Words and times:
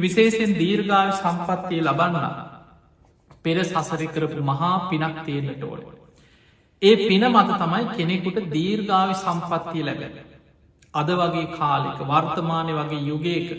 විශේෂෙන් 0.00 0.52
දීර්ගාව 0.54 1.08
සම්පත්තිය 1.14 1.80
ලබන්නා 1.82 2.32
පෙර 3.44 3.56
සසරි 3.64 4.08
කරපු 4.08 4.40
මහා 4.42 4.74
පිනක් 4.88 5.16
තියෙන්න්නට 5.24 5.64
ඕල. 5.64 5.80
ඒ 6.82 6.96
පින 7.02 7.24
මත 7.26 7.48
තමයි 7.56 7.84
කෙනෙකුට 7.92 8.38
දීර්ගාවි 8.50 9.14
සම්පත්තිය 9.16 9.84
ලැබැ. 9.84 10.24
අද 10.94 11.08
වගේ 11.12 11.46
කාලෙක 11.52 11.98
වර්තමානය 12.04 12.72
වගේ 12.74 13.02
යුගයක 13.02 13.50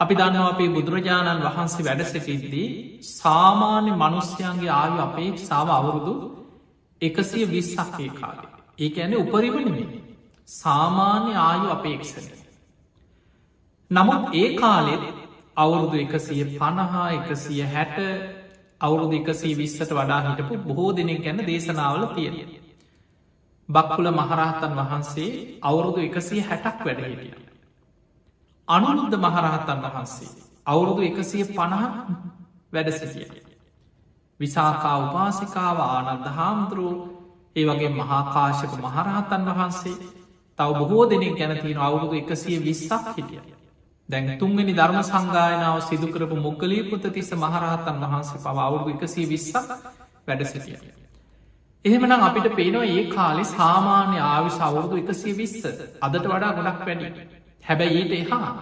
අපි 0.00 0.14
දන්නවා 0.14 0.48
අපේ 0.48 0.70
බුදුරජාණන් 0.70 1.44
වහන්සේ 1.46 1.84
වැඩසැටිද්දී 1.84 2.68
සාමාන්‍ය 3.10 3.92
මනුස්්‍යයන්ගේ 3.94 4.72
ආයු 4.72 4.98
අපේ 5.00 5.30
සාව 5.40 5.68
අවුරුදු 5.70 6.14
එකසිය 7.02 7.44
විස්සක්කේ 7.46 8.10
කාලේ 8.12 8.52
ඒක 8.78 8.98
ඇන 8.98 9.14
උපරිමණින් 9.16 9.92
සාමාන්‍ය 10.48 11.32
ආයු 11.40 11.70
අපේක්ෂද 11.70 12.28
නමුත් 13.90 14.34
ඒ 14.34 14.48
කාලෙත් 14.54 15.04
අවුරුදු 15.56 15.96
එකසිය 15.98 16.44
පණහා 16.54 17.08
එකසිය 17.12 17.62
හැට 17.66 17.96
අවුරුදු 18.80 19.14
එකසී 19.14 19.54
විස්සට 19.54 19.90
වඩා 19.90 20.20
හිටපු 20.26 20.54
බොහෝ 20.60 20.90
දෙනෙක් 20.92 21.22
ගැන 21.22 21.38
දේශනාවල 21.42 22.04
තියෙන. 22.08 22.36
බක්කුල 23.68 24.08
මහරහතන් 24.12 24.72
වහන්සේ 24.74 25.30
අවුරුදු 25.62 26.00
එකසිය 26.00 26.42
හැටක් 26.42 26.84
වැඩහිටිය. 26.84 27.34
අනුරුද්ධ 28.68 29.16
මහරහතන් 29.18 29.80
වහන්සේ 29.86 30.30
අවුරුදු 30.66 31.02
එකසිය 31.02 31.44
පණහ 31.46 31.84
වැඩ 32.72 32.90
සිටිය. 32.92 33.42
විසාකා 34.40 34.96
උපාසිකාව 35.00 35.78
ආනන්ද 35.82 36.26
හාමුදුරුව 36.30 36.96
ඒ 37.56 37.64
වගේ 37.64 37.92
මහාකාශක 37.94 38.72
මහරහතන් 38.78 39.44
වහන්සේ 39.50 39.98
තව 40.58 40.68
බොහෝ 40.74 41.04
දෙනෙක් 41.06 41.34
ගැනතින 41.34 41.78
අවුරුදු 41.80 42.14
එකසිය 42.14 42.58
විස්සක් 42.60 43.06
හිටිය. 43.12 43.55
දැන් 44.08 44.38
තුන්ගනි 44.38 44.72
ධර්ම 44.72 44.98
සංගායනාව 45.04 45.78
සිදුකරපු 45.82 46.36
මොක්කලී 46.38 46.82
පුත 46.90 47.06
තිස්ස 47.12 47.30
මහරහතන් 47.34 47.96
වහන්සේ 48.04 48.38
පව 48.38 48.56
අවුරුදු 48.60 48.90
එකසිය 48.96 49.26
විස්සක් 49.26 49.56
වැඩ 50.26 50.42
සිටිය. 50.44 50.78
එහෙමනම් 51.84 52.22
අපිට 52.22 52.48
පේනවා 52.54 52.86
ඒ 52.90 53.02
කාලෙ 53.08 53.44
සාමාන්‍ය 53.46 54.18
ආවිශ 54.24 54.60
අවුරුදු 54.60 55.02
එකසිය 55.02 55.34
විස්ස 55.34 55.66
අදට 56.02 56.24
වඩා 56.24 56.52
ගොඩක් 56.52 56.80
වැඩි. 56.82 57.08
හැබැයි 57.64 57.98
ඊට 58.00 58.14
එහා 58.20 58.52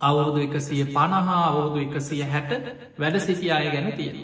අවුරුදු 0.00 0.40
එකසිය 0.40 0.84
පණහා 0.86 1.42
අවුරුදු 1.42 1.78
එකසිය 1.80 2.22
හැට 2.26 2.52
වැඩ 2.98 3.18
සිටි 3.20 3.50
අය 3.50 3.66
ගැන 3.66 3.90
තියෙන. 3.92 4.16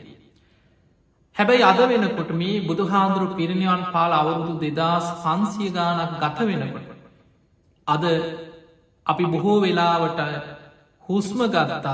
හැබැයි 1.36 1.64
අද 1.64 1.80
වෙනකොට 1.90 2.30
මේ 2.34 2.56
බුදුහාන්දුරු 2.62 3.26
පිරිනිවන් 3.34 3.84
පාල 3.92 4.12
අවුරුදු 4.12 4.54
දෙදස් 4.60 5.06
පන්සිය 5.22 5.70
ගානක් 5.70 6.16
ගත 6.20 6.38
වෙනකොට. 6.42 6.88
අද 7.86 8.04
අපි 9.06 9.24
බොහෝ 9.26 9.58
වෙලාවට 9.60 10.20
හුස්ම 11.08 11.40
ගත්තත් 11.46 11.86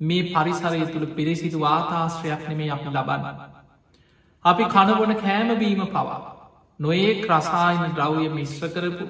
මේ 0.00 0.22
පරිසරය 0.32 0.86
තුළ 0.86 1.06
පිරිසිදු 1.12 1.60
වාතාශ්‍රයක් 1.60 2.42
නෙමේ 2.48 2.70
අපි 2.70 2.88
ලබන්න. 2.88 3.24
අපි 4.44 4.64
කණබොන 4.66 5.14
කෑමබීම 5.16 5.82
පවා 5.88 6.20
නොඒ 6.80 7.10
ක්‍රසායන 7.16 7.82
ද්‍රව්ය 7.92 8.28
මිශ්‍ර 8.30 8.68
කරපු 8.68 9.06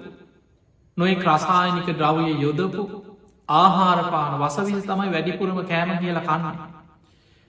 නොේ 0.97 1.14
ක්‍රසායනික 1.17 1.89
ද්‍රව්ය 1.92 2.33
යොදපු 2.39 2.83
ආහාරපාන 3.48 4.33
වසවිල් 4.39 4.81
තමයි 4.83 5.11
වැඩිපුරම 5.11 5.61
කෑම 5.64 5.91
කියල 5.98 6.20
කන්න. 6.20 6.56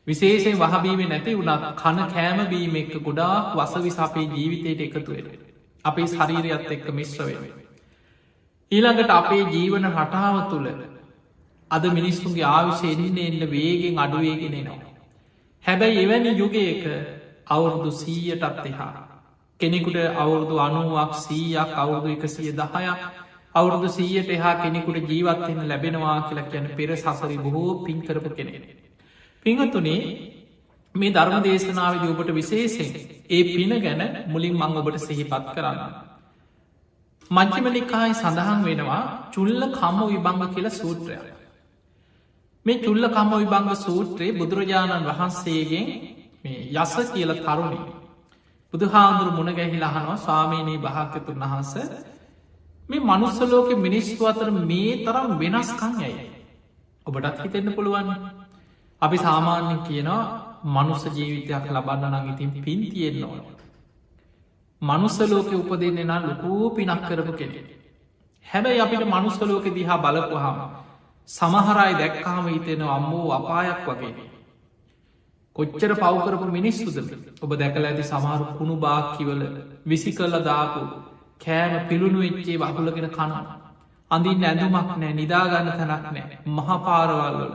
විශේෂෙන් 0.08 0.58
වහබීම 0.58 1.02
නැති 1.06 1.38
වුණත් 1.38 1.66
කන 1.76 2.00
කෑමබීම 2.10 2.76
එක්ක 2.76 2.94
ගොඩාක් 3.02 3.56
වසවිස 3.56 3.98
අපේ 4.00 4.28
ජීවිතයට 4.28 4.82
එකතුවෙන. 4.82 5.28
අපේ 5.86 6.08
ශරීරයත් 6.08 6.72
එක්ක 6.72 6.86
මිශ්‍රවෙන. 6.92 7.69
ඊළඟට 8.72 9.12
අපේ 9.12 9.44
ජීවන 9.48 9.86
රටාව 9.92 10.36
තුළ 10.50 10.68
අද 11.72 11.84
මිනිස්සුන්ගේ 11.92 12.48
ආවිශ 12.48 12.84
එන්නේ 12.86 13.28
එන්න 13.28 13.44
වේගෙන් 13.48 13.96
අඩුවේගෙනෙනවා. 13.98 14.90
හැබැයි 15.64 16.04
එවැනි 16.04 16.32
යුගයක 16.34 16.84
අවුරුදු 17.48 17.92
සීයටත් 17.94 18.66
එහා. 18.66 18.92
කෙනෙකුට 19.60 19.98
අවුරුදු 20.16 20.60
අනුවක් 20.60 21.14
සීයක් 21.18 21.72
අවුරුදු 21.76 22.10
එකසිය 22.10 22.52
දහයක් 22.54 23.00
අවුරුදු 23.56 23.88
සීයට 23.90 24.30
එහා 24.30 24.56
කෙනෙකුට 24.58 25.10
ජීවත්වෙන්න 25.10 25.64
ලැබෙනවා 25.68 26.18
කියලා 26.24 26.50
කියන 26.50 26.68
පෙර 26.76 26.90
සසරි 26.96 27.38
බොහෝ 27.38 27.74
පින් 27.80 28.02
කරපු 28.02 28.30
කෙනෙ. 28.32 28.54
පිංහතුනේ 29.46 30.02
මේ 30.96 31.12
ධර්ම 31.12 31.44
දේශනාව 31.44 32.06
ඔබට 32.06 32.32
විශේෂෙන් 32.34 32.94
ඒ 33.30 33.42
පින 33.48 33.74
ගැන 33.80 34.02
මුලින් 34.28 34.56
මං 34.56 34.78
ඔබට 34.78 35.00
සිහිපත් 35.00 35.52
කරන්න. 35.54 36.09
මංචිමලිකායි 37.32 38.14
සඳහන් 38.14 38.62
වෙනවා 38.66 39.04
චුල්ල 39.34 39.62
කම්ම 39.72 40.00
විබංග 40.12 40.42
කියලා 40.54 40.74
සූත්‍රය. 40.74 41.16
මේ 42.66 42.78
චුල්ල 42.80 43.06
කම්ම 43.08 43.34
විබංග 43.44 43.70
සූත්‍රයේ 43.78 44.38
බුදුරජාණන් 44.40 45.08
වහන්සේගෙන් 45.10 45.88
මේ 46.44 46.60
යස 46.76 46.94
කියල 47.12 47.32
තරුණි. 47.38 47.80
බුදුහාන්දුරු 48.74 49.32
මුණ 49.32 49.52
ගැහිල 49.52 49.84
අහනවා 49.84 50.18
ස්වාමීනී 50.18 50.80
භාක්‍යතුන් 50.80 51.38
වහන්ස 51.44 51.74
මේ 52.90 53.02
මනුස්සලෝක 53.02 53.70
මිනිස්තු 53.78 54.24
අතර 54.26 54.50
මේ 54.64 54.92
තරම් 55.06 55.30
වෙනස්කං 55.40 55.94
ඇයි. 56.00 56.26
ඔබටත් 57.06 57.42
හිතෙන්න්න 57.44 57.76
පුළුවන්. 57.76 58.10
අපි 59.02 59.18
සාමාන්‍යෙන් 59.20 59.80
කියනවා 59.88 60.24
මනුස්ස 60.66 61.04
ජීවිතයක් 61.08 61.66
ලබන්න 61.68 62.14
නං 62.14 62.30
ඉතින් 62.32 62.52
පින් 62.64 62.82
තියෙන්න්න 62.92 63.24
ඕන. 63.24 63.42
මනුස්සලෝක 64.82 65.52
උපදන්නේ 65.54 66.06
නම් 66.06 66.24
ලොකූ 66.24 66.70
පිනක් 66.72 67.02
කරපු 67.04 67.34
කෙනෙ. 67.34 67.62
හැබැයි 68.46 68.82
අපිට 68.82 69.06
මනුස්සලෝක 69.06 69.66
දිහා 69.70 70.00
බලපුහම 70.00 70.58
සමහරයි 71.30 71.94
දැක්කාම 71.96 72.48
හිතෙන 72.48 72.82
අම්මෝ 72.90 73.28
අපායක් 73.32 73.86
වගේ. 73.88 74.14
කොච්චර 75.56 75.92
පවකරපු 75.96 76.46
මිනිස්සුද 76.50 76.98
ඔබ 77.42 77.52
දැකල 77.54 77.86
ඇති 77.86 78.04
සමහරු 78.04 78.46
කුණු 78.58 78.76
බාක්කිවල 78.78 79.42
විසි 79.86 80.12
කල්ල 80.12 80.36
දාපු 80.44 80.82
කෑම 81.42 81.74
පිළුණු 81.88 82.20
වෙච්චේ 82.20 82.58
වහුලගෙන 82.58 83.10
කනන. 83.10 83.48
අඳින් 84.12 84.44
ඇඳුමක් 84.44 84.90
නෑ 84.98 85.14
නිදාගන්න 85.14 85.70
තැනක් 85.80 86.06
නෑ 86.10 86.38
මහපාරවල්වල 86.58 87.52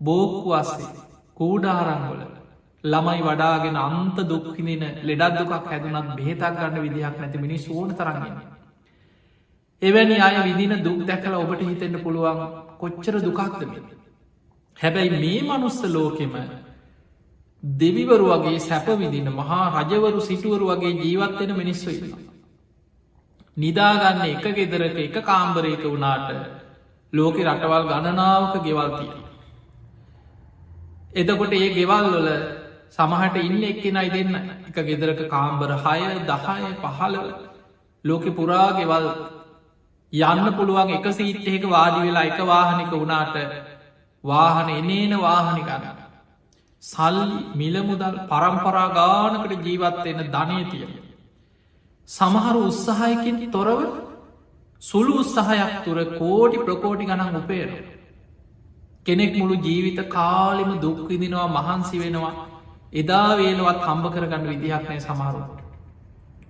බෝක්කු 0.00 0.52
අස්සේ 0.52 0.92
කූඩාරංගොල 1.36 2.22
ළමයි 2.84 3.22
වඩාගෙන 3.22 3.76
අන්ත 3.78 4.16
දුක්හිනෙන 4.24 4.94
ලෙඩත් 5.02 5.38
දුකක් 5.38 5.66
හැදුනත් 5.66 6.16
බෙහෙතක් 6.16 6.54
ගන්න 6.54 6.82
විදිහක් 6.82 7.16
නැති 7.16 7.38
මිනි 7.38 7.58
සෝන 7.58 7.90
තරන්න. 7.90 8.36
එවැනි 9.82 10.16
අය 10.18 10.36
විදින 10.44 10.82
දුක් 10.82 11.00
දැකල 11.04 11.34
ඔබට 11.34 11.60
හිතෙන්ට 11.60 12.02
පුළුවන් 12.02 12.40
කොච්චර 12.80 13.14
දුකක්දම. 13.20 13.70
හැබැයි 14.76 15.10
මේ 15.12 15.42
මනුස්ස 15.48 15.78
ලෝකෙම 15.86 16.34
දෙවිවරු 17.62 18.26
වගේ 18.32 18.58
සැපවිදින 18.60 19.28
මහා 19.30 19.64
රජවරු 19.80 20.20
සිටුවරු 20.20 20.66
වගේ 20.68 20.92
ජීවත්වෙන 20.94 21.52
මිනිස්සු 21.56 21.90
ඉන්නවා. 21.90 22.32
නිදාගන්න 23.56 24.22
එක 24.24 24.44
ගෙදරක 24.56 24.96
එක 24.98 25.16
කාම්බරයක 25.22 25.82
වුණාට 25.84 26.28
ලෝක 27.12 27.36
රටවල් 27.38 27.84
ගණනාවක 27.84 28.54
ගෙවල්තිය. 28.64 29.12
එතකොට 31.12 31.52
ඒ 31.52 31.68
ගෙවල් 31.70 32.06
වල 32.14 32.28
සමහට 32.92 33.36
ඉන්න 33.38 33.62
එක්කෙනයි 33.64 34.08
දෙන්න 34.10 34.34
එක 34.68 34.78
ගෙදරක 34.82 35.20
කාම්බර 35.28 35.70
හය 35.78 36.00
දහය 36.24 36.72
පහළව 36.78 37.28
ලෝකෙ 38.04 38.30
පුරා 38.32 38.66
ගෙවල් 38.72 39.06
යන්න 40.12 40.50
පුළුවන් 40.52 40.90
එක 40.90 41.06
සීට්ටයක 41.10 41.64
වාඩි 41.66 42.02
වෙලා 42.02 42.24
එක 42.24 42.40
වාහනික 42.44 42.92
වුණාට 42.92 43.36
වාහන 44.24 44.68
එනේන 44.70 45.14
වාහනි 45.18 45.62
ගන්න. 45.62 45.96
සල්ලි 46.82 47.38
මිලමුදල් 47.54 48.20
පරම්පරා 48.28 48.88
ගානකට 48.90 49.52
ජීවත්වයෙන 49.62 50.22
ධනය 50.28 50.60
තියෙන. 50.66 50.92
සමහරු 52.08 52.60
උත්සාහයකින් 52.66 53.42
තොරව 53.50 53.80
සුළු 54.82 55.18
උත්සාහයක් 55.18 55.74
තුර 55.84 55.98
කෝටි 56.14 56.58
ප්‍රකෝටි 56.60 57.04
ගණන් 57.06 57.36
උපේර. 57.36 57.68
කෙනෙක් 59.02 59.34
මුළු 59.34 59.62
ජීවිත 59.62 60.00
කාලිම 60.10 60.80
දුක්විදිනවා 60.80 61.48
මහන්සි 61.50 61.98
වෙනවා 61.98 62.51
එදා 62.92 63.36
වේලවත් 63.36 63.80
හම්බ 63.86 64.04
කරගන්න 64.14 64.48
විදිහක් 64.50 64.84
නෑ 64.88 65.00
සමහරුට. 65.00 65.52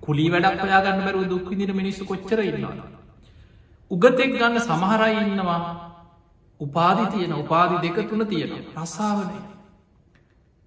කුලි 0.00 0.26
වැඩක් 0.32 0.64
ඔයාගන්න 0.66 1.04
බැරුව 1.06 1.30
දුක්විදින 1.30 1.72
මිනිස්සු 1.76 2.04
කොච්චර 2.04 2.40
ඉන්නවා. 2.42 2.74
උගතෙක් 3.90 4.30
ගන්න 4.34 4.60
සමහරයි 4.60 5.22
ඉන්නවා 5.22 5.60
උපාදි 6.60 7.04
තියෙන 7.12 7.34
උපාදි 7.34 7.76
දෙක 7.84 8.08
තුන 8.10 8.26
තියෙන 8.26 8.52
රස්සාාවනය. 8.76 9.38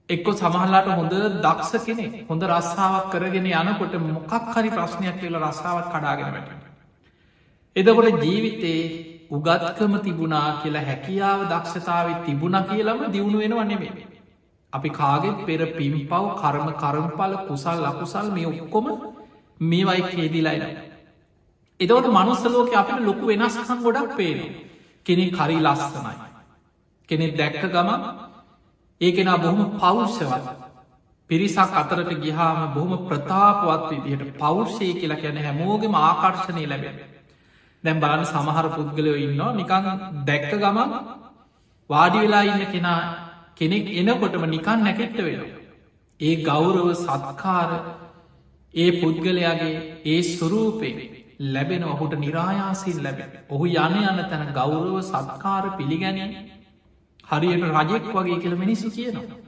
එක්කො 0.09 0.31
සමහල්ලාට 0.33 0.87
හොඳ 0.91 1.13
දක්ෂ 1.43 1.85
කෙනෙ 1.85 2.05
හොඳ 2.29 2.43
රස්සාාවක් 2.45 3.11
කරගෙන 3.11 3.47
යනකොට 3.53 3.93
මොකක් 4.07 4.33
හරි 4.53 4.69
ප්‍රශ්නයක් 4.69 5.19
කියල 5.19 5.35
රස්සාාවත් 5.41 5.87
කඩාගෙන 5.93 6.31
වැට. 6.33 6.49
එදකොට 7.75 8.23
ජීවිතේ 8.23 8.81
උගත්කම 9.29 9.93
තිබුණා 9.99 10.49
කියලා 10.61 10.87
හැකියාව 10.89 11.39
දක්ෂතාව 11.51 12.07
තිබුණ 12.25 12.57
කියලම 12.69 12.99
දියුණු 13.13 13.37
වෙනව 13.39 13.63
නෙමේ. 13.65 14.14
අපි 14.75 14.89
කාගෙත් 14.91 15.37
පෙර 15.43 15.61
පිම්පව් 15.71 16.11
කරම 16.35 16.67
කරම්පල 16.75 17.33
කුසල් 17.47 17.79
ලකුසල් 17.83 18.27
මේ 18.31 18.47
ඔක්කොම 18.47 18.87
මේවයි 19.61 20.03
කේදිලයින. 20.05 20.63
එදවට 21.79 22.07
මනුස්සලෝක 22.09 22.71
අපට 22.73 22.99
ලොකු 23.01 23.25
වෙනස්කම් 23.27 23.79
ගොඩක් 23.81 24.15
පේන 24.15 24.39
කෙනෙ 25.05 25.25
කරි 25.31 25.57
ලස්සනයි. 25.61 26.15
කෙනෙක් 27.09 27.33
දැක්ක 27.33 27.63
ගමන් 27.67 28.01
ඒකෙනා 29.01 29.37
බොහොම 29.37 29.77
පෞෂ්‍යවත් 29.77 30.45
පිරිසක් 31.29 31.71
අතරට 31.73 32.11
ගිහාම 32.19 32.73
බොහොම 32.73 33.07
ප්‍රතාපවත් 33.07 33.91
විදිහට 33.91 34.37
පෞෂ්‍යය 34.37 34.93
කියලා 34.93 35.17
කියන 35.17 35.37
හැමෝගෙම 35.39 35.93
ආකර්ශණය 35.97 36.65
ලැබෙන 36.65 36.97
දැම් 37.83 37.99
බලන්න 37.99 38.25
සමහර 38.25 38.67
පුද්ගලයෝ 38.69 39.17
ඉන්නවා 39.17 39.51
නිකං 39.53 39.85
දැක්ක 40.25 40.51
ගමන් 40.55 40.91
වාඩි 41.89 42.19
වෙලා 42.19 42.43
ඉන්න 42.43 42.65
කෙනා 42.67 42.99
කෙනෙක් 43.57 43.85
එනකොටම 43.93 44.45
නිකන් 44.47 44.83
නැකෙට්ට 44.83 45.19
වෙනවා. 45.19 45.61
ඒ 46.19 46.35
ගෞරව 46.43 46.87
සත්කාර 46.95 47.69
ඒ 48.73 48.89
පුද්ගලයාගේ 49.01 49.77
ඒ 50.05 50.21
ස්වරූපේ 50.23 50.95
ලැබෙන 51.39 51.83
ඔහුට 51.85 52.13
නිරායාසින් 52.15 53.03
ලැබෙන. 53.03 53.31
ඔහු 53.49 53.65
යන 53.65 53.95
යන 54.01 54.19
තැන 54.29 54.53
ගෞරව 54.53 55.01
සත්කාර 55.03 55.63
පිළිගැනීම 55.77 56.31
හරියට 57.23 57.65
රජෙක් 57.71 58.05
වගේ 58.13 58.39
කියල 58.39 58.55
මිනිස්සු 58.55 58.91
කියනවා. 58.91 59.39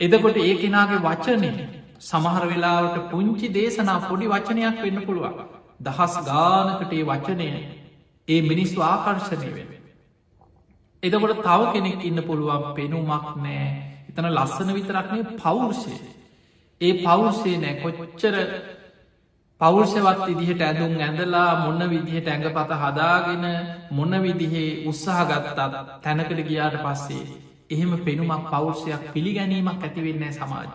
එදකොට 0.00 0.36
ඒ 0.38 0.54
කෙනාගේ 0.56 1.00
වචනය 1.00 1.50
සමහර 2.00 2.44
වෙලාවට 2.46 3.10
පුංචි 3.10 3.48
දේශනා 3.50 4.00
පොඩි 4.08 4.26
වචනයක් 4.28 4.82
වෙන්න 4.82 5.06
පුළුවන්. 5.06 5.36
දහස් 5.80 6.14
ගානකට 6.24 6.92
ඒ 6.92 7.04
වචනය 7.04 7.48
ඒ 8.28 8.40
මිනිස්සු 8.42 8.78
ආකර්ශණය 8.82 9.50
වෙන. 9.52 9.73
එදකොට 11.04 11.42
තව 11.42 11.60
කෙනෙක් 11.72 12.00
ඉන්න 12.02 12.20
පුළුවන් 12.22 12.64
පෙනුමක් 12.74 13.26
නෑ 13.36 13.66
එතන 14.08 14.28
ලස්සන 14.28 14.70
විතරක්නේ 14.72 15.24
පෞර්ෂය. 15.36 15.94
ඒ 16.80 16.92
පෞර්ෂය 17.00 17.52
නෑ 17.56 17.74
කොච්චර 17.82 18.36
පෞර්ෂවත් 19.60 20.20
විදිහට 20.28 20.62
ඇඳුම් 20.62 20.94
ඇඳලා 20.98 21.50
මොන්න 21.58 21.82
විදිහට 21.90 22.28
ඇඟ 22.28 22.48
පත 22.50 22.80
හදාගෙන 22.82 23.44
මොන්න 23.90 24.14
විදිහේ 24.22 24.70
උත්සාහ 24.86 25.20
ගත්තා 25.26 25.68
තැනකට 26.02 26.40
ගියාට 26.42 26.76
පස්සේ 26.80 27.24
එහෙම 27.70 27.92
පෙනුමක් 28.00 28.50
පෞර්ෂයක් 28.50 29.02
පිළිගැනීමක් 29.12 29.80
ඇතිවෙන්නේ 29.80 30.32
සමාජ. 30.32 30.68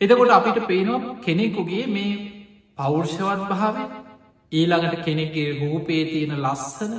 එතකොට 0.00 0.30
අපිට 0.30 0.58
පේනවා 0.66 1.16
කෙනෙකුගේ 1.18 1.86
මේ 1.86 2.12
පෞර්ෂවත් 2.78 3.42
භාව 3.50 3.76
ඊළඟට 4.52 5.04
කෙනෙක්ගේ 5.04 5.50
රූපේ 5.60 6.02
තියෙන 6.06 6.34
ලස්සන 6.38 6.94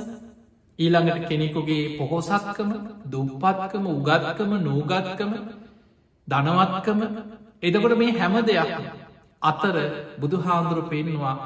ඊළඟට 0.78 1.28
කෙනෙකුගේ 1.28 1.84
පොහොසත්කම 1.98 2.70
දුප්පත්කම 3.06 3.84
උගත්කම 3.88 4.52
නූගත්කම 4.60 5.32
ධනවත්කම. 6.28 7.00
එදකොට 7.62 7.96
මේ 7.96 8.12
හැම 8.12 8.34
දෙයක් 8.42 8.70
අතර 9.42 9.76
බුදුහාන්දුරු 10.20 10.82
පෙන්වා 10.84 11.36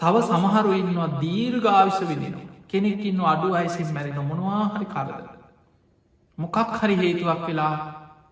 තව 0.00 0.14
සමහරු 0.24 0.70
ඉන්නවා 0.74 1.10
දීර්ගාවිශ 1.20 2.00
විදිනවා 2.02 2.48
කෙනෙක්කින්න 2.68 3.20
අඩු 3.26 3.48
අයිසින් 3.54 3.88
මැරෙන 3.92 4.20
මොනවාහරි 4.24 4.86
කරද 4.86 5.26
මොකක් 6.38 6.56
හරි 6.76 6.94
හේතුවක් 6.96 7.42
වෙලා 7.46 7.74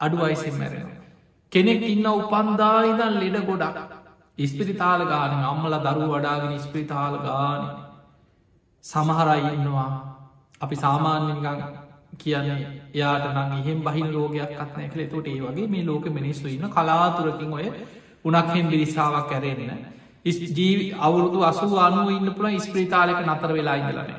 අඩු 0.00 0.18
අයිසින් 0.22 0.54
මැරෙන 0.54 0.88
කෙනෙක් 1.52 1.82
ඉන්න 1.84 2.06
උපන්දායිදන් 2.06 3.14
ලෙඩ 3.16 3.38
ගොඩක්. 3.42 3.76
ඉස්පිරිතාල 4.38 5.02
ගාන 5.04 5.32
අම්මල 5.44 5.74
දරු 5.80 6.06
වඩාගෙන 6.08 6.52
ඉස්පිරිතාල 6.52 7.14
ගාන. 7.20 7.62
සමහරයි 8.84 9.48
ඉන්නවා 9.50 9.90
අපි 10.60 10.76
සාමාන්‍යගං 10.76 11.60
කියන්නේ 12.14 12.58
එයාට 12.92 13.26
නම් 13.26 13.52
එහෙම 13.54 13.78
බහින 13.82 14.08
රෝගයක් 14.12 14.52
අත්නය 14.56 14.88
කළ 14.88 15.06
තොට 15.06 15.28
ඒ 15.28 15.40
වගේ 15.42 15.68
මේ 15.68 15.84
ලෝක 15.84 16.06
මිනිස්සු 16.10 16.48
ඉන්න 16.48 16.70
කලාතුරකින් 16.70 17.52
ඔය 17.52 17.66
උනක්හෙන් 18.24 18.66
බිරිසාාවක් 18.66 19.28
කැරෙන්න 19.28 19.84
ජීවි 20.56 20.86
අවුරුදු 21.00 21.38
අසු 21.42 21.68
අනුව 21.78 22.08
ඉන්න 22.10 22.30
පුළ 22.32 22.58
ස්ප්‍රීතාලක 22.60 23.20
නතර 23.26 23.52
වෙලා 23.52 23.76
ඉඳලන 23.76 24.10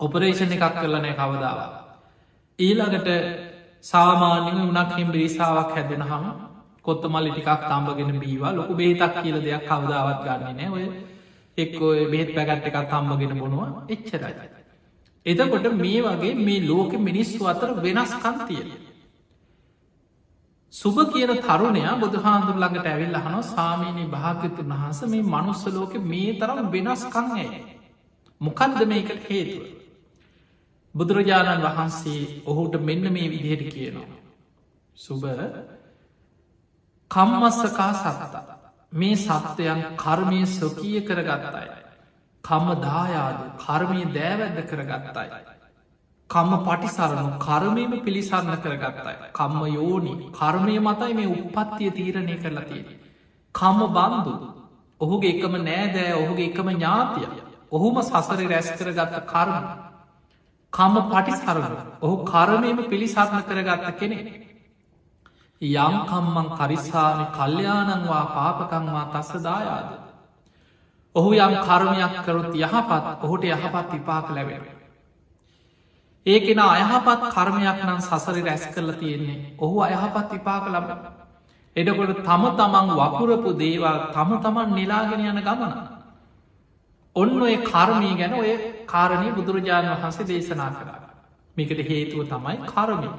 ඔපරේෂණ 0.00 0.52
එකක් 0.52 0.66
කරලනෑ 0.74 1.14
කවදාව 1.14 1.58
ඊළඟට 2.58 3.08
සාමාන්‍යම 3.84 4.58
උනක්හෙම් 4.62 5.08
බිරිසාාවක් 5.08 5.70
හැදෙන 5.72 6.02
හම 6.04 6.24
කොත්ත 6.82 7.04
මල්ලි 7.04 7.30
ටිකක් 7.30 7.62
තම්බගෙන 7.62 8.20
බීවා. 8.20 8.52
ලොකු 8.52 8.74
බේතක් 8.74 9.14
කියල 9.22 9.38
දෙයක් 9.40 9.64
කවදාවත් 9.64 10.20
ගන්න 10.24 10.56
නෑ 10.56 10.70
ඔය 10.70 10.84
එක්කෝ 11.58 11.92
බේත් 12.06 12.34
පැගට් 12.34 12.66
එකක් 12.66 12.78
තම්බගෙන 12.86 13.38
බොනවා. 13.38 13.68
එච්චරයි. 13.88 14.59
එතකොට 15.30 15.66
මේ 15.74 16.00
වගේ 16.02 16.34
මේ 16.36 16.60
ලෝක 16.62 16.92
මිනිස්සු 17.00 17.42
අතර 17.46 17.70
වෙනස්කන් 17.78 18.36
තියෙන. 18.46 18.70
සුභ 20.74 21.00
කියන 21.12 21.32
තරුණයා 21.40 21.94
බුදුහාන්දුර 21.96 22.56
ළඟට 22.56 22.86
ඇවිල් 22.86 23.14
අහන 23.14 23.36
සාමීනී 23.44 24.08
භාග්‍යතුන් 24.08 24.72
වහන්ස 24.72 25.00
මේ 25.06 25.24
මනුස්ස 25.24 25.66
ලෝක 25.68 25.94
මේ 26.04 26.30
තරම් 26.34 26.70
වෙනස්කං 26.70 27.28
ඇය. 27.34 27.50
මොකන්ද 28.40 28.80
මේකට 28.86 29.26
හේතුව. 29.26 29.66
බුදුරජාණන් 30.94 31.66
වහන්සේ 31.66 32.22
ඔහුට 32.46 32.74
මෙන්න 32.82 33.12
මේ 33.12 33.28
විදිහට 33.28 33.68
කියනවා. 33.72 34.16
සුභ 34.96 35.28
කම්මස්සකා 37.10 37.92
සතතා 37.94 38.58
මේ 38.92 39.16
සත්වයන් 39.16 39.80
කර්මය 39.96 40.40
ස්වකීය 40.48 41.00
කරගත්තයි. 41.02 41.89
කම්ම 42.44 42.68
දායාද 42.80 43.38
කර්මය 43.58 44.04
දෑවැද්ද 44.10 44.60
කරගත්තයි. 44.64 45.26
කම්ම 46.30 46.64
පටිසරණු 46.64 47.30
කර්මයම 47.38 47.92
පිළිසරණ 48.00 48.56
කරගත්තයි. 48.58 49.14
කම්ම 49.32 49.62
යෝනි 49.70 50.12
කර්මය 50.32 50.78
මතයි 50.80 51.14
මේ 51.14 51.28
උපත්තිය 51.36 51.90
තීරණය 51.90 52.34
කරලා 52.38 52.64
තියෙන. 52.64 52.88
කම්ම 53.54 53.80
බන්දු 53.90 54.34
ඔහුගේ 55.00 55.32
එකම 55.32 55.54
නෑදෑ 55.60 56.12
ඔහුගේ 56.14 56.48
එකම 56.48 56.68
ඥාතිය 56.70 57.28
ඔහුම 57.70 58.02
සසර 58.02 58.40
රැස් 58.46 58.68
කරගත්ත 58.74 59.16
කර්ම. 59.26 59.64
කම්ම 60.72 60.96
පටිසරණු 61.08 61.80
ඔහු 62.00 62.16
කර්මයම 62.24 62.78
පිළිසරණ 62.86 63.42
කරගත්ත 63.44 63.98
කෙනෙ. 63.98 64.18
යම් 65.60 65.94
කම්මං 66.04 66.46
කරිස්සාමි 66.52 67.26
කල්්‍යයානංවා 67.32 68.24
පාපකංවා 68.28 69.06
තස්ස 69.12 69.42
දායාද. 69.42 70.09
ඔහු 71.14 71.30
යම් 71.34 71.54
කර්මයක් 71.60 72.14
කරොත් 72.24 72.54
යහපත් 72.56 72.90
ඔහුට 73.20 73.44
යහපත් 73.44 73.86
විපාක 73.90 74.30
ලැබෙන. 74.30 74.62
ඒකෙන 76.26 76.58
අයහපත් 76.60 77.20
කර්මයක් 77.28 77.78
නම් 77.80 78.00
සසරි 78.00 78.42
රැස් 78.42 78.66
කරලා 78.66 78.94
තියෙන්නේ 78.94 79.54
ඔහු 79.58 79.80
අයහපත් 79.80 80.30
විපාක 80.30 80.64
ලබ. 80.68 80.88
එඩකොට 81.76 82.20
තම 82.20 82.42
තමන් 82.52 82.88
වපුරපු 82.92 83.50
දේවල් 83.54 83.98
තම 84.10 84.30
තමන් 84.38 84.68
නිලාගෙන 84.70 85.20
යන 85.22 85.40
ගමන. 85.40 85.72
ඔන්න 87.16 87.42
ඔය 87.42 87.56
කර්මී 87.62 88.14
ගැන 88.16 88.34
ඔය 88.34 88.50
කාරණය 88.86 89.32
බුදුරජාණන් 89.32 89.92
වහන්සේ 89.92 90.26
දේශනා 90.26 90.70
කරා. 90.72 91.10
මේකට 91.56 91.80
හේතුව 91.80 92.22
තමයි 92.26 92.56
කර්මය. 92.66 93.10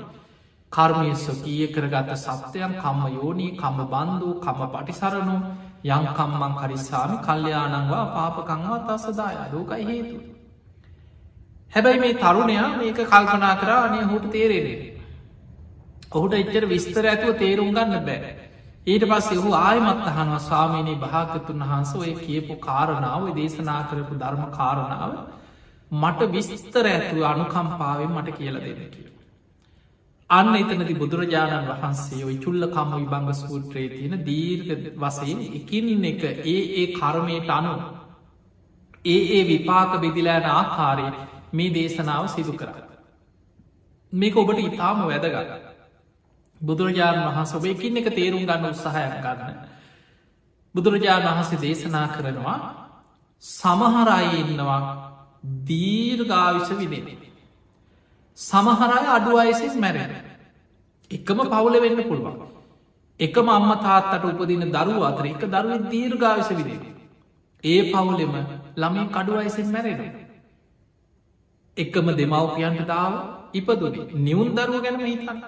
කර්මය 0.71 1.11
ස්වකීය 1.15 1.67
කරගත 1.67 2.15
සත්‍යයන් 2.17 2.73
කම්ම 2.75 3.03
යෝනී 3.13 3.51
කම්ම 3.53 3.79
බන්ධූ 3.85 4.39
කම 4.39 4.61
පටිසරණු 4.69 5.35
යංකම්මං 5.83 6.53
කරිස්සාමි 6.55 7.17
කල්්‍යයානංවා 7.19 8.05
පාපකංවා 8.07 8.79
තස්සදාය 8.87 9.35
ලෝකයි 9.51 9.85
හේතු. 9.85 10.15
හැබැයි 11.73 11.99
මේ 11.99 12.13
තරුණයා 12.15 12.69
මේක 12.75 12.99
කල්පනා 13.05 13.55
කරා 13.55 13.81
අනය 13.83 13.99
හුට 14.05 14.25
තේරෙන්නේ. 14.29 14.79
ඔහුට 16.11 16.33
එච්චර 16.33 16.63
විස්තර 16.67 17.05
ඇතුව 17.05 17.37
තේරුම් 17.37 17.69
ගන්න 17.71 18.05
බෑ. 18.05 18.31
ඊට 18.85 19.05
පස්සේ 19.05 19.37
ඔහු 19.37 19.53
ආයමත් 19.55 20.07
අහනවා 20.07 20.39
ස්වාමීනී 20.41 20.97
භාගතුන් 20.97 21.63
වහන්ස 21.63 21.91
ඔය 21.95 22.13
කියපු 22.17 22.55
කාරණාව 22.59 23.29
දේශනා 23.35 23.81
කරපු 23.83 24.15
ධර්ම 24.15 24.43
කාරණාව 24.51 25.13
මට 25.91 26.31
විස්තර 26.31 26.85
ඇතුව 26.87 27.23
අනුකම්පාවෙන් 27.25 28.11
මට 28.11 28.37
කියල 28.37 28.55
දෙන්න 28.59 28.83
කිය. 28.89 29.07
අන්න 30.31 30.53
එතනති 30.55 30.93
බුදුරජාණන් 30.95 31.71
වහන්සේ 31.71 32.25
ඔයි 32.25 32.37
චුල්ල 32.39 32.67
කම්ම 32.67 33.01
විභංග 33.01 33.33
සූත්‍රයේ 33.35 33.89
තියෙන 33.91 34.21
දීර්ග 34.21 34.69
වසයෙන් 34.97 35.39
එකින් 35.51 36.05
එක 36.05 36.23
ඒ 36.45 36.59
ඒ 36.75 36.85
කර්මයට 36.93 37.49
අනු 37.51 37.73
ඒ 39.05 39.19
ඒ 39.31 39.43
විපාක 39.45 39.91
බෙදිලෑන 39.99 40.47
ආකාරය 40.51 41.07
මේ 41.51 41.69
දේශනාව 41.71 42.27
සිදු 42.29 42.53
කර. 42.53 42.69
මේක 44.13 44.35
ඔබට 44.35 44.59
ඉතාම 44.61 45.03
වැදගත. 45.03 45.67
බුදුරජාණන් 46.61 47.25
වහන්ස 47.27 47.51
ඔබ 47.53 47.65
එකින් 47.67 47.97
එක 47.97 48.07
තේරුම් 48.11 48.43
ගන්න 48.43 48.69
උත්සාහයක් 48.69 49.15
ගන්න. 49.21 49.57
බුදුරජාණන් 50.75 51.27
වහන්සේ 51.29 51.59
දේශනා 51.59 52.07
කරනවා 52.09 52.57
සමහරයි 53.43 54.39
ඉන්නවා 54.41 54.81
දීර්ගාවිශ 55.65 56.71
විදෙනෙ. 56.79 57.20
සමහරය 58.37 59.05
අඩු 59.07 59.37
අයිසිස් 59.37 59.75
මැරෙන. 59.75 60.11
එකම 61.11 61.39
පවුල 61.45 61.75
වෙන්න 61.79 62.01
පුළුවන්. 62.03 62.35
එකම 63.19 63.47
අම්ම 63.49 63.71
තාත්තට 63.79 64.25
උපදින 64.25 64.65
දරුව 64.69 65.03
අතර 65.03 65.25
එක 65.25 65.43
දරුව 65.45 65.89
දීර්ගාවිස 65.91 66.49
විදේ. 66.51 66.79
ඒ 67.63 67.81
පවුලෙම 67.91 68.33
ළමී 68.77 69.07
කඩු 69.09 69.33
අයිසින් 69.35 69.67
මැරෙන. 69.71 69.99
එකම 71.77 72.07
දෙමවපියන්ට 72.11 72.87
දාව 72.87 73.13
ඉපදුන 73.53 73.95
නිවුන් 74.19 74.49
දරුව 74.51 74.81
ගැනම 74.83 75.03
හිතන්න. 75.03 75.39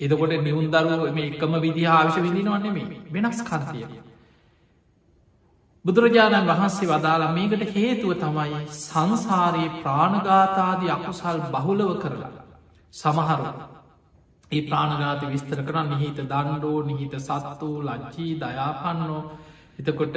එදකොට 0.00 0.32
නිවුන් 0.40 0.70
දරුව 0.70 1.02
මේ 1.14 1.30
එකම 1.30 1.52
විදි 1.60 1.86
ආවිශ 1.88 2.18
විදිනවන්නේ 2.18 2.72
මේ 2.72 3.00
වෙනස් 3.12 3.42
කන්තිය. 3.42 3.86
බුදුරජාණන් 5.84 6.48
වහන්සේ 6.48 6.88
වදාලා 6.88 7.32
මේකට 7.32 7.74
හේතුව 7.74 8.12
තමයි 8.16 8.62
සංසාරයේ 8.78 9.70
ප්‍රාණගාතාදී 9.78 10.90
අකුසල් 10.90 11.38
බහුලව 11.48 11.90
කරලා. 11.98 12.32
සමහරු 12.94 13.46
ඒ 14.52 14.62
ප්‍රාණගාත 14.62 15.22
විස්තර 15.26 15.60
කරන්න 15.62 15.90
නිහිත 15.92 16.18
දණ්ඩෝ 16.24 16.78
නිහිත 16.82 17.14
සත්තු 17.20 17.70
ලංචී 17.82 18.32
දයාපන්නෝ 18.38 19.22
එතකොට 19.78 20.16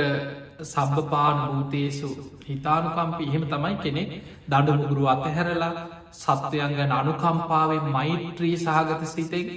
සබ්භපාන 0.64 1.38
භූතේසු 1.44 2.10
හිතානුකම්පි 2.44 3.24
එහෙම 3.24 3.44
තමයි 3.48 3.76
කෙනෙක් 3.80 4.12
දඩ 4.48 4.78
මුගුරු 4.80 5.04
අතහැරලා 5.08 5.74
සත්වයන් 6.14 6.74
ගැන 6.74 6.94
අනුකම්පාවෙන් 6.94 7.86
මෛත්‍රී 7.92 8.56
සහගත 8.58 9.02
සිතෙක් 9.08 9.48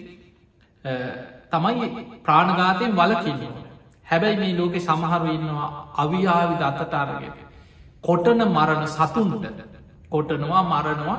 තමයි 1.53 1.87
ප්‍රාණගාතයෙන් 2.23 2.93
වලකින්නවා. 2.95 3.66
හැබැයි 4.07 4.37
මේ 4.37 4.53
ලෝකෙ 4.55 4.81
සමහරු 4.81 5.27
ඉන්නවා 5.29 5.71
අවියාවිද 5.97 6.63
අතටාරගෙන. 6.63 7.35
කොටන 8.05 8.41
මරණ 8.49 8.87
සතුන්ට. 8.89 9.45
කොටනවා 10.11 10.63
මරණවා 10.65 11.19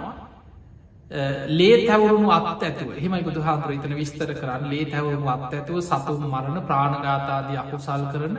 ලේ 1.50 1.88
තැවරුණු 1.88 2.29
අත් 2.32 2.63
ඇතුව. 2.63 2.89
හෙමයි 2.96 3.24
බුදු 3.24 3.41
හාන්දුර 3.41 3.72
ඉතන 3.72 3.96
විස්තර 3.96 4.32
කරන්න. 4.34 4.70
ලේ 4.70 4.86
තැවරුණු 4.86 5.27
අත් 5.27 5.51
ඇතුව 5.51 5.82
සතුන් 5.82 6.24
මරණ 6.25 6.62
ප්‍රාණගාතාදී 6.63 7.58
අකුසල් 7.58 8.03
කරන 8.13 8.36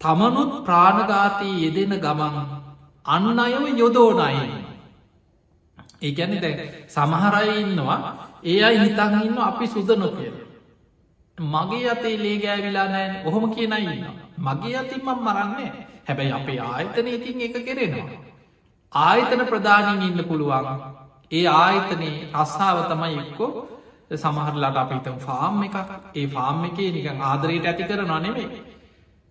තමනුත් 0.00 0.52
ප්‍රාණගාතී 0.64 1.54
යෙදෙන 1.64 1.92
ගමන් 1.98 2.36
අන්න 3.06 3.38
අයව 3.38 3.64
යොදෝනයි 3.74 4.64
ඒ 6.00 6.12
ගැන 6.12 6.34
දැ 6.38 6.54
සමහරයි 6.88 7.54
ඉන්නවා 7.60 7.98
ඒ 8.44 8.58
අයි 8.62 8.78
හිතන් 8.80 9.14
ඉන්න 9.20 9.38
අපි 9.40 9.66
සුද 9.66 9.90
නොකිය 9.96 10.32
මගේ 11.38 11.90
අතේ 11.90 12.16
ලේ 12.18 12.38
ගෑවිලා 12.38 12.88
නෑ. 12.88 13.22
ඔහොම 13.26 13.44
කියනයි 13.54 13.84
ඉන්න 13.86 14.06
මගේ 14.38 14.76
අතින්මම් 14.76 15.10
මරන්නේ 15.20 15.70
හැබැයි 16.06 16.32
අපේ 16.32 16.58
ආයතන 16.62 17.06
ඉතින් 17.08 17.40
එක 17.40 17.56
කෙරෙනවා. 17.64 18.08
ආයතන 18.92 19.46
ප්‍රධානින් 19.46 20.02
ඉන්න 20.02 20.24
පුළුවන්. 20.24 20.66
ඒ 21.32 21.46
ආයතනයේ 21.46 22.28
රස්සාාව 22.34 22.78
තමයි 22.90 23.18
එක්කෝ 23.22 23.50
සමහරලාට 24.14 24.76
අපිතම් 24.76 25.18
ෆාම් 25.26 25.62
එක 25.64 25.76
ඒ 26.14 26.26
ෆාම් 26.28 26.64
එකේ 26.64 26.90
නිකං 26.92 27.20
ආදරයට 27.22 27.66
ඇති 27.66 27.84
කර 27.84 28.02
නොනෙමේ 28.04 28.48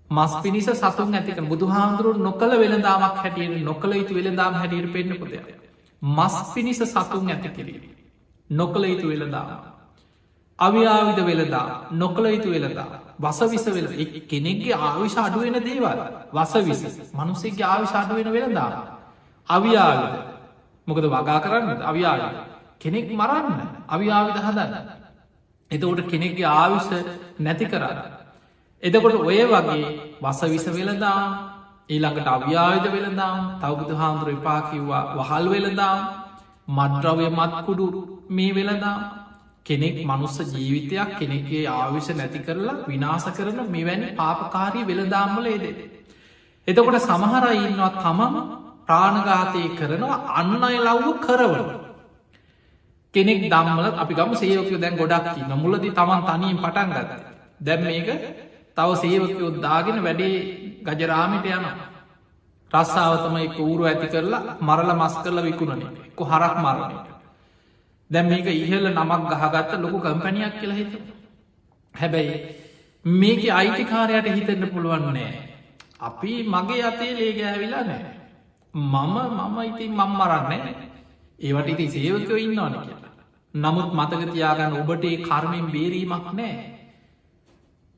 මස් 0.09 0.33
පිනිස 0.43 0.67
සතුන් 0.75 1.13
ඇතික 1.15 1.39
බුදු 1.51 1.65
හාමුදුරුව 1.67 2.17
නොකළ 2.19 2.53
වෙළදාමක් 2.61 3.19
හැටියට 3.23 3.63
නොකළ 3.63 3.93
යුතු 3.99 4.17
වෙළදාම් 4.17 4.53
හැටියට 4.53 4.93
පෙන්න්නපුදය 4.93 5.39
මස් 6.01 6.35
පිනිස 6.53 6.81
සතුන් 6.85 7.29
ඇති 7.29 7.49
කිරීම. 7.49 7.83
නොකළ 8.49 8.85
යුතු 8.85 9.07
වෙළදාම 9.07 9.72
අවියාවිද 10.59 11.19
වෙළදා 11.21 11.67
නොකළ 11.91 12.25
යුතු 12.27 12.49
වෙළදා 12.51 12.87
වසවිස 13.19 13.65
වෙල 13.67 13.87
කෙනෙක්ගේ 14.27 14.75
ආවිශ 14.75 15.17
අඩුවෙන 15.17 15.57
දේවල් 15.61 15.99
වසවිස. 16.33 16.81
මනුස්සෙක්ගේ 17.13 17.65
ආවිශ 17.65 17.95
අඩුවෙන 17.95 18.31
වෙළදා 18.31 18.69
අවියාවිද. 19.49 20.13
මොකද 20.87 21.05
වගා 21.05 21.39
කරන්න? 21.39 21.81
අවියාවි 21.81 22.27
කෙනෙක් 22.79 23.07
මරන්න 23.11 23.59
අවියාවිද 23.87 24.37
හදන්න. 24.37 24.73
එතකොට 25.71 26.01
කෙනෙක්ගේ 26.07 26.45
ආවිස 26.47 26.87
නැති 27.39 27.65
කරන්න. 27.65 27.99
එදකොට 28.83 29.15
ඔය 29.21 29.39
වගේ 29.45 29.87
වසවිස 30.21 30.65
වෙලදා 30.69 31.19
ඊළඟට 31.89 32.27
අව්‍යායද 32.27 32.85
වෙලදාම් 32.87 33.39
තවබුදු 33.61 33.95
හාමුදුර 33.95 34.29
එපා 34.29 34.61
කිව්වා 34.69 35.03
වහල් 35.17 35.45
වෙලදාම් 35.49 35.99
මද්‍රවය 36.69 37.27
මත්කුඩු 37.29 37.87
මේ 38.29 38.51
වෙලදා. 38.51 39.22
කෙනෙක් 39.65 39.95
මනුස්ස 40.03 40.37
ජීවිතයක් 40.53 41.09
කෙනෙක්ගේ 41.19 41.67
ආවිෂ 41.69 42.09
නැති 42.11 42.39
කරලා 42.39 42.83
විනාස 42.87 43.25
කරන 43.37 43.59
මෙවැනි 43.75 44.07
පාපකාරී 44.19 44.87
වෙලදාම්මල 44.89 45.45
ඒදෙ. 45.45 45.71
එතකොට 46.67 46.97
සමහරයින්නවා 47.01 47.91
තමම 47.97 48.35
ප්‍රාණඝාතය 48.87 49.63
කරනවා 49.79 50.17
අන්න 50.39 50.63
අය 50.63 50.77
ලව්ව 50.77 51.07
කරවල. 51.25 51.55
කෙනෙක් 53.13 53.39
දම්මල 53.51 53.87
අපි 54.01 54.13
ගම 54.13 54.31
සේවකයෝ 54.35 54.81
දැන් 54.83 54.95
ගොඩක් 54.97 55.37
නොමුලදි 55.51 55.89
තමන් 55.91 56.21
තනියෙන් 56.27 56.59
පටන් 56.63 56.89
ගත. 56.91 57.11
දැම් 57.59 57.81
මේක 57.83 58.09
තව 58.77 58.89
සේවකයෝ 59.01 59.49
දාගෙන 59.63 59.97
වැඩේ 60.05 60.37
ගජරාමිට 60.87 61.45
යන 61.47 61.65
රස්සාාවතමයි 62.71 63.47
කූරු 63.57 63.83
ඇති 63.85 64.07
කරලා 64.13 64.43
මරල 64.59 64.91
මස් 64.93 65.15
කරල 65.23 65.39
විකුණනේ 65.47 65.91
කො 66.17 66.23
හරක් 66.25 66.55
මරණයට. 66.57 67.12
දැම් 68.09 68.27
මේක 68.27 68.47
ඉහල 68.47 68.85
නමක් 68.89 69.31
ගහගත්ත 69.31 69.71
ලොකු 69.81 69.97
කම්පැනියක් 69.99 70.53
කියලා 70.59 70.77
හිත. 70.77 70.93
හැබැයි 71.95 72.35
මේක 73.05 73.41
අයිතිකාරයට 73.51 74.27
හිතෙන්න්න 74.29 74.69
පුළුවන් 74.69 75.05
නෑ. 75.09 75.31
අපි 75.99 76.33
මගේ 76.45 76.83
අතේ 76.83 77.11
ලේගෑවිලා 77.13 77.83
නෑ. 77.83 78.03
මම 78.73 79.15
මම 79.37 79.57
ඉතින් 79.61 79.91
මං 79.93 80.11
මරන්නේ 80.11 80.75
ඒවට 81.39 81.69
ඉති 81.69 81.85
සේවකයෝ 81.89 82.37
ඉන්නවන 82.37 82.75
කියලා. 82.75 83.11
නමුත් 83.53 83.89
මතක 83.93 84.21
තියාගන්න 84.31 84.77
ඔබට 84.81 85.03
ඒ 85.05 85.17
කර්මයෙන් 85.19 85.67
බේරීමක් 85.67 86.27
නෑ. 86.33 86.53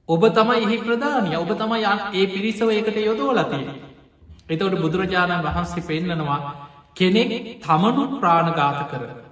ඔබ 0.09 0.23
තමයි 0.29 0.61
එහි 0.61 0.77
ප්‍රධානය 0.79 1.35
ඔබ 1.35 1.51
තමයි 1.55 1.85
ඒ 2.13 2.25
පිරිසව 2.27 2.69
එකට 2.71 2.97
යොදෝලතිය. 3.01 3.67
එතවට 4.47 4.81
බුදුරජාණන් 4.81 5.45
වහන්සේ 5.45 5.83
පෙන්නනවා 5.83 6.39
කෙනෙක් 6.95 7.31
තමනුත් 7.59 8.11
ප්‍රාණගාත 8.19 8.81
කර. 8.91 9.24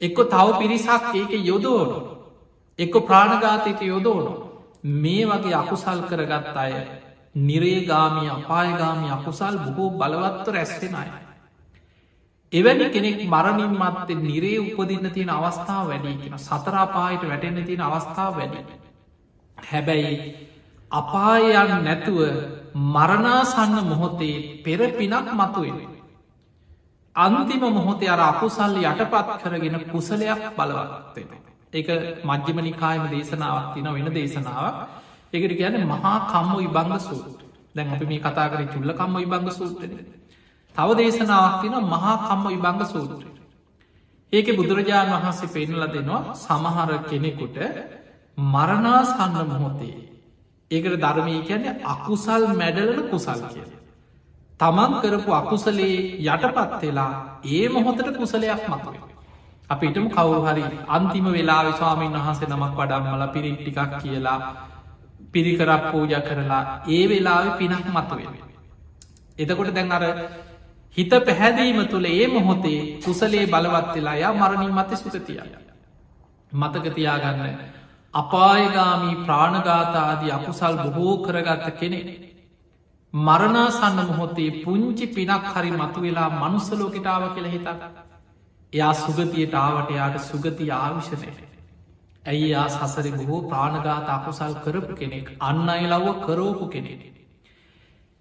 එක්කො 0.00 0.22
තව 0.24 0.58
පිරිසක් 0.58 1.14
ඒක 1.14 1.32
යොදෝනු. 1.42 1.98
එක්ක 2.78 2.94
ප්‍රාණගාතයට 3.02 3.80
යොදෝනු. 3.82 4.32
මේ 4.82 5.24
වගේ 5.26 5.54
අකුසල් 5.54 6.00
කරගත් 6.02 6.56
අය 6.56 6.74
නිරේගාමී 7.38 8.30
අපායගාමි 8.30 9.10
අකුසල් 9.10 9.56
බොහෝ 9.66 9.90
බලවත්ව 9.92 10.48
රැස්වෙනයි. 10.50 11.10
එවැනි 12.52 12.86
කෙනෙක් 12.90 13.18
මරණින් 13.24 13.72
මත්තේ 13.72 14.22
නිරේ 14.22 14.58
උපදින්න 14.60 15.10
තියෙන 15.10 15.30
අවස්ථාව 15.30 15.88
වැඩි 15.88 16.14
කියෙන 16.16 16.38
සතරාපායට 16.40 17.22
වැටෙන්න්න 17.24 17.64
තියෙන 17.64 17.82
අවස්ථාව 17.82 18.32
වැඩි. 18.36 18.60
හැබැයි 19.58 20.16
අපායයන් 20.90 21.84
නැතුව 21.84 22.18
මරණාසන්න 22.74 23.76
මොහොතේ 23.84 24.62
පෙර 24.64 24.80
පිනක් 24.90 25.28
මතුවෙන. 25.32 25.78
අන්තිම 27.16 27.60
මොහොතේ 27.60 28.08
අර 28.08 28.20
අකුසල්ල 28.22 28.76
යටපත් 28.78 29.28
කරගෙන 29.42 29.76
කුසලයක් 29.86 30.40
බලවත්වෙන. 30.52 31.28
ඒක 31.72 31.88
මජ්‍යම 32.24 32.58
නිකායම 32.60 33.04
දේශනාවක් 33.08 33.74
තින 33.74 33.86
වෙන 33.86 34.08
දේශනාවක්. 34.10 34.74
එකට 35.32 35.52
ගැන 35.54 35.86
මහා 35.86 36.16
කම්ම 36.26 36.56
විබංග 36.58 36.98
සූට 37.00 37.40
දැන් 37.74 37.88
අපි 37.88 38.06
මේ 38.06 38.20
කතා 38.20 38.48
කර 38.48 38.62
චුල්ල 38.68 38.92
කම්ම 38.92 39.16
විබංග 39.16 39.50
සූත්‍රන 39.50 39.92
තව 40.74 40.88
දේශනාවක් 40.96 41.54
තින 41.62 41.74
මහා 41.84 42.14
කම්ම 42.20 42.46
විබංග 42.48 42.82
සූත්‍රය. 42.86 43.30
ඒක 44.32 44.48
බුදුරජාණන් 44.56 45.14
වහන්සේ 45.14 45.48
පෙන්නල 45.48 45.84
දෙනවා 45.88 46.34
සමහර 46.36 46.90
කෙනෙකුට 47.04 47.58
මරණාස්කන්න 48.38 49.36
මොහොතේ. 49.48 49.98
ඒකට 50.70 50.96
ධර්මය 50.96 51.34
කියන්නේ 51.42 51.80
අකුසල් 51.84 52.42
මැඩලන 52.54 52.98
කුසල් 53.10 53.40
කිය 53.48 53.79
තමන් 54.60 54.92
කරපු 55.02 55.30
අකුසලේ 55.34 55.94
යටපත් 56.26 56.82
වෙලා 56.82 57.12
ඒ 57.50 57.64
මොහොතට 57.70 58.10
කුසලයක් 58.16 58.66
මතුව 58.68 58.96
අපිටම 59.70 60.06
කවු 60.08 60.36
හරි 60.44 60.64
අන්තිම 60.88 61.26
වෙලා 61.28 61.62
ස්වාමීන් 61.72 62.16
වහන්සේ 62.16 62.48
නමක් 62.48 62.76
වඩම්මල 62.78 63.24
පිරිට්ටිකක් 63.28 63.92
කියලා 63.98 64.38
පිරිකරක් 65.32 65.82
පූජ 65.86 66.14
කරලා 66.20 66.62
ඒ 66.88 67.02
වෙලාව 67.06 67.46
පිනක් 67.54 67.86
මතුවෙන. 67.88 68.34
එතකොට 69.38 69.70
දැන් 69.70 69.92
අර 69.92 70.04
හිත 70.96 71.12
පැහැදීම 71.20 71.80
තුළ 71.86 72.06
ඒ 72.06 72.26
මොහොතේ 72.28 72.80
කුසලේ 73.00 73.44
බලවත් 73.46 73.94
වෙලා 73.94 74.16
යා 74.16 74.32
මරණින් 74.34 74.72
මත 74.72 74.90
සුතතිය. 74.96 75.40
මතකතියාගන්න 76.52 77.46
අපායගාමී 78.14 79.20
ප්‍රාණගාතාදී 79.22 80.32
අකුසල් 80.32 80.74
බොහෝ 80.84 81.14
කරගත්ත 81.18 81.66
කෙනෙ. 81.80 82.00
මරණාසන්න 83.14 84.00
මොහොතේ 84.06 84.62
පුංචි 84.62 85.06
පිනක් 85.08 85.46
හරි 85.46 85.70
මතු 85.72 86.00
වෙලා 86.00 86.30
මනුස්සලෝකිටාව 86.32 87.34
කියල 87.34 87.46
හිතක්. 87.46 87.68
එයා 88.72 88.94
සුගතියට 88.94 89.54
ආවට 89.56 89.90
යාට 89.90 90.18
සුගති 90.22 90.70
ආවිශනය. 90.72 91.32
ඇයි 92.24 92.50
යා 92.50 92.68
සසර 92.68 93.06
බොහෝ 93.12 93.40
ප්‍රාණගාත 93.44 94.08
අකුසල් 94.08 94.54
කරපු 94.64 94.94
කෙනෙක් 94.94 95.32
අන්න 95.40 95.68
අයිලව්ව 95.68 96.08
කරෝපු 96.20 96.68
කෙනෙක්. 96.68 97.00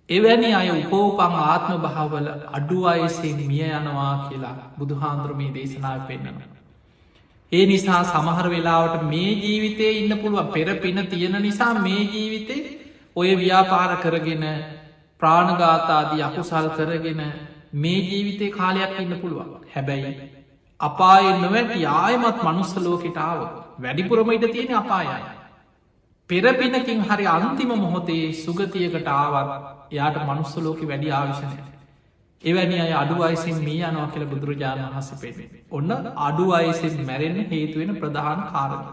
එවැනි 0.10 0.54
අය 0.54 0.70
උපෝපං 0.72 1.36
ආත්ම 1.40 1.82
භාවල 1.82 2.30
අඩු 2.52 2.80
අයසේ 2.88 3.34
මිය 3.42 3.68
යනවා 3.72 4.14
කියලා 4.24 4.56
බුදුහාන්ද්‍රමී 4.78 5.52
දේශනාව 5.52 6.02
පෙන්න්නනවා. 6.08 6.50
ඒ 7.52 7.66
නිසා 7.66 8.02
සමහර 8.06 8.48
වෙලාවට 8.50 9.04
මේ 9.04 9.32
ජීවිතේ 9.36 9.94
ඉන්න 9.94 10.18
පුළුව 10.18 10.52
පෙර 10.52 10.76
පින 10.78 11.00
තියෙන 11.08 11.42
නිසා 11.42 11.74
මේ 11.80 12.02
ජීවිතේ 12.08 12.62
ඔය 13.16 13.30
ව්‍යාපාර 13.36 13.92
කරගෙන 13.98 14.44
ප්‍රාණගාතාදී 15.22 16.22
අකුසල් 16.22 16.68
කරගෙන 16.72 17.22
මේ 17.76 18.00
ජීවිතේ 18.02 18.52
කාලයක් 18.52 18.94
ඉන්න 19.00 19.16
පුළුවන්. 19.18 19.50
හැබැයි 19.70 20.14
අපාය 20.80 21.26
නොවැටි 21.38 21.86
ආයමත් 21.96 22.44
මනුස්සලෝකෙටාව 22.44 23.40
වැඩිපුරම 23.80 24.32
ඉට 24.32 24.46
තියෙන 24.50 24.76
අපායයි. 24.76 25.24
පෙරපිනකින් 26.30 27.02
හරි 27.04 27.26
අන්තිම 27.28 27.72
මොහොතේ 27.78 28.24
සුගතියකට 28.36 29.08
ආවත් 29.10 29.50
එයාට 29.92 30.18
මනුස්සලෝක 30.24 30.80
වැඩි 30.84 31.12
ආවිශනය 31.12 31.58
එවැනි 32.44 32.80
අය 32.80 32.94
අඩු 32.94 33.24
අයිසින් 33.24 33.58
මේ 33.60 33.84
යනවා 33.84 34.08
කියල 34.08 34.26
බුදුරජාණන් 34.26 34.88
වහස 34.88 35.12
පෙේ 35.18 35.48
ඔන්න 35.72 35.92
අඩු 36.20 36.46
අයිසින් 36.54 37.06
මැරෙන්න 37.06 37.40
හේතුවෙන 37.48 37.96
ප්‍රධාන 37.96 38.42
කාරණ. 38.48 38.86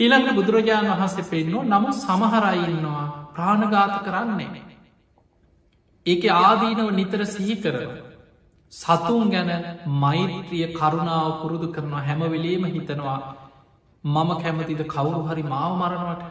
ඊළඟ 0.00 0.34
බුදුරජාණන් 0.34 0.92
වහන්සේ 0.92 1.24
පෙන්නවා 1.26 1.64
නමුත් 1.70 1.96
සමහරයින්නවා 1.96 3.06
ප්‍රාණගාත 3.32 3.96
කරන්නේ. 4.02 4.71
ඒක 6.06 6.24
ආදීනව 6.26 6.90
නිතර 6.92 7.20
සිහි 7.26 7.56
කරව. 7.56 7.90
සතුන් 8.72 9.30
ගැන 9.30 9.50
මෛත්‍රිය 9.96 10.66
කරුණාව 10.70 11.32
පුරුදු 11.40 11.66
කරනවා 11.68 12.02
හැමවෙලේම 12.02 12.64
හිතනවා 12.66 13.18
මම 14.04 14.30
කැමතිද 14.36 14.82
කවුරු 14.86 15.20
හරි 15.24 15.42
මාව 15.44 15.72
මරණවට 15.74 16.22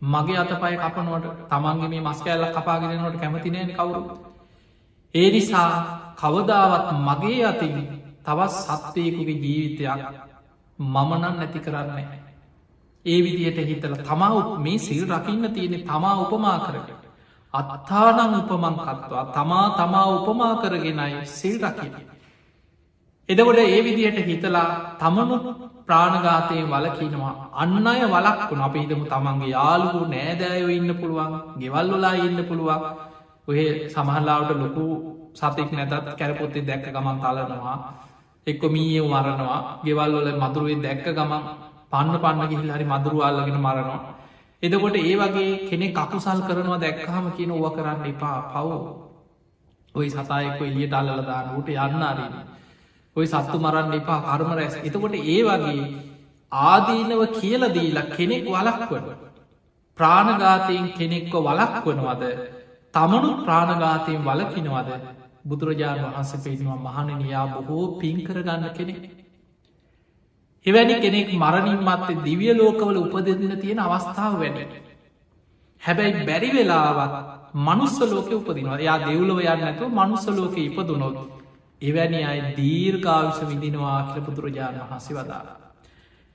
මගේ 0.00 0.38
අත 0.38 0.52
පය 0.52 0.74
කපනුවට? 0.76 1.26
තමන්ගේ 1.50 1.88
මේ 1.88 2.02
මස් 2.02 2.20
කෑල්ල 2.20 2.52
කපාගෙනනට 2.52 3.20
කැමතිනය 3.20 3.60
කවුරු? 3.72 4.02
ඒ 5.14 5.28
නිසා 5.30 5.70
කවදාවත් 6.16 6.86
මගේ 7.00 7.44
අතින් 7.44 7.76
තවත් 8.24 8.52
සත්වයකුගේ 8.54 9.40
ජීවිතයක් 9.40 10.00
මමනන් 10.78 11.22
නැති 11.32 11.58
කරන්නේ 11.60 12.06
ඒ 13.04 13.18
විදියට 13.20 13.58
හිතල 13.64 13.94
තමා 14.00 14.58
මේ 14.58 14.78
සිල් 14.80 15.02
රකින්න 15.08 15.44
තියෙනෙ 15.54 15.78
තමා 15.84 16.14
උපමා 16.22 16.58
කරග 16.60 16.88
අත්තානං 17.58 18.34
උපමංකත්වා 18.38 19.24
තමා 19.36 19.66
තමා 19.78 20.06
උපමා 20.16 20.52
කරගෙනයි 20.62 21.24
සිල් 21.28 21.56
රකින. 21.62 21.94
එදකොට 23.28 23.58
ඒ 23.60 23.80
විදියට 23.86 24.18
හිතලා 24.28 24.68
තමනු 25.00 25.36
ප්‍රාණගාතය 25.86 26.56
වලකිනවා 26.66 27.34
අන්න 27.54 27.86
අය 27.86 28.00
වලක්කුණ 28.06 28.64
අප 28.66 28.74
හිතම 28.76 29.02
තමන්ගේ 29.06 29.52
යාලුකු 29.56 30.00
නෑදෑයෝ 30.06 30.72
ඉන්න 30.78 30.90
පුළුවන් 31.00 31.34
ගෙවල්ලොලා 31.60 32.14
ඉන්න 32.20 32.40
පුළුවන්. 32.48 32.82
ඔය 33.48 33.60
සමහල්ලාවට 33.88 34.58
ලොකු 34.62 34.84
සතෙක් 35.34 35.70
නැතත් 35.72 35.94
කැරපොත්තේ 36.18 36.66
දැක්ක 36.68 36.86
ගමන් 36.94 37.16
තලනවා. 37.22 37.76
එක්ක 38.46 38.62
මීයව 38.66 39.06
මරනවා. 39.06 39.60
ගෙවල්වල 39.84 40.28
මදුරුවේ 40.34 40.82
දැක්ක 40.84 41.06
ගමන් 41.08 41.42
පන්න 41.90 42.16
පන්න 42.22 42.48
ගිහිල් 42.50 42.70
හරි 42.70 42.84
මදුරුවාල්ලගෙන 42.84 43.58
මරනවා. 43.58 44.00
එදකොට 44.62 44.96
ඒ 44.96 45.16
වගේ 45.16 45.68
කෙනෙ 45.68 45.86
කකුසල් 45.92 46.40
කරනවා 46.42 46.78
දැක්කහම 46.78 47.26
කියන 47.36 47.50
ඕව 47.52 47.66
කරන්න 47.74 48.06
එපා 48.06 48.38
පව්. 48.52 48.70
ඔයි 49.94 50.08
සතායෙක්ක 50.10 50.60
එලියට 50.62 50.94
අල්ලදාන්නට 50.94 51.68
යන්න 51.68 52.02
අරන්න 52.04 52.34
ඔයි 53.16 53.26
සත්තු 53.26 53.58
මරන්න 53.58 53.92
එපා 53.94 54.20
කර්ම 54.22 54.50
රැස්. 54.52 54.74
එතකොට 54.78 55.14
ඒ 55.16 55.40
වගේ 55.44 55.84
ආදීනව 56.52 57.22
කියලදීලා 57.34 58.10
කෙනෙක් 58.10 58.44
වලක්වන 58.46 59.06
ප්‍රාණගාතයෙන් 59.98 60.86
කෙනෙක්ව 60.98 61.34
වලක්වනවද 61.38 62.24
තමනු 62.94 63.30
ප්‍රාණගාතයෙන් 63.44 64.20
වලකිනවද 64.24 64.90
බුදුරජාණන් 65.44 66.04
වහන්ස 66.06 66.32
පෙන්වා 66.44 66.82
මහණනයා 66.86 67.46
බොහෝ 67.48 67.84
පින් 68.00 68.18
කරගන්න 68.26 68.64
කෙනෙක්. 68.76 69.25
එවැනි 70.66 70.94
කෙනෙක් 70.96 71.30
මරණින් 71.34 71.80
මත්තේ 71.82 72.22
දිවිය 72.22 72.52
ලෝකවල 72.54 72.98
උපදෙන්න 72.98 73.56
තියෙන 73.58 73.80
අවස්ථාව 73.80 74.34
වැඩ 74.36 74.60
හැබැයි 75.82 76.24
බැරි 76.24 76.50
වෙලාවත් 76.52 77.12
මනුස්ස 77.60 77.98
ලෝක 78.08 78.30
උපදිනවා 78.32 78.80
යා 78.80 78.98
දෙව්ලව 79.00 79.38
යන්න 79.44 79.66
ඇතු 79.66 79.90
මනුස්ස 79.90 80.26
ලෝක 80.30 80.56
ඉපදුනොත් 80.60 81.18
එවැනි 81.82 82.20
අයි 82.22 82.42
දීර්ඝාවිශ 82.52 83.40
විදිනවා 83.44 84.00
කියල 84.04 84.24
බුදුරජාණන් 84.24 84.82
වහන්සේ 84.82 85.16
වදාලා. 85.16 85.56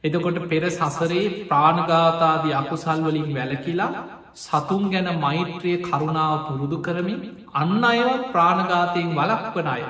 එතකොට 0.03 0.38
පෙර 0.45 0.63
සසරේ 0.69 1.25
ප්‍රාණගාතාදී 1.45 2.53
අකුසල්වලින් 2.53 3.29
වැලකිලා 3.31 3.91
සතුන් 4.35 4.83
ගැන 4.89 5.09
මෛත්‍රය 5.19 5.73
කරුණාව 5.79 6.38
පුරුදු 6.45 6.77
කරමින් 6.79 7.19
අන්න 7.53 7.83
අයවත් 7.85 8.23
ප්‍රාණගාතයෙන් 8.31 9.09
වලක්වන 9.11 9.67
අය. 9.67 9.83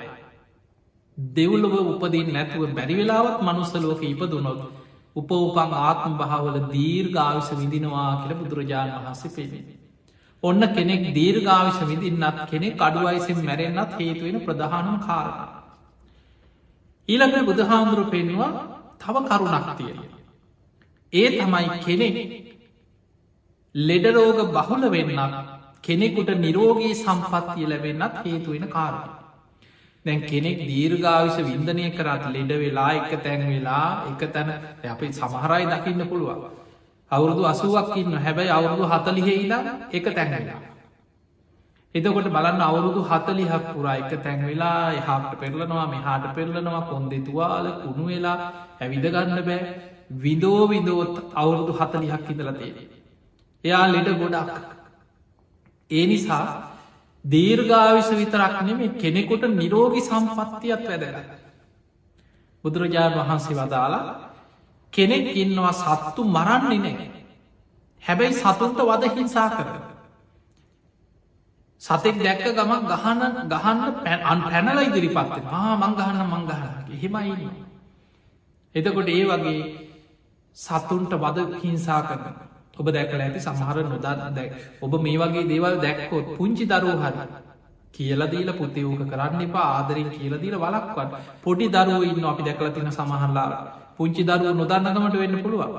දෙව්ලොව 1.30 1.74
උපදින් 1.84 2.28
නැතුව 2.34 2.64
බැරිවෙලාවත් 2.72 3.38
මනුස්සලෝක 3.42 4.02
ඉපදුනොත් 4.06 4.62
උපවපං 5.16 5.72
ආත්ම 5.80 6.14
භාවල 6.18 6.58
දීර්ඝාවිශ 6.68 7.52
විදිනවා 7.54 8.10
කියල 8.20 8.34
බුදුරජාණන් 8.36 8.98
වහන්සේ 8.98 9.32
පෙනෙන. 9.32 9.66
ඔන්න 10.44 10.62
කෙනෙක් 10.70 11.04
දීර්ඝාවිශ 11.14 11.82
විදින්නත් 11.84 12.38
කෙනෙක් 12.46 12.76
අඩුවයිසින් 12.80 13.40
මැරෙන්න්නත් 13.42 13.92
හේතුවෙන 13.98 14.38
ප්‍රධානම 14.42 14.98
කාරණ. 15.00 15.40
ඊළඟ 17.10 17.46
බුදුහාමුදුරු 17.46 18.06
පෙන්වා 18.08 18.52
තව 19.00 19.16
කරුණක් 19.30 19.70
තියෙන. 19.78 20.00
ඒ 21.14 21.30
තමයි 21.32 21.68
කෙනෙක් 21.80 22.16
ලෙඩරෝග 23.76 24.40
බහුල 24.50 24.84
වෙන්නත් 24.90 25.34
කෙනෙකුට 25.84 26.30
නිරෝගී 26.38 26.94
සම්පත්තිය 26.96 27.66
ලැබෙන්න්නත් 27.66 28.16
හේතුවෙන 28.24 28.68
කාරණ. 28.70 29.21
දැන් 30.06 30.22
කෙනෙක් 30.24 30.58
දීර්ඝාවිශ 30.62 31.40
වින්දනය 31.42 31.86
කරත් 31.92 32.24
ලෙඩ 32.30 32.52
වෙලා 32.56 32.92
එක 33.00 33.12
තැන් 33.22 33.42
වෙලා 33.48 33.88
එක 34.08 34.22
තැන 34.30 34.50
අපි 34.86 35.06
සමහරයි 35.12 35.66
දකින්න 35.68 36.04
පුළුවන්. 36.06 36.42
අවුරුදු 37.12 37.44
අසුවක් 37.46 37.96
ඉන්න 37.98 38.14
හැබැයි 38.16 38.50
අවුරුදු 38.50 38.86
හතලිහෙයිලා 38.86 39.62
එක 39.92 40.06
තැන්වෙලා. 40.10 40.60
එතකොට 41.96 42.28
බලන්න 42.28 42.62
අවුරුදු 42.62 43.02
හතලිහක් 43.04 43.66
පුරා 43.68 43.96
එක 43.98 44.12
තැන්වෙලා 44.20 44.94
එහාට 44.94 45.32
පෙරලනවා 45.40 45.86
මෙහාට 45.88 46.26
පෙරලනවා 46.36 46.82
කොන්දෙ 46.84 47.18
තුවාල 47.20 47.66
කුණු 47.84 48.06
වෙලා 48.08 48.38
ඇවිදගන්න 48.80 49.40
බෑ 49.42 49.60
විදෝ 50.18 50.62
විදෝත් 50.68 51.16
අවුරුදු 51.34 51.74
හතලිහක් 51.74 52.26
ඉදලතිේ. 52.28 52.88
එයා 53.64 53.86
ලෙඩ 53.88 54.10
ගොඩක්. 54.16 54.50
ඒ 55.92 56.06
නිසා 56.08 56.46
දීර්ඝාවිශ 57.26 58.12
විතරක් 58.12 58.56
නෙමේ 58.64 58.96
කෙනෙකුට 59.02 59.44
නිරෝගි 59.52 60.02
සම්පත්තියත් 60.02 60.84
වැදග. 60.90 61.16
බුදුරජාණන් 62.64 63.20
වහන්සේ 63.20 63.56
වදාලා 63.56 64.04
කෙනෙක් 64.94 65.26
ඉන්නවා 65.36 65.74
සත්තු 65.74 66.22
මරන්නේ 66.26 66.80
නෑ. 66.80 67.08
හැබැයි 68.04 68.34
සතුන්ට 68.34 68.80
වද 68.80 69.04
හිංසා 69.16 69.50
කර. 69.50 69.70
සතෙක් 71.82 72.16
දැක්ක 72.18 72.46
ගමක් 72.58 72.84
ගහන්න 72.92 73.36
ගහන්න 73.50 73.94
පැන් 74.04 74.20
අන් 74.24 74.40
පැනල 74.44 74.80
ඉදිරිපත්ත 74.82 75.36
මං 75.82 75.94
ගහන්න 75.98 76.22
මංගහන්න 76.26 76.92
එහෙමයි. 76.92 77.50
එතකොට 78.76 79.10
ඒ 79.10 79.26
වගේ 79.26 79.62
සත්තුන්ට 80.58 81.14
වද 81.16 81.38
හිංසා 81.62 82.02
කරන. 82.02 82.51
ඔබ 82.82 82.92
දැකල 82.96 83.22
ඇති 83.22 83.40
සමහර 83.42 83.78
නොදන්න 83.86 84.36
දැක් 84.38 84.52
ඔබ 84.82 84.94
මේ 85.06 85.18
වගේ 85.22 85.48
දේවල් 85.52 85.76
දැක්කොත් 85.86 86.36
පුංචි 86.38 86.66
දරූ 86.68 86.98
හරි 87.02 87.26
කියලදීල 87.94 88.50
පුතිවූක 88.54 89.04
කරන්න 89.06 89.42
එපා 89.42 89.68
ආදරින් 89.72 90.10
කියලදීල 90.12 90.56
වලක්වත් 90.58 91.12
පොඩි 91.44 91.68
දරුව 91.70 92.04
ඉන්න 92.04 92.26
අපි 92.26 92.44
දැකල 92.44 92.70
තින 92.72 92.92
සමහල්ලා 92.92 93.50
පුංචි 93.98 94.24
දරුව 94.24 94.56
නොදන්නකමට 94.56 95.16
වෙන්න 95.16 95.42
පුළුවන්. 95.44 95.76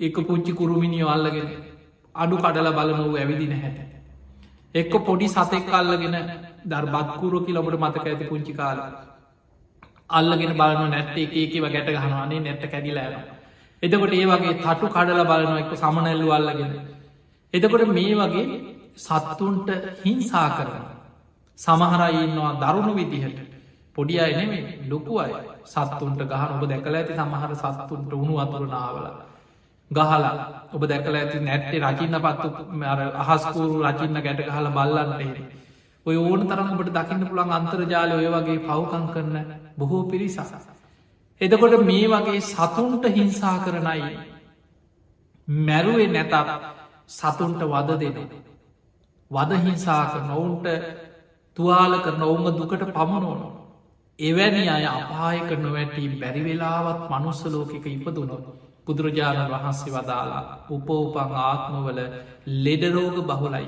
එක 0.00 0.16
පුංචි 0.28 0.52
කුරුමිනිිය 0.52 1.06
අල්ලගෙන 1.06 1.48
අඩු 2.14 2.36
කඩල 2.38 2.68
බලනොව 2.78 3.14
ඇවිදින 3.14 3.54
හැට. 3.54 3.78
එක්ක 4.74 4.94
පොඩි 5.06 5.28
සතෙක් 5.28 5.68
අල්ලගෙන 5.72 6.16
දර්බත්කුරු 6.64 7.38
කිලොබට 7.46 7.78
මතක 7.78 8.06
ඇති 8.06 8.24
පුංචි 8.24 8.52
කාල. 8.52 8.78
අල්ලගෙන 10.10 10.52
බලන 10.54 10.90
නැත්ත 10.90 11.16
එක 11.16 11.32
ඒකව 11.34 11.64
ගැට 11.66 11.88
ගහනවානේ 11.94 12.40
නැත්ත 12.40 12.64
කැදිලෑන 12.72 13.35
එතකොට 13.82 14.12
ඒ 14.12 14.26
වගේ 14.26 14.54
තටු 14.56 14.86
කඩල 14.88 15.22
බලන 15.24 15.58
එක 15.58 15.72
සමනැල්ලු 15.74 16.28
අල්ලගෙන. 16.30 16.72
එතකොට 17.54 17.84
මේ 17.88 18.14
වගේ 18.14 18.46
සත්තුන්ට 18.98 19.68
හිංසා 20.02 20.48
කරන 20.50 20.84
සමහරයින්නවා 21.58 22.52
දරුණු 22.62 22.92
විදිහට. 22.94 23.38
පොඩි 23.96 24.14
අය 24.18 24.32
නෙමේ 24.34 24.64
ලොකු 24.88 25.14
අය. 25.18 25.32
සත්තුන්ට 25.66 26.20
ගහන 26.22 26.50
ඔබ 26.54 26.64
දැකල 26.70 26.94
ඇති 26.94 27.14
සමහර 27.14 27.52
සත්තුන්ට 27.54 28.12
උුණු 28.12 28.34
අතුරනාවල 28.38 29.06
ගහලා 29.90 30.32
ඔබ 30.72 30.82
දැකල 30.84 31.14
ඇති 31.14 31.38
නැට්ටේ 31.40 31.82
රචින්න 31.84 32.18
පත්තු 32.18 32.48
අහස්කූරු 33.24 33.76
රචින්න 33.84 34.18
ගැට 34.18 34.40
හල 34.48 34.68
බල්ලන්නට 34.70 35.38
ඔය 36.06 36.16
ඕන 36.18 36.42
තරම් 36.46 36.68
ඔබට 36.72 36.90
දකින්න 36.92 37.28
පුළන් 37.28 37.52
අන්තර්ජාලය 37.52 38.14
ඔය 38.14 38.28
වගේ 38.34 38.58
පවකං 38.60 39.06
කරන 39.12 39.36
බොහෝ 39.78 40.02
පිරිසස. 40.04 40.38
එදකොට 41.40 41.74
මේ 41.82 42.08
වගේ 42.08 42.40
සතුන්ට 42.42 43.04
හිංසා 43.10 43.58
කරනයි 43.58 44.10
මැරුවේ 45.48 46.08
නැතත් 46.08 46.34
සතුන්ට 47.08 47.60
වද 47.64 47.90
දෙන. 48.00 48.30
වද 49.30 49.52
හිංසා 49.58 50.02
කරන 50.06 50.30
ඔවුන්ට 50.32 50.66
තුවාල 51.56 51.92
කරන 52.00 52.22
ඔවුම 52.22 52.46
දුකට 52.52 52.84
පමණෝනවා. 52.90 53.54
එවැනි 54.18 54.68
අය 54.68 54.84
අපායක 54.86 55.50
නොවැටි 55.56 56.08
බැරිවෙලාවත් 56.14 57.00
මනුස්සලෝකක 57.10 57.86
ඉපදුනොත් 57.86 58.44
බුදුරජාණන් 58.86 59.52
වහන්සේ 59.52 59.92
වදාලා 59.92 60.44
උපෝපං 60.70 61.32
ආත්මවල 61.42 62.00
ලෙඩරෝග 62.58 63.16
බහුලයි. 63.24 63.66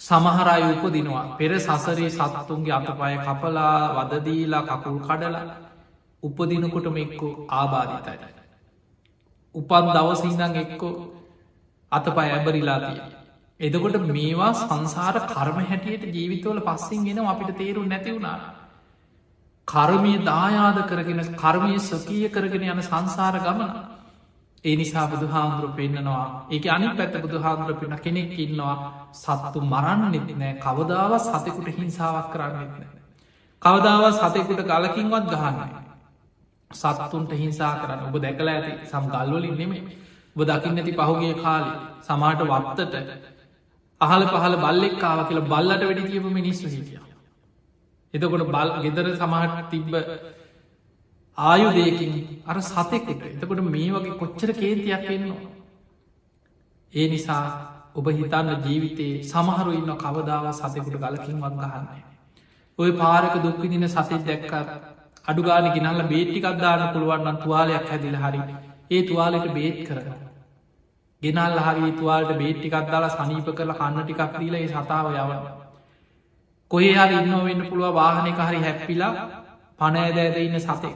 සමහරය 0.00 0.62
උපදිනවා 0.66 1.26
පෙර 1.38 1.52
සසරේ 1.58 2.10
සත්තුන්ගේ 2.10 2.74
අතපය 2.74 3.14
කපලා 3.24 3.78
වදදීලා 3.96 4.66
කකුල් 4.70 4.98
කඩලා 5.00 5.65
උපදිනකොටම 6.22 6.96
එක්කු 6.96 7.28
ආබාධිතයි. 7.50 8.32
උපන් 9.54 9.86
දවසිීදං 9.90 10.56
එක්කෝ 10.56 10.92
අත 11.92 12.06
පය 12.10 12.28
ඇබරිලාතිය. 12.28 13.00
එදකොට 13.60 13.96
මේවා 14.08 14.52
සංසාර 14.54 15.16
කර්ම 15.26 15.58
හැටියට 15.62 16.04
ජීවිතවල 16.10 16.60
පස්සින් 16.62 17.04
ගෙන 17.04 17.18
අපිට 17.24 17.50
තේරු 17.54 17.82
නැතිවුණා. 17.84 18.38
කර්මය 19.68 20.14
දායාද 20.22 20.78
කරගෙන 20.84 21.20
කර්මය 21.34 21.78
සකීය 21.80 22.28
කරගෙන 22.30 22.64
යන 22.64 22.82
සංසාර 22.82 23.38
ගමන 23.40 23.70
ඒ 24.64 24.76
නිසා 24.76 25.06
බුදු 25.06 25.26
හාමුදුරුව 25.26 25.72
පෙන්න්නනවා 25.74 26.26
ඒ 26.50 26.68
අනි 26.68 26.88
පැත්ත 26.90 27.16
බුදු 27.22 27.38
හාමුදුර 27.38 27.76
පෙන 27.76 27.96
කෙනෙක් 27.98 28.36
ඉන්නවා 28.38 28.76
සත්තු 29.14 29.58
මරන්නෙත් 29.64 30.28
නෑ 30.34 30.54
කවදාව 30.58 31.12
සතෙකුට 31.20 31.68
හිංසාවක් 31.72 32.28
කරන්නෙත් 32.32 32.72
නෑ. 32.74 33.02
කවදාව 33.62 34.04
සතෙකුට 34.14 34.62
ගලකින්වත් 34.64 35.26
ගහන්න. 35.32 35.85
සත්තුන්ට 36.70 37.32
හිංසා 37.34 37.72
කරන්න 37.76 38.06
ඔබ 38.08 38.20
දැකල 38.20 38.48
ඇති 38.48 38.72
සම් 38.84 39.04
ගල්වලින් 39.08 39.56
නෙමේ 39.56 39.82
ඔබ 40.36 40.42
දකින්න 40.44 40.78
ඇති 40.78 40.92
පහුගේ 40.94 41.34
කාලි 41.36 41.72
සමාට 42.02 42.40
වත්තට 42.44 42.94
අහල 44.00 44.22
පහල 44.26 44.56
බල්ලෙක්කාව 44.58 45.20
කියලා 45.28 45.46
බල්ලට 45.46 45.82
වැඩි 45.82 46.02
කියපු 46.04 46.30
මිනිස්සු 46.30 46.66
හිටිය. 46.68 47.00
එතකොට 48.14 48.48
බල් 48.48 48.70
ගෙදර 48.84 49.06
සමහට 49.12 49.70
තිබ්බ 49.70 49.94
ආයුදයකින් 51.38 52.12
අර 52.46 52.58
සතෙකුට 52.62 53.22
එතකොට 53.26 53.62
මේ 53.66 53.92
වගේ 53.92 54.18
කොච්චර 54.18 54.50
කේතියක් 54.54 55.08
වෙන්නවා. 55.08 55.48
ඒ 56.92 57.06
නිසා 57.08 57.44
ඔබ 57.94 58.06
හිතන්න 58.10 58.50
ජීවිතයේ 58.64 59.22
සමහරු 59.24 59.70
ඉන්න 59.72 59.96
කවදාව 59.96 60.52
සතෙකුට 60.54 60.98
ගලකින් 60.98 61.40
වත් 61.40 61.56
ගහන්නේ. 61.62 62.04
ඔය 62.78 62.90
පාරක 62.94 63.34
දුක්විදින 63.42 63.88
සතෙක් 63.88 64.22
දැක්කත් 64.24 64.95
අඩුගාන 65.28 65.66
ගෙනල්ල 65.74 66.02
බේටිකක්දාන්න 66.04 66.82
පුළුවන්න්න 66.92 67.38
තුවාලයක් 67.38 67.88
හැදිල 67.90 68.16
හරි 68.16 68.40
ඒ 68.90 69.02
තුවාලට 69.02 69.48
බේත් 69.52 69.78
කරන. 69.88 70.08
ගෙනල් 71.22 71.58
හරි 71.58 71.92
තුවාලට 71.92 72.32
බේටිකක් 72.38 72.76
දාලා 72.86 73.14
සනීප 73.16 73.48
කරල 73.52 73.72
කන්න 73.74 74.02
ටිකක් 74.02 74.38
දීල 74.38 74.54
ඒ 74.54 74.68
සතාව 74.68 75.06
යවන. 75.14 75.42
කොහේ 76.70 76.94
හරි 76.96 77.14
ඉන්න 77.18 77.34
වෙන්න 77.44 77.68
පුළුව 77.70 77.94
වාහනක 77.94 78.40
හරි 78.40 78.60
හැප්පිලා 78.60 79.12
පනෑදෑද 79.78 80.36
ඉන්න 80.38 80.60
සතේ. 80.60 80.94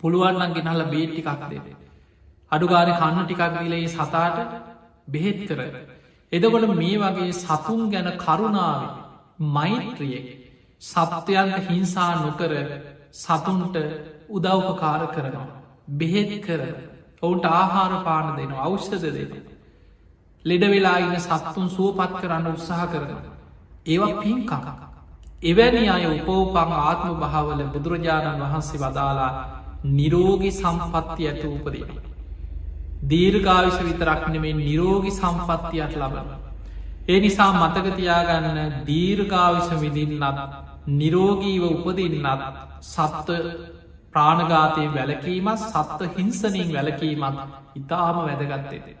පුළුවන්නන් 0.00 0.54
ගෙනල්ල 0.54 0.84
බේටිකක් 0.86 1.28
දෙද. 1.50 1.66
අඩුගාන 2.52 2.90
කන්න 2.94 3.24
ටිකක් 3.24 3.42
දීලේ 3.54 3.88
සතාට 3.88 4.38
බෙහෙත් 5.08 5.40
කර. 5.48 5.60
එදකොට 6.32 6.74
මේ 6.74 6.98
වගේ 6.98 7.32
සතුන් 7.34 7.82
ගැන 7.90 8.08
කරුණාව 8.18 8.82
මෛත්‍රිය 9.38 10.20
සත්වයන්ට 10.82 11.68
හිංසා 11.68 12.12
නොකර 12.16 12.52
සතුන්ට 13.12 13.76
උදව්පකාර 14.28 15.02
කරනවා. 15.08 15.46
බෙහෙත් 15.90 16.32
කර 16.40 16.62
ඔවුන්ට 17.22 17.44
ආහාර 17.46 18.04
පාන 18.04 18.36
දෙන 18.36 18.52
අවෂ්ද 18.58 19.02
දෙන. 19.02 19.32
ලෙඩ 20.44 20.64
වෙලා 20.64 20.98
ඉන්න 20.98 21.20
සත්තුන් 21.20 21.68
සුවපත් 21.70 22.12
කරන්න 22.20 22.46
උත්සාහ 22.48 22.86
කරන. 22.86 23.10
ඒවා 23.86 24.20
පින්කකක. 24.20 24.66
එවැනි 25.42 25.88
අය 25.88 26.04
උපෝපං 26.12 26.72
ආත්ම 26.80 27.14
භාවල 27.16 27.62
බුදුරජාණන් 27.68 28.42
වහන්සේ 28.42 28.80
වදාලා 28.80 29.32
නිරෝගි 29.90 30.50
සම්පත්ති 30.52 31.22
ඇත 31.24 31.42
උපදීම. 31.46 31.90
දීර්ගාවිශ 33.04 33.80
විතරක්නෙමේ 33.82 34.54
නිරෝගි 34.54 35.10
සම්පත්තියක් 35.12 35.96
ලබන. 35.96 36.28
ඒ 37.08 37.20
නිසා 37.20 37.50
මතකතියාගන්න 37.54 38.72
දීර්ගාවිශ 38.86 39.72
විදින්නත් 39.76 40.24
නිරෝගීව 40.88 41.62
උපදින්නත් 41.64 42.26
සත්ව 42.82 43.30
ප්‍රාණගාතය 44.12 44.84
වැලකීමත් 44.88 45.58
සත්ව 45.64 46.10
හිංසනින් 46.16 46.70
වැලකීමත් 46.72 47.40
ඉතාම 47.76 48.16
වැදගත්තේ. 48.18 48.96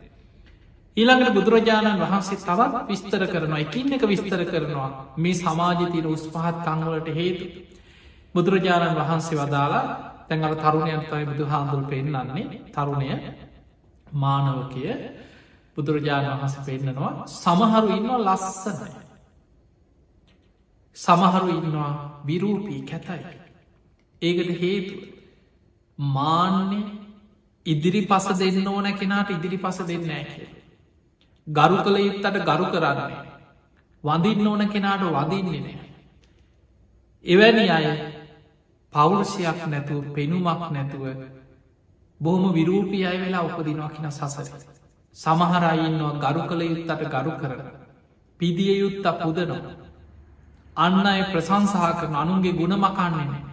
ඊළඟට 0.96 1.34
බුදුරජාණන් 1.34 2.02
වහන්සේ 2.02 2.38
තවත් 2.38 2.82
විස්තර 2.88 3.22
කරනවා 3.26 3.58
එකින් 3.58 3.92
එක 3.92 4.04
විස්තර 4.04 4.42
කරනවා 4.44 4.90
මේ 5.16 5.34
සමාජතින 5.36 6.06
උස් 6.06 6.24
පහත් 6.26 6.56
කංවලට 6.66 7.08
හේතු. 7.14 7.46
බුදුරජාණන් 8.34 8.98
වහන්සේ 8.98 9.38
වදාලා 9.38 9.84
තැඟල 10.28 10.54
තරුණයන්තයි 10.56 11.24
බුදු 11.24 11.44
හාමුදුර 11.46 11.84
පෙන්න්නන්නේ 11.90 12.46
තරුණය 12.68 13.10
මානවකය 14.14 14.84
බුදුරජාණන් 15.76 16.30
වහස 16.34 16.56
පෙන්න්නනවා 16.66 17.12
සමහරු 17.34 17.88
ඉන්නවා 17.96 18.24
ලස්සනයි. 18.26 19.05
සමහරු 20.96 21.48
ඉන්නවා 21.50 21.92
විරූපී 22.26 22.80
කැතයි. 22.82 23.22
ඒකට 24.22 24.50
හේතුව 24.56 25.00
මාන්‍ය 25.98 26.80
ඉදිරි 27.66 28.02
පස 28.04 28.26
දෙන්න 28.38 28.66
ඕන 28.66 28.92
කෙනාට 28.94 29.30
ඉදිරි 29.30 29.58
පස 29.58 29.78
දෙන්න 29.84 30.10
ඇ 30.10 30.24
ගරු 31.46 31.76
කළ 31.78 31.98
යුත්තට 32.00 32.44
ගරු 32.44 32.66
කරන්නේ 32.66 33.24
වඳින්න 34.04 34.46
ඕන 34.46 34.68
කෙනාට 34.68 35.04
වදින්නේ 35.14 35.62
නෑ 35.62 35.86
එවැනි 37.24 37.66
අය 37.70 37.86
පෞරුෂයක් 38.92 39.66
නැතුව 39.66 40.04
පෙනුමක් 40.14 40.62
නැතුව 40.70 41.04
බොහොම 42.20 42.52
විරූපී 42.52 43.04
අය 43.04 43.18
වෙලා 43.18 43.42
උපදිනවා 43.42 43.90
කියෙන 43.90 44.12
සසර. 44.12 44.46
සමහරයින්නවා 45.16 46.20
ගරු 46.22 46.40
කළ 46.42 46.62
යුත්තට 46.64 47.02
ගරු 47.06 47.32
කරන 47.32 47.60
පිදිය 48.40 48.78
යුත්ත 48.78 49.06
පුදනවා. 49.18 49.85
අන්න 50.76 51.06
අය 51.06 51.22
ප්‍රසංසාහ 51.32 51.92
කරන 51.98 52.16
අනුන්ගේ 52.16 52.52
ගුණ 52.52 52.74
මකන්නේ 52.76 53.46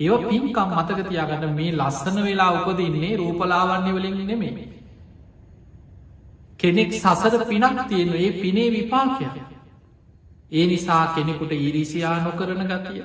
ඒව 0.00 0.22
පින්කම් 0.24 0.70
මතකතියාගන්න 0.74 1.54
මේ 1.54 1.72
ලස්සන 1.74 2.18
වෙලා 2.22 2.50
උපදන්නේ 2.58 3.16
රූපලාවන්නේ 3.16 3.94
වලින් 3.94 4.20
නෙමේ. 4.26 4.68
කෙනෙක් 6.58 6.92
සසර 6.94 7.42
පිනක් 7.44 7.80
තියෙන 7.88 8.12
ඒ 8.16 8.30
පිනේ 8.34 8.68
විපාකය. 8.70 9.26
ඒ 10.52 10.66
නිසා 10.66 11.04
කෙනෙකුට 11.08 11.52
ඉරිසියා 11.60 12.16
නොකරන 12.20 12.62
ගතිය. 12.66 13.02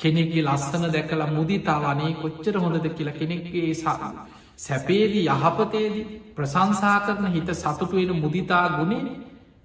කෙනෙක්ගේ 0.00 0.44
ලස්සන 0.44 0.84
දැකලා 0.88 1.28
මුදිතාවනේ 1.28 2.12
කොච්චර 2.14 2.56
හොඳද 2.58 2.86
කියලා 2.90 3.14
කෙනෙක්ගේ 3.14 3.74
සා. 3.76 4.10
සැපේදී 4.58 5.26
යහපතේදී 5.28 6.06
ප්‍රසංසා 6.32 6.98
කරන 7.02 7.26
හිත 7.30 7.48
සතුටුවෙන 7.54 8.16
මුදිතා 8.16 8.64
ගුණේ 8.70 9.04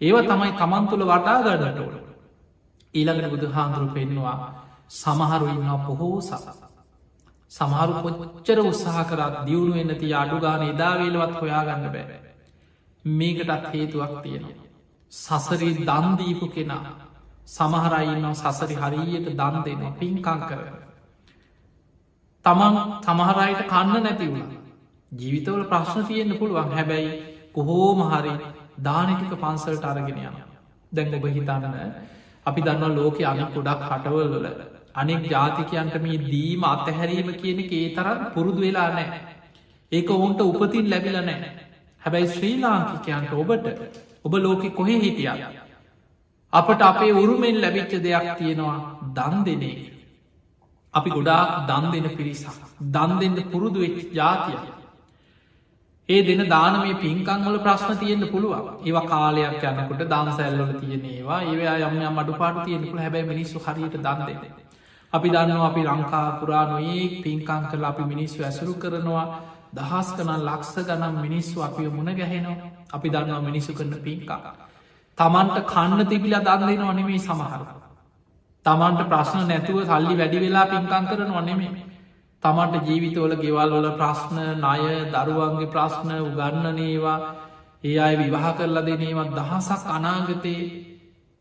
ඒව 0.01 0.17
තමයි 0.23 0.51
තමන් 0.53 0.85
තුළ 0.87 1.05
වටා 1.05 1.39
ගඩට 1.43 1.79
ඕන. 1.79 2.06
ඊළඟට 2.97 3.33
බුදු 3.33 3.47
හාන්දුරු 3.49 3.87
පෙන්වා 3.89 4.37
සමහරු 4.91 5.45
ඉන්නවා 5.47 5.79
පොහෝ 5.79 6.21
සස. 6.21 6.45
සමහරු 7.51 7.93
කොච්චර 8.03 8.59
උත්සාහ 8.61 9.03
කරත් 9.05 9.35
දියුණු 9.45 9.73
එන්නති 9.75 10.13
අඩුගාන 10.13 10.63
එදාවේලවත් 10.65 11.35
හොයාගන්න 11.37 11.85
බෑ. 11.87 12.17
මේකටත් 13.05 13.67
හේතුවක් 13.71 14.13
තියෙනවා. 14.23 14.65
සසරී 15.11 15.73
දන්දීපු 15.81 16.47
කෙනා 16.49 16.83
සමහරයින්නම් 17.47 18.35
සසරි 18.35 18.75
හරියට 18.75 19.27
දන් 19.31 19.55
දෙන 19.63 19.81
පින්කං 19.95 20.41
කර. 20.41 20.61
තමන් 22.45 22.75
සමහරයට 23.01 23.61
කන්න 23.65 24.03
නැති 24.03 24.27
වුණ. 24.27 24.51
ජීවිතවල 25.11 25.63
ප්‍රශ්න 25.65 26.05
තියෙන්න්න 26.05 26.37
පුළුවන් 26.37 26.71
හැබැයි 26.71 27.11
කොහෝම 27.53 27.99
හරි 28.05 28.33
දානටික 28.79 29.33
පන්සලට 29.35 29.85
අරගෙන 29.85 30.19
යන. 30.19 30.37
දැන් 30.91 31.15
ඔබ 31.15 31.25
හිතන්න 31.29 31.65
අපි 32.47 32.61
දන්න 32.61 32.97
ලෝක 32.97 33.19
අනි 33.31 33.45
ගොඩක් 33.55 33.81
හටවල්ලල 33.89 34.47
අනෙක් 34.95 35.23
ජාතිකයන්ට 35.29 35.95
මේ 36.03 36.19
දීම 36.25 36.63
අතහැරීම 36.65 37.29
කියන 37.41 37.59
ඒ 37.61 37.85
තරම් 37.95 38.19
පුරුදු 38.33 38.61
වෙලා 38.61 38.89
නෑ. 38.89 39.21
ඒක 39.91 40.09
ඔවුන්ට 40.09 40.41
උපතින් 40.43 40.89
ලැබිල 40.89 41.17
නෑ. 41.21 41.51
හැබැයි 42.01 42.33
ශ්‍රී 42.35 42.55
ලාංකිකයන්ට 42.61 43.33
ඔබට 43.33 43.67
ඔබ 44.25 44.33
ලෝකෙ 44.37 44.69
කොහෙ 44.71 44.95
හිටිය. 45.03 45.29
අපට 46.53 46.81
අපේ 46.83 47.11
උරුමෙන් 47.13 47.61
ලැබිච්ච 47.63 47.93
දෙයක් 47.99 48.27
තියෙනවා 48.39 48.77
දන් 49.15 49.37
දෙනේ. 49.45 49.77
අපි 50.93 51.09
ගොඩාක් 51.09 51.49
දන් 51.69 51.85
දෙන 51.93 52.07
පිරිසක් 52.17 52.59
දන් 52.87 53.11
දෙන්න 53.21 53.37
පුරුදු 53.51 53.79
වෙච් 53.79 53.97
ජාතිය. 54.13 54.59
ඒ 56.09 56.21
දෙන 56.23 56.41
දානමේ 56.49 56.93
පින්කංවල 56.95 57.57
ප්‍රශ්න 57.63 57.97
තියෙන්න්න 58.01 58.29
පුළුවන් 58.33 58.67
ඒවා 58.81 59.05
කාලයක් 59.05 59.63
යන්නකොට 59.69 60.03
දන්සැල්ලල 60.11 60.69
තියනේවා 60.81 61.39
ඒවා 61.43 61.89
යම 62.03 62.19
අඩු 62.21 62.33
පාට 62.41 62.59
තියෙනකු 62.65 62.95
හැබැයි 62.97 63.27
මිනිස්සු 63.31 63.57
හරියට 63.65 63.97
දන්දේ. 64.05 64.51
අපි 65.13 65.27
දන්නවා 65.29 65.67
අපි 65.71 65.81
ලංකා 65.83 66.27
පුරා 66.39 66.63
නොඒක් 66.65 67.11
පින්කං 67.23 67.63
කල 67.71 67.83
අපි 67.83 68.03
මිනිස්සු 68.13 68.39
ඇසුරු 68.43 68.73
කරනවා 68.75 69.25
දහස් 69.73 70.07
කනන් 70.15 70.41
ලක්ෂ 70.47 70.75
ගනම් 70.87 71.15
මිනිස්සු 71.25 71.57
අපිය 71.67 71.89
මුණ 71.89 72.13
ගැහෙනවා 72.13 72.71
අපි 72.95 73.07
දන්නවා 73.09 73.41
මිනිස්සු 73.49 73.71
කරන 73.73 73.93
පින්කා. 74.05 74.39
තමන්ට 75.17 75.57
කන්න 75.65 76.07
තිබිලා 76.09 76.43
දන්දෙන 76.47 76.87
අනෙමේ 76.87 77.19
සමහර. 77.19 77.61
තමන්ට 78.65 79.01
ප්‍රශ්න 79.11 79.43
නැතුව 79.49 79.77
සල්ලි 79.85 80.15
වැඩි 80.19 80.43
වෙලා 80.43 80.65
පින්කං 80.67 81.05
කරන 81.09 81.31
ඔනෙමේ. 81.33 81.71
තමන්ට 82.43 82.85
ජීවිතවල 82.85 83.33
ගෙවල් 83.37 83.71
වල 83.73 83.89
ප්‍රශ්න 83.93 84.37
ණය 84.55 84.83
දරුවන්ගේ 85.13 85.69
ප්‍රශ්න 85.69 86.09
උගන්නනේවා 86.19 87.19
ඒ 87.83 87.97
අය 87.99 88.13
විවාහ 88.15 88.53
කරලා 88.53 88.83
දෙනේවත් 88.83 89.31
දහසක් 89.33 89.81
අනාගතයේ 89.89 90.61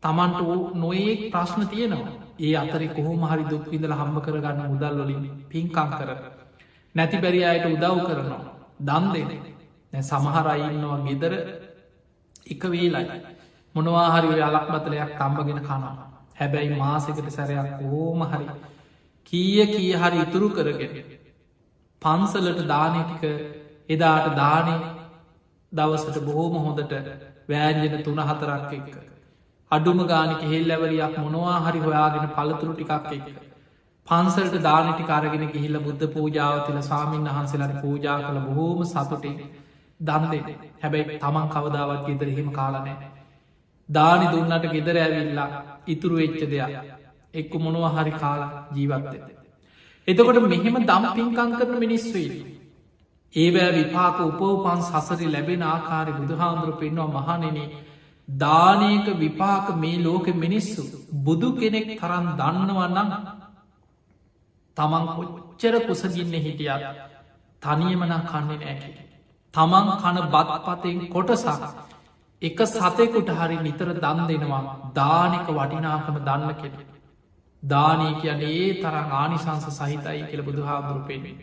තමන්ට 0.03 0.39
නොඒක් 0.75 1.21
ප්‍රශ්න 1.31 1.61
තියෙනවා. 1.65 2.13
ඒ 2.39 2.55
අතරි 2.55 2.87
කොහොම 2.89 3.23
හරි 3.23 3.43
දුක් 3.45 3.65
විඳල 3.67 3.93
හම්බ 3.93 4.17
කරගන්න 4.21 4.59
මුදල් 4.65 4.97
වලින් 4.99 5.23
පින්කං 5.49 5.89
කර. 5.91 6.09
නැති 6.95 7.17
බැරි 7.17 7.41
අයට 7.43 7.65
උදව් 7.67 7.99
කරනවා. 8.07 8.43
දන් 8.79 9.05
දෙන. 9.13 9.29
සමහරයින්නවා 10.01 10.99
ගෙදර 10.99 11.33
එක 12.45 12.63
වේලයි. 12.65 13.05
මොනවාහරි 13.75 14.41
අලක් 14.41 14.65
බතලයක් 14.69 15.11
තම්බගෙන 15.15 15.61
කනවා. 15.61 15.95
හැබැයි 16.35 16.75
මාසකට 16.75 17.27
සැරයක් 17.29 17.69
ඕම 17.83 18.21
හරි 18.23 18.45
කීය 19.27 19.65
කිය 19.67 19.93
හරි 19.95 20.19
ඉතුරු 20.21 20.49
කරගෙන 20.51 20.93
පන්සලට 22.01 22.61
දානටික 22.65 23.23
එදාට 23.89 24.27
දානය 24.35 24.75
දවසට 25.71 26.23
බොහෝම 26.23 26.55
හොඳට 26.59 26.93
වෑන්ජන 27.49 28.03
තුන 28.03 28.21
හතරක් 28.21 28.71
එක්ක. 28.73 28.95
අඩුම 29.71 29.99
ගානික 30.05 30.41
හෙල්ලැවලියක් 30.45 31.17
මොනවා 31.17 31.57
හරි 31.61 31.79
හොයාගෙන 31.79 32.27
පළතුරු 32.31 32.73
ටිකක් 32.73 33.11
එක්ක. 33.11 33.27
පන්සල්ට 34.07 34.57
දානටි 34.61 35.03
කරගෙන 35.05 35.45
ගිහිල්ල 35.49 35.79
බුද්ධ 35.81 36.05
පූජාව 36.09 36.59
තිල 36.67 36.79
සාමීන් 36.83 37.29
වහන්සේලට 37.29 37.81
පූජා 37.81 38.17
කළ 38.21 38.39
බොහෝම 38.45 38.85
සතුටේ 38.85 39.49
දන්දෙ 39.99 40.39
හැබැයි 40.81 41.19
තමන් 41.19 41.49
කවදාවත් 41.49 42.05
ගෙදර 42.07 42.29
හිම 42.31 42.51
කාලනෑ. 42.53 43.09
දානි 43.89 44.25
දුන්නට 44.29 44.69
ගෙදර 44.69 44.99
ඇවිල්ලා 44.99 45.49
ඉතුරු 45.87 46.15
වෙච්ච 46.17 46.41
දෙයක් 46.47 46.96
එක්ක 47.37 47.53
මොනවා 47.57 47.91
හරි 47.95 48.13
කාලා 48.13 48.51
ජීවත්තය. 48.71 49.17
එතකොට 50.07 50.39
මෙහෙම 50.45 50.77
දම් 50.83 51.03
පින්කං 51.11 51.51
කරන 51.53 51.75
මිනිස්වේලි. 51.77 52.39
ඒවෑ 53.33 53.71
විපාක 53.73 54.19
උපෝපන් 54.21 54.79
සසරි 54.83 55.27
ලැබෙන 55.27 55.63
ආකාරය 55.65 56.11
බුදුහාන්දුර 56.13 56.71
පෙන්වා 56.75 57.09
මහනෙන 57.17 57.57
දානයක 58.27 59.07
විපාක 59.15 59.67
මේ 59.75 59.97
ලෝක 59.99 60.27
මිනිස්සු 60.35 60.83
බුදු 61.21 61.49
කෙනෙක් 61.55 61.89
තරන් 61.95 62.25
දන්නවන්නම් 62.35 63.11
තමන් 64.77 65.05
කොච්චර 65.09 65.75
කුසගින්න 65.87 66.33
හිටියත් 66.37 66.81
තනියමනා 67.61 68.21
කන්නේ 68.23 68.57
නෑකි. 68.59 68.91
තමන් 69.53 69.87
කන 69.97 70.17
බත් 70.27 70.49
පතෙන් 70.65 70.99
කොටසක් 71.09 71.63
එක 72.41 72.59
සතෙකුට 72.67 73.29
හරි 73.31 73.57
නිතර 73.59 73.89
දන් 73.95 74.19
දෙනවා 74.27 74.63
දානික 74.93 75.47
වටිනාකම 75.49 76.17
දන්න 76.21 76.53
කෙන. 76.55 76.73
දානී 77.63 78.13
කියන්නේ 78.15 78.55
ඒ 78.57 78.73
තරම් 78.75 79.13
ආනිසංස 79.13 79.65
සහිතයි 79.71 80.23
කියල 80.23 80.43
බුදුහාදුරු 80.43 81.01
පෙන්වෙන. 81.01 81.37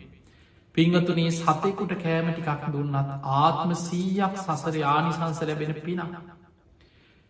පිංගතුනේ 0.75 1.31
සතෙකුට 1.31 1.93
කෑමටිකක් 1.97 2.63
දුන්නත් 2.73 3.11
ආත්ම 3.35 3.71
සීයක් 3.77 4.37
සසර 4.37 4.75
ආනිසංස 4.85 5.41
ලැබෙන 5.43 5.75
පිනම්. 5.81 6.15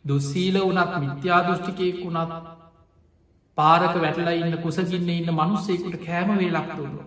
දුස්සීල 0.05 0.57
වනත් 0.61 1.01
මිත්‍යාදෘෂ්ටිකයෙක් 1.01 1.99
වුණත් 2.03 2.33
පාරක 3.57 3.95
වැටලා 3.97 4.35
ඉන්න 4.35 4.57
කුසගින්න 4.59 5.11
ඉන්න 5.11 5.29
මනුස්සෙකුට 5.33 5.99
කෑම 5.99 6.33
වේලක් 6.35 6.73
දුන්න. 6.73 6.97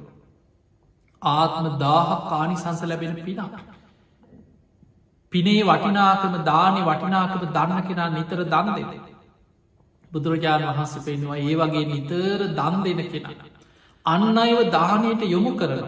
ආත්ම 1.22 1.66
දාහක් 1.78 2.22
කානිසංස 2.28 2.82
ලැබෙන 2.84 3.14
පිනක්. 3.20 3.54
පිනේ 5.32 5.62
වටිනාකම 5.64 6.34
දානය 6.44 6.80
වටිනාකම 6.82 7.46
දන්න 7.48 7.82
කෙනා 7.84 8.10
නිතර 8.10 8.40
දන්න 8.46 8.74
දෙද. 8.76 9.17
බුදුරජාණන් 10.12 10.68
වහන්ස 10.68 10.94
පෙන්වා 11.06 11.38
ඒ 11.38 11.54
වගේ 11.54 11.86
නිතර 11.86 12.40
දන් 12.50 12.76
දෙන 12.84 13.00
කෙන. 13.12 13.26
අන්න 14.06 14.38
අයව 14.38 14.58
දානයට 14.70 15.22
යොමු 15.26 15.52
කරන. 15.54 15.82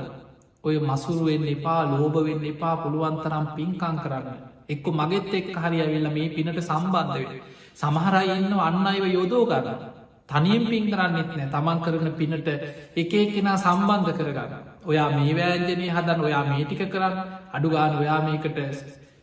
ඔය 0.65 0.77
මසුරුවෙන් 0.81 1.45
එපා 1.49 1.81
ලෝබවෙන්න 1.91 2.45
එපා 2.47 2.75
පුළුවන්තරම් 2.83 3.47
පින්කං 3.57 3.97
කරන්න. 4.05 4.29
එක්ක 4.69 4.87
මගෙත් 4.91 5.33
එක් 5.35 5.49
හරි 5.55 5.79
ඇවිල්ල 5.81 6.09
මේ 6.11 6.29
පිනට 6.31 6.61
සම්බන්ධව. 6.63 7.31
සමහරයි 7.75 8.37
ඉන්න 8.39 8.55
අන්න 8.61 8.87
අයව 8.87 9.05
යොදෝ 9.09 9.45
ගන්න. 9.47 9.81
තනියෙන් 10.29 10.65
පින් 10.71 10.85
කරන්නෙත් 10.87 11.31
නෑ 11.31 11.49
තමන් 11.49 11.79
කරන 11.85 12.09
පිනට 12.19 12.49
එක 12.97 13.13
කෙනා 13.33 13.57
සම්බන්ධ 13.59 14.13
කරගන්න. 14.19 14.53
ඔයා 14.85 15.09
මේ 15.11 15.33
වෑන්ජනය 15.35 15.87
හදන් 15.89 16.21
ඔයා 16.21 16.45
මේටික 16.47 16.83
කරන්න 16.89 17.17
අඩුගාන 17.53 17.97
ඔයා 17.99 18.21
මේකට 18.27 18.59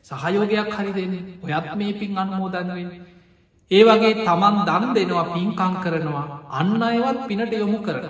සහයෝගයක් 0.05 0.69
හරි 0.71 0.91
දෙන්නේ 0.97 1.23
ඔයත් 1.45 1.69
මේ 1.75 1.93
පින් 1.93 2.17
අනුමෝදන්වෙන්. 2.17 2.89
ඒ 3.71 3.83
වගේ 3.83 4.13
තමන් 4.19 4.55
දන් 4.65 4.85
දෙනවා 4.95 5.25
පින්කං 5.25 5.73
කරනවා 5.83 6.25
අන්න 6.51 6.83
අයවත් 6.83 7.19
පිනට 7.27 7.53
යොමු 7.53 7.79
කරන. 7.79 8.05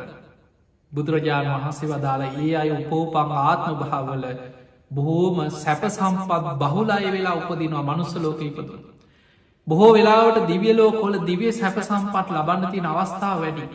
බුදුරජාණන් 0.91 1.53
වහන්සේ 1.55 1.89
වදාලා 1.89 2.35
ඒ 2.37 2.53
අය 2.55 2.69
උපෝපං 2.73 3.31
ආත්ම 3.39 3.73
භාවල 3.81 4.25
බොහෝම 4.91 5.37
සැප 5.53 5.81
සම්පත් 5.87 6.43
බහුලාය 6.59 7.05
වෙලා 7.11 7.35
උපදිනවා 7.35 7.87
මනුස්සලෝක 7.89 8.41
ඉපදුන. 8.41 8.81
බොහෝ 9.67 9.91
වෙලාවට 9.93 10.47
දිවියලෝ 10.47 10.91
කොල 10.93 11.15
දිවිය 11.21 11.51
සැප 11.51 11.77
සම්පත් 11.81 12.27
ලබන්න 12.31 12.71
තින 12.71 12.85
අවස්ථාව 12.85 13.37
වැඩි. 13.41 13.65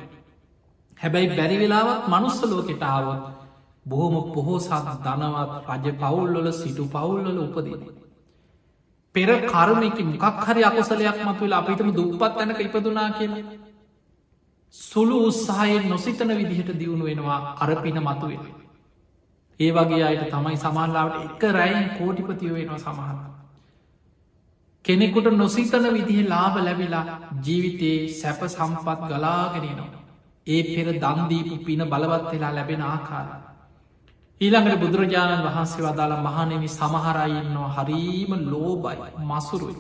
හැබැයි 0.99 1.35
බැරි 1.37 1.57
වෙලාවත් 1.59 2.03
මනුස්සලෝකෙටාවත් 2.09 3.21
බොහොම 3.87 4.15
පොහෝසත් 4.33 4.73
දනවත් 5.01 5.53
රජ 5.69 5.87
පවුල්ලොල 5.95 6.49
සිටු 6.53 6.85
පවුල්ලල 6.87 7.39
උපදින. 7.41 7.83
පෙර 9.15 9.29
කර්මයක 9.45 9.99
මොකක් 10.05 10.47
හරි 10.47 10.63
අකුසලයක් 10.63 11.19
මතුවල 11.27 11.53
අපිටම 11.53 11.89
දුපත් 11.93 12.23
තැනක 12.31 12.61
ඉපදුනා 12.61 13.11
කියන. 13.19 13.33
සුළු 14.75 15.17
උත්සාහයෙන් 15.29 15.89
නොසිතන 15.89 16.31
විදිහට 16.31 16.71
දියුණු 16.79 17.05
වෙනවා 17.05 17.41
අරපින 17.59 17.99
මතුවෙන. 18.01 18.43
ඒ 19.61 19.71
වගේ 19.71 20.03
අයට 20.03 20.25
තමයි 20.31 20.57
සමල්ලාවට 20.57 21.21
එක 21.27 21.43
රැයින් 21.51 21.89
කෝටිපතියෝ 21.99 22.57
වෙනවා 22.57 22.79
සමහර. 22.81 23.19
කෙනෙකුට 24.85 25.29
නොසිතන 25.35 25.87
විදිහ 25.93 26.21
ලාබ 26.29 26.57
ලැබිලා 26.59 27.05
ජීවිතයේ 27.45 28.09
සැප 28.11 28.41
සම්පත් 28.49 29.01
ගලාගෙනනවා. 29.11 30.03
ඒ 30.47 30.63
පෙර 30.67 30.87
දන්දීපු 30.97 31.65
පින 31.67 31.83
බලවත් 31.87 32.33
වෙලා 32.33 32.55
ලැබෙන 32.55 32.83
ආකාර. 32.85 33.27
ඊළඟට 34.43 34.81
බුදුරජාණන් 34.81 35.45
වහන්සේ 35.45 35.85
වදාලා 35.85 36.21
මහනෙමි 36.21 36.69
සමහරයින්නවා 36.71 37.71
හරීම 37.77 38.33
ලෝබයි 38.47 38.99
මසුරුයි. 39.23 39.77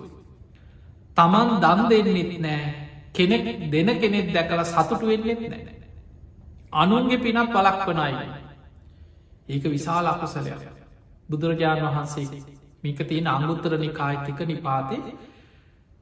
තමන් 1.17 1.49
දන් 1.59 1.81
දෙන්නෙත් 1.89 2.33
නෑ 2.41 2.65
කෙනෙක් 3.13 3.45
දෙන 3.69 3.89
කෙනෙක් 3.97 4.27
දැකලා 4.31 4.67
සතුටු 4.67 5.07
වෙන්නෙත් 5.07 5.41
නෑ. 5.45 5.63
අනුන්ගේ 6.75 7.19
පිනක් 7.19 7.51
පලක් 7.51 7.81
වනයි. 7.89 8.27
ඒක 9.49 9.65
විශාල 9.67 10.07
අකුසලයක්. 10.07 10.63
බුදුරජාණන් 11.29 11.87
වහන්සේ 11.89 12.43
මික 12.83 12.99
තියෙන 13.01 13.27
අංගුත්තර 13.29 13.73
නිකායිතික 13.77 14.41
නිපාතේ 14.45 15.15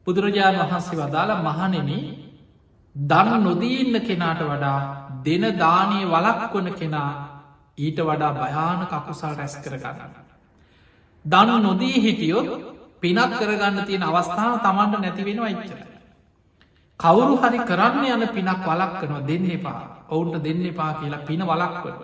බුදුරජාණන් 0.07 0.63
වහන්සේ 0.63 0.99
වදාලා 0.99 1.43
මහනෙන 1.43 1.91
දන 2.97 3.29
නොදීන්න 3.41 3.95
කෙනාට 4.03 4.41
වඩා 4.43 4.79
දෙන 5.25 5.45
දානය 5.57 5.99
වලක් 6.07 6.53
වන 6.55 6.69
කෙනා 6.75 7.11
ඊට 7.81 7.99
වඩා 8.01 8.33
භයාන 8.35 8.81
කකුසල් 8.87 9.33
රැස් 9.35 9.55
කරගන්න. 9.59 10.13
දනු 11.25 11.57
නොදී 11.61 11.97
හිටියොත් 12.01 12.49
පිනත් 13.01 13.33
කරගන්න 13.33 13.87
තියෙන 13.87 14.05
අවස්ථාව 14.05 14.61
තමන්ට 14.61 15.01
නැතිවෙන 15.01 15.41
ඉච්චර. 15.47 15.79
කවුරු 17.01 17.35
හරි 17.39 17.59
කරන්න 17.63 18.05
යන 18.07 18.29
පිනක් 18.29 18.65
වලක් 18.65 18.93
කනවා 19.01 19.27
දෙන්න 19.27 19.51
එපා 19.51 19.83
ඔවුන්ට 20.09 20.43
දෙන්න 20.43 20.67
එපා 20.67 20.93
කියලා 20.95 21.27
පින 21.27 21.43
වලක් 21.43 21.75
කර. 21.83 21.97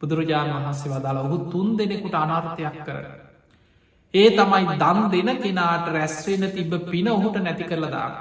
බුදුරජාණන් 0.00 0.56
වහන්සේ 0.56 0.92
වදාලා 0.92 1.24
ඔහු 1.24 1.38
තුන් 1.46 1.68
දෙනෙකුට 1.76 2.14
අනාර්ථයක් 2.14 2.76
කර. 2.80 2.98
ඒ 4.14 4.28
තමයි 4.32 4.64
දන් 4.76 4.98
දෙන 5.12 5.30
කෙනාට 5.38 5.86
රැස්වෙන 5.88 6.44
තිබ 6.50 6.72
පින 6.86 7.08
ඔහුට 7.08 7.36
නැති 7.38 7.64
කරලදාග. 7.64 8.14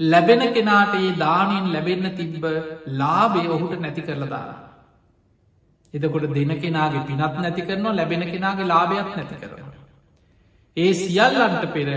ලැබෙන 0.00 0.42
කෙනාට 0.50 0.94
ඒ 0.96 1.10
දානින් 1.16 1.66
ලැබෙන්න 1.72 2.06
තිබ්බ 2.12 2.44
ලාබේ 2.92 3.48
ඔහුට 3.48 3.80
නැති 3.80 4.02
කරලදාලා. 4.02 4.65
එතකොට 5.96 6.26
දෙන 6.30 6.52
කෙනාගේ 6.56 7.02
පිනත් 7.02 7.22
නැති 7.36 7.62
කරනවා 7.62 7.94
ලැබෙන 7.94 8.24
කෙනාගේ 8.26 8.66
ලාභයක් 8.66 9.08
නැති 9.12 9.36
කරනවා. 9.36 9.74
ඒ 10.76 10.92
සියල්ලන්ට 10.94 11.64
පෙර 11.68 11.88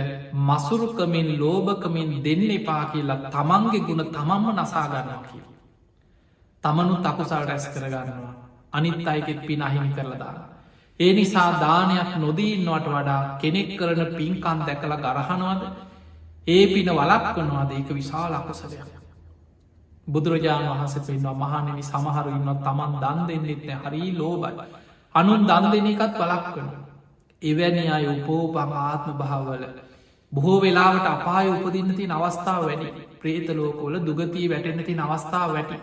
මසුරුකමින් 0.41 1.29
ලෝභකමින් 1.37 2.11
දෙන්න 2.21 2.43
එපා 2.51 2.83
කියලා 2.85 3.19
තමන්ගේ 3.29 3.81
ගුණ 3.81 4.03
තමන්ම 4.07 4.45
නසාගන්නවා 4.57 5.21
කිය. 5.23 5.43
තමනු 6.63 6.95
තකුසල් 6.99 7.43
රැස් 7.45 7.65
කරගන්නවා 7.69 8.33
අනිත් 8.73 9.07
අයිගෙත් 9.07 9.41
පින 9.41 9.61
අහිමි 9.61 9.91
කරලදා. 9.91 10.33
ඒ 10.99 11.13
නිසා 11.13 11.51
දානයක් 11.57 12.11
නොදීන්නවට 12.17 12.87
වඩා 12.87 13.21
කෙනෙක් 13.37 13.69
කරන 13.77 14.01
පින්කන් 14.13 14.59
දැකළ 14.61 14.95
ගරහනවාද 14.97 15.61
ඒ 16.47 16.63
පින 16.67 16.89
වලක් 16.91 17.35
වනවාද 17.37 17.71
ඒක 17.71 17.89
විශාල 17.91 18.33
අකුසලයක්. 18.33 18.98
බුදුරජාණන් 20.09 20.69
වහස 20.71 20.95
පෙන්වා 21.01 21.35
මහනෙමි 21.35 21.83
සමහරු 21.83 22.29
ඉන්න 22.31 22.49
තමන් 22.59 22.93
දන් 23.01 23.19
දෙන්නෙත්න 23.27 23.71
හරි 23.81 24.03
ලෝබයි. 24.13 24.65
අනුන් 25.15 25.41
දන් 25.45 25.65
දෙන 25.71 25.87
එකත් 25.87 26.13
බලක් 26.15 26.47
වන. 26.55 26.69
එවැනි 27.41 27.85
අය 27.89 28.05
උපෝපං 28.07 28.73
ආත්ම 28.79 29.13
භාවල. 29.13 29.63
බොහෝ 30.31 30.57
වෙලාවට 30.61 31.07
අපාය 31.07 31.47
උපදින්න 31.49 31.95
තින් 31.95 32.11
අවස්ථාව 32.11 32.61
වැඩි 32.63 32.89
ප්‍රේතලෝකොල 33.19 33.95
දුගතිී 34.01 34.49
වැටෙනති 34.49 34.93
අවස්ථාව 34.99 35.49
වැටි. 35.53 35.77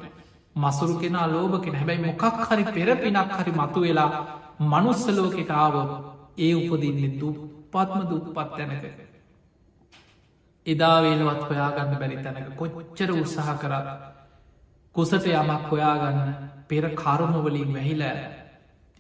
මසුරු 0.57 0.95
කෙනා 0.97 1.27
ලෝභ 1.29 1.57
කෙන 1.61 1.75
හැබැයි 1.75 2.05
මොකක් 2.05 2.23
හරි 2.49 2.65
පෙර 2.67 2.89
පිනක් 2.97 3.33
හරි 3.39 3.53
මතු 3.53 3.81
වෙලා 3.81 4.11
මනුස්සලෝකෙට 4.63 5.51
ආවොත් 5.53 5.91
ඒ 6.39 6.55
උපදින්නේ 6.57 7.17
දු 7.21 7.29
පත්ම 7.73 8.03
දුප්පත් 8.11 8.51
තැනක. 8.51 8.85
එදා 10.67 10.97
වේලවත් 11.03 11.43
හොයාගන්න 11.49 11.97
බැරි 11.97 12.17
තැනක 12.19 12.49
කොච්චර 12.57 13.11
උත්සාහ 13.13 13.59
කරලා 13.59 14.16
කුසට 14.97 15.27
යමක් 15.29 15.71
හොයාගන්න 15.71 16.35
පෙර 16.69 16.85
කරුණුවලින් 16.95 17.71
වැහිලෑ 17.73 18.21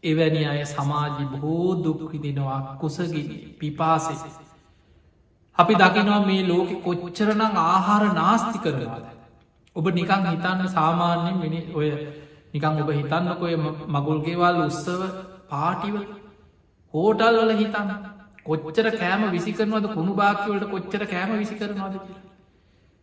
එවැනි 0.02 0.42
අය 0.44 0.64
සමාජි 0.66 1.24
බොහෝ 1.26 1.70
දුක්විදිනවා 1.76 2.60
කුසගිනි 2.80 3.38
පිපාසෙ. 3.58 4.14
අපි 5.58 5.74
දකිනවා 5.74 6.20
මේ 6.22 6.42
ලෝකෙ 6.44 6.76
කොච්චරනං 6.82 7.42
ආහාර 7.62 8.04
නාස්ති 8.14 8.58
කරනවාද? 8.58 9.06
ඔබ 9.76 9.86
නිකං 9.90 10.26
හිතන්න 10.26 10.68
සාමාන්‍යෙන් 10.70 11.36
මිනි 11.36 11.60
ඔය 11.74 11.88
නිකං 12.54 12.82
ඔබ 12.82 12.90
හිතන්නකොය 12.90 13.56
මගුල්ගේවල් 13.90 14.62
උත්සව 14.62 15.02
පාටිව 15.48 15.96
හෝටල් 16.94 17.40
වල 17.40 17.52
හිතන්න. 17.54 17.90
කොච්චර 18.44 18.86
කෑම 18.94 19.30
විසි 19.30 19.52
කරනවද? 19.52 19.86
කුණු 19.94 20.12
භාක්‍යවලට 20.14 20.70
කොච්චර 20.70 21.02
කෑම 21.06 21.38
විසි 21.38 21.54
කරනවාද 21.54 21.94
කියලා. 21.96 22.24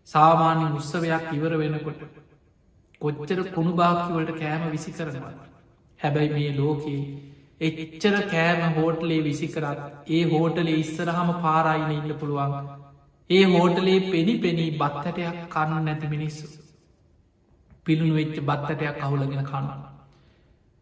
සාමාන්‍ය 0.08 0.64
උත්සවයක් 0.72 1.34
ඉවර 1.34 1.58
වෙනකොට 1.58 2.23
කොච්චර 3.04 3.40
කුණු 3.50 3.74
භාක්‍යවලට 3.74 4.34
කෑම 4.40 4.66
විසි 4.72 4.94
කරනවා 4.94 5.34
හැබැයි 6.00 6.34
මේ 6.34 6.52
ලෝකයේ 6.58 7.04
එච්චර 7.62 8.16
කෑම 8.28 8.76
හෝටලේ 8.76 9.22
විසි 9.22 9.48
කරත් 9.50 10.10
ඒ 10.10 10.24
හෝටලේ 10.26 10.78
ඉස්සරහම 10.78 11.32
පාරයින 11.40 11.92
ඉන්න 11.92 12.14
පුළුවන්. 12.16 12.68
ඒ 13.30 13.46
හෝටලේ 13.48 14.00
පෙනි 14.08 14.36
පෙනී 14.40 14.70
බත්තටයක් 14.74 15.40
කන්න 15.50 15.86
නැති 15.86 16.08
මිනිස්සු. 16.10 16.46
පිළුණු 17.86 18.16
වෙච්ච 18.16 18.38
බත්තටයක් 18.42 19.02
අහුලගෙන 19.02 19.44
කන්නවා 19.44 19.94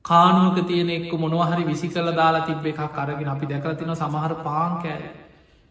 කානුවක 0.05 0.57
තියෙන 0.63 0.89
එක්ක 0.89 1.13
මොනවහරි 1.15 1.63
විසි 1.63 1.87
කල 1.89 2.09
දාලා 2.13 2.45
තිබ්බ 2.45 2.65
එකක් 2.65 2.81
කරගෙන 2.91 3.29
අපි 3.29 3.45
දැකරතින 3.47 3.93
සමහර 3.95 4.33
පාංකෑ 4.41 4.99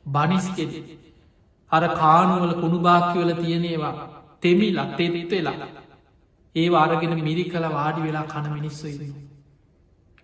බනිස්කෙද 0.06 0.72
අර 1.72 1.84
කානුවල 1.94 2.54
කුණුභාක්‍යවල 2.54 3.32
තියෙනේවා 3.36 3.94
තෙමිලා 4.40 4.88
තෙරිත් 4.94 5.32
වෙලා 5.32 5.68
ඒ 6.54 6.68
අරගෙන 6.76 7.14
මිරි 7.20 7.44
කළ 7.46 7.66
වාඩි 7.70 8.00
වෙලා 8.02 8.26
කන 8.26 8.48
මිනිස්සු 8.52 8.86
ඉන්න. 8.88 9.14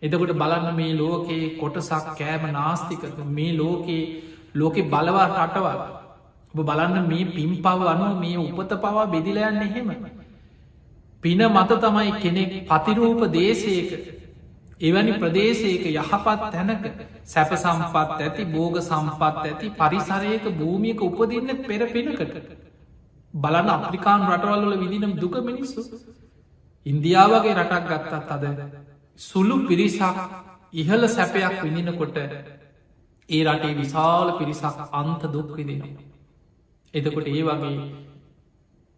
එතකොට 0.02 0.32
බලන්න 0.34 0.74
මේ 0.74 0.92
ලෝකයේ 0.94 1.52
කොටසක් 1.56 2.10
කෑම 2.14 2.44
නාස්තිකක 2.52 3.04
මේ 3.30 3.52
ලෝකයේ 3.54 4.02
ලෝකෙ 4.54 4.82
බලවා 4.84 5.28
රටවල්. 5.38 5.80
ඔබ 6.54 6.60
බලන්න 6.62 7.08
මේ 7.08 7.24
පින් 7.28 7.56
පව 7.58 7.80
අනුව 7.86 8.20
මේ 8.20 8.36
උපත 8.38 8.76
පවා 8.78 9.06
බෙදිලයන්න 9.06 9.62
එහෙම. 9.62 9.88
පින 11.22 11.40
මත 11.48 11.80
තමයි 11.80 12.12
කෙනෙක් 12.20 12.52
පතිරූප 12.66 13.26
දේශයක 13.32 13.90
එවැනි 14.80 15.12
ප්‍රදේශයක 15.14 15.84
යහපත් 15.86 16.50
තැනක 16.50 16.84
සැප 17.24 17.52
සම්පත් 17.54 18.20
ඇති 18.20 18.44
බෝග 18.46 18.76
සම්පත් 18.80 19.44
ඇති 19.44 19.70
පරිසරයක 19.72 20.44
භූමියක 20.54 21.00
උපදින්න 21.02 21.62
පෙර 21.62 21.86
පිනකට. 21.88 22.65
බලන්න 23.36 23.70
අප්‍රිකාන් 23.70 24.26
රටවල්ල 24.28 24.74
විදිනම් 24.82 25.12
දුක 25.16 25.36
මිනිස්සු 25.42 25.80
ඉන්දියාවගේ 26.86 27.54
රටක් 27.54 27.88
ගත්තත් 27.90 28.30
අද 28.32 28.44
සුළු 29.20 29.56
පිරිසක් 29.66 30.18
ඉහල 30.74 31.02
සැපයක් 31.08 31.56
විඳිනකොට 31.62 32.16
ඒ 33.28 33.42
රටේ 33.44 33.74
විශාල 33.74 34.28
පිරිසක් 34.38 34.76
අන්ත 34.92 35.22
දුක් 35.28 35.50
විදිනවා. 35.52 36.04
එතකොට 36.94 37.26
ඒ 37.28 37.42
වගේ 37.42 37.76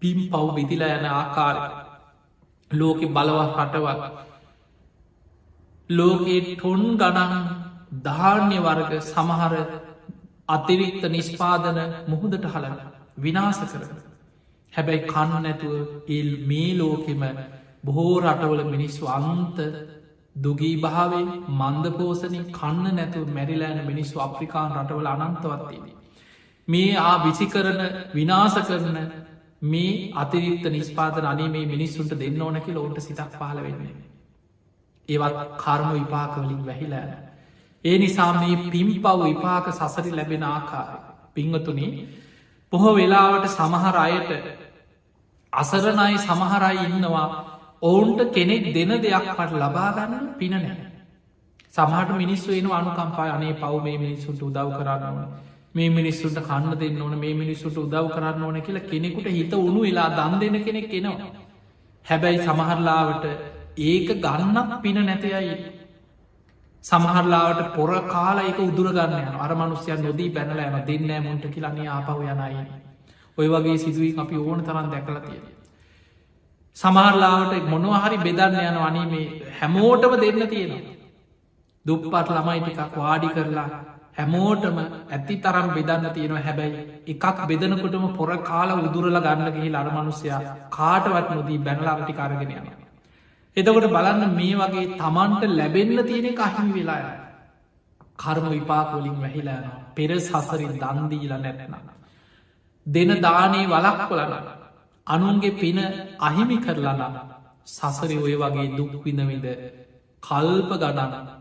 පිම් 0.02 0.18
පව් 0.28 0.46
බිදිලා 0.54 0.96
යන 0.96 1.06
ආකාරය 1.10 1.62
ලෝකෙ 2.70 3.06
බලවත් 3.08 3.56
රටවත් 3.58 4.02
ලෝකයේ 5.90 6.42
ටොන් 6.48 6.82
ගණන් 6.96 7.46
ධාර්ණ්‍ය 8.00 8.58
වර්ග 8.60 8.92
සමහර 9.02 9.54
අතිරික්ත 10.48 11.02
නිස්පාදන 11.08 11.78
මුහුදට 12.06 12.44
හලන 12.46 12.76
විනාස 13.18 13.60
කරන. 13.62 13.90
හැබැයි 14.72 15.06
කන්න 15.06 15.42
නැතුව 15.42 15.74
එල් 16.10 16.30
මේ 16.46 16.70
ලෝකෙම 16.74 17.22
බොහෝ 17.84 18.16
රටවල 18.20 18.62
මිනිස්සු 18.66 19.04
අන්ත 19.08 19.58
දුගී 20.36 20.74
භාවෙන් 20.76 21.28
මන්ද 21.52 21.86
පෝසනින් 21.92 22.44
කන්න 22.52 22.96
නැතුව 22.96 23.30
මැරිලෑන 23.30 23.80
මිනිස්සු 23.86 24.20
අප්‍රිකාන් 24.20 24.76
රටවල 24.76 25.08
අනන්තවත්තිදී. 25.08 25.96
මේ 26.68 26.92
ආ 26.98 27.16
විසි 27.24 27.46
කරන 27.46 27.80
විනාස 28.14 28.54
කරන 28.62 28.98
මේ 29.64 30.10
අතිරික්ත 30.14 30.66
නිස්පාතන 30.68 31.26
අනේ 31.26 31.48
මේ 31.48 31.66
මිනිස්සුන්ට 31.66 32.12
දෙන්න 32.16 32.42
ඕනැකි 32.42 32.72
ලෝට 32.72 33.00
සිතක් 33.00 33.32
පාල 33.38 33.58
වෙන්නේ. 33.58 33.96
ඒවත් 35.08 35.38
කර්ම 35.56 35.88
විපාකවලින් 35.94 36.62
වැහිලෑන. 36.66 37.12
ඒ 37.84 37.98
නිසා 37.98 38.32
මේ 38.34 38.56
පිම් 38.70 38.88
පව් 38.96 39.18
විපාක 39.24 39.66
සසරි 39.72 40.10
ලැබෙන 40.12 40.44
ආකාර 40.44 40.88
පිංහතුනේ 41.34 41.92
පොහො 42.72 42.94
වෙලාවට 42.94 43.48
සමහර 43.48 43.96
අයට 43.98 44.30
අසරණයි 45.52 46.18
සමහරයි 46.20 46.84
ඉන්නවා 46.86 47.26
ඔවුන්ට 47.82 48.20
කෙනෙක් 48.30 48.64
දෙන 48.74 48.90
දෙයක් 48.98 49.28
පට 49.30 49.52
ලබාගන්න 49.54 50.34
පින 50.38 50.50
නෑ. 50.52 50.76
සමහට 51.70 52.10
මිනිස්සු 52.14 52.52
එන 52.52 52.70
අනුකම්පා 52.72 53.28
අනේ 53.30 53.54
පව් 53.54 53.82
මේ 53.82 53.98
මිනිස්සුන්ට 53.98 54.42
උදව් 54.42 54.70
කරන්නවන 54.76 55.28
මේ 55.74 55.90
මිනිස්සුන්ට 55.90 56.40
කන්න 56.40 56.74
දෙන්න 56.76 57.00
ඕන 57.00 57.14
මේ 57.16 57.34
මිනිස්සුට 57.34 57.76
උදව් 57.76 58.08
කරන්න 58.08 58.42
ඕන 58.42 58.62
කියලා 58.62 58.84
කෙනෙකුට 58.84 59.28
හිත 59.28 59.52
උුණු 59.54 59.80
වෙලා 59.82 60.08
දන් 60.10 60.40
දෙන 60.40 60.64
කෙනෙක් 60.64 60.92
එනවා. 60.92 61.30
හැබැයි 62.06 62.38
සමහරලාවට 62.40 63.24
ඒක 63.78 64.08
ගන්නක් 64.16 64.80
පින 64.82 64.98
නැතයයි 65.02 65.56
සමහරලාට 66.88 67.60
පොර 67.74 67.90
කාලා 68.06 68.48
එක 68.50 68.58
උදුරගන්න 68.60 69.14
යන 69.20 69.36
අර 69.36 69.52
මනුස්්‍යයන් 69.54 70.02
නොදී 70.02 70.30
පැනල 70.30 70.60
යන 70.60 70.76
දෙන්න 70.86 71.24
මුන්ට 71.24 71.44
කියලන්නේ 71.46 71.88
ආපව 71.88 72.20
යනයි. 72.24 72.62
ඔය 73.38 73.48
වගේ 73.48 73.78
සිදුවී 73.78 74.14
අපි 74.16 74.36
ඕන 74.38 74.62
තරන් 74.62 74.88
දැකල 74.90 75.18
තියෙන. 75.20 75.44
සමහරලාවට 76.76 77.68
මොනවහරි 77.68 78.18
බෙදන්න 78.18 78.58
යන 78.62 78.78
වනී 78.78 79.06
මේ 79.08 79.52
හැමෝටම 79.58 80.16
දෙන්න 80.16 80.48
තියෙනවා. 80.48 80.96
දුප්පත් 81.86 82.28
ළමයි 82.30 82.60
ටිකක් 82.62 82.96
වාඩි 82.96 83.28
කරලා 83.28 83.68
හැමෝටම 84.18 84.78
ඇති 84.80 85.36
තරම් 85.38 85.68
බෙදන්න 85.70 86.10
තියෙනවා 86.10 86.42
හැබැයි 86.42 86.82
එකක් 87.06 87.46
බෙදනකොටම 87.48 88.04
පොර 88.16 88.30
කාලා 88.42 88.82
උදුරල 88.82 89.20
ගන්නගෙහි 89.20 89.76
අරමනුස්්‍යයා 89.76 90.42
කාටවත් 90.70 91.30
නොදී 91.30 91.58
බැනලාටි 91.60 92.18
කරගෙන 93.58 93.76
යන. 93.76 93.84
එතකොට 93.84 93.90
බලන්න 93.90 94.34
මේ 94.34 94.56
වගේ 94.56 94.86
තමන්ට 94.96 95.42
ලැබෙන්න්න 95.50 96.06
තියෙන 96.06 96.36
කහිමි 96.36 96.72
වෙලා 96.74 97.28
කර්ම 98.16 98.46
විපාකොලින් 98.50 99.16
වැහිලාන 99.20 99.64
පෙර 99.94 100.10
සසරින් 100.20 100.74
දන්දීල 100.74 101.32
නැත්න. 101.36 101.74
දෙන 102.86 103.10
දානේ 103.20 103.66
වලක් 103.66 104.08
කොලන 104.08 104.32
අනුන්ගේ 105.06 105.50
පින 105.50 105.78
අහිමි 106.20 106.58
කරලන 106.58 107.02
සසරි 107.66 108.16
ඔය 108.16 108.34
වගේ 108.36 108.76
දුක්විඳවිද 108.76 109.46
කල්ප 110.22 110.70
ගඩන 110.72 111.38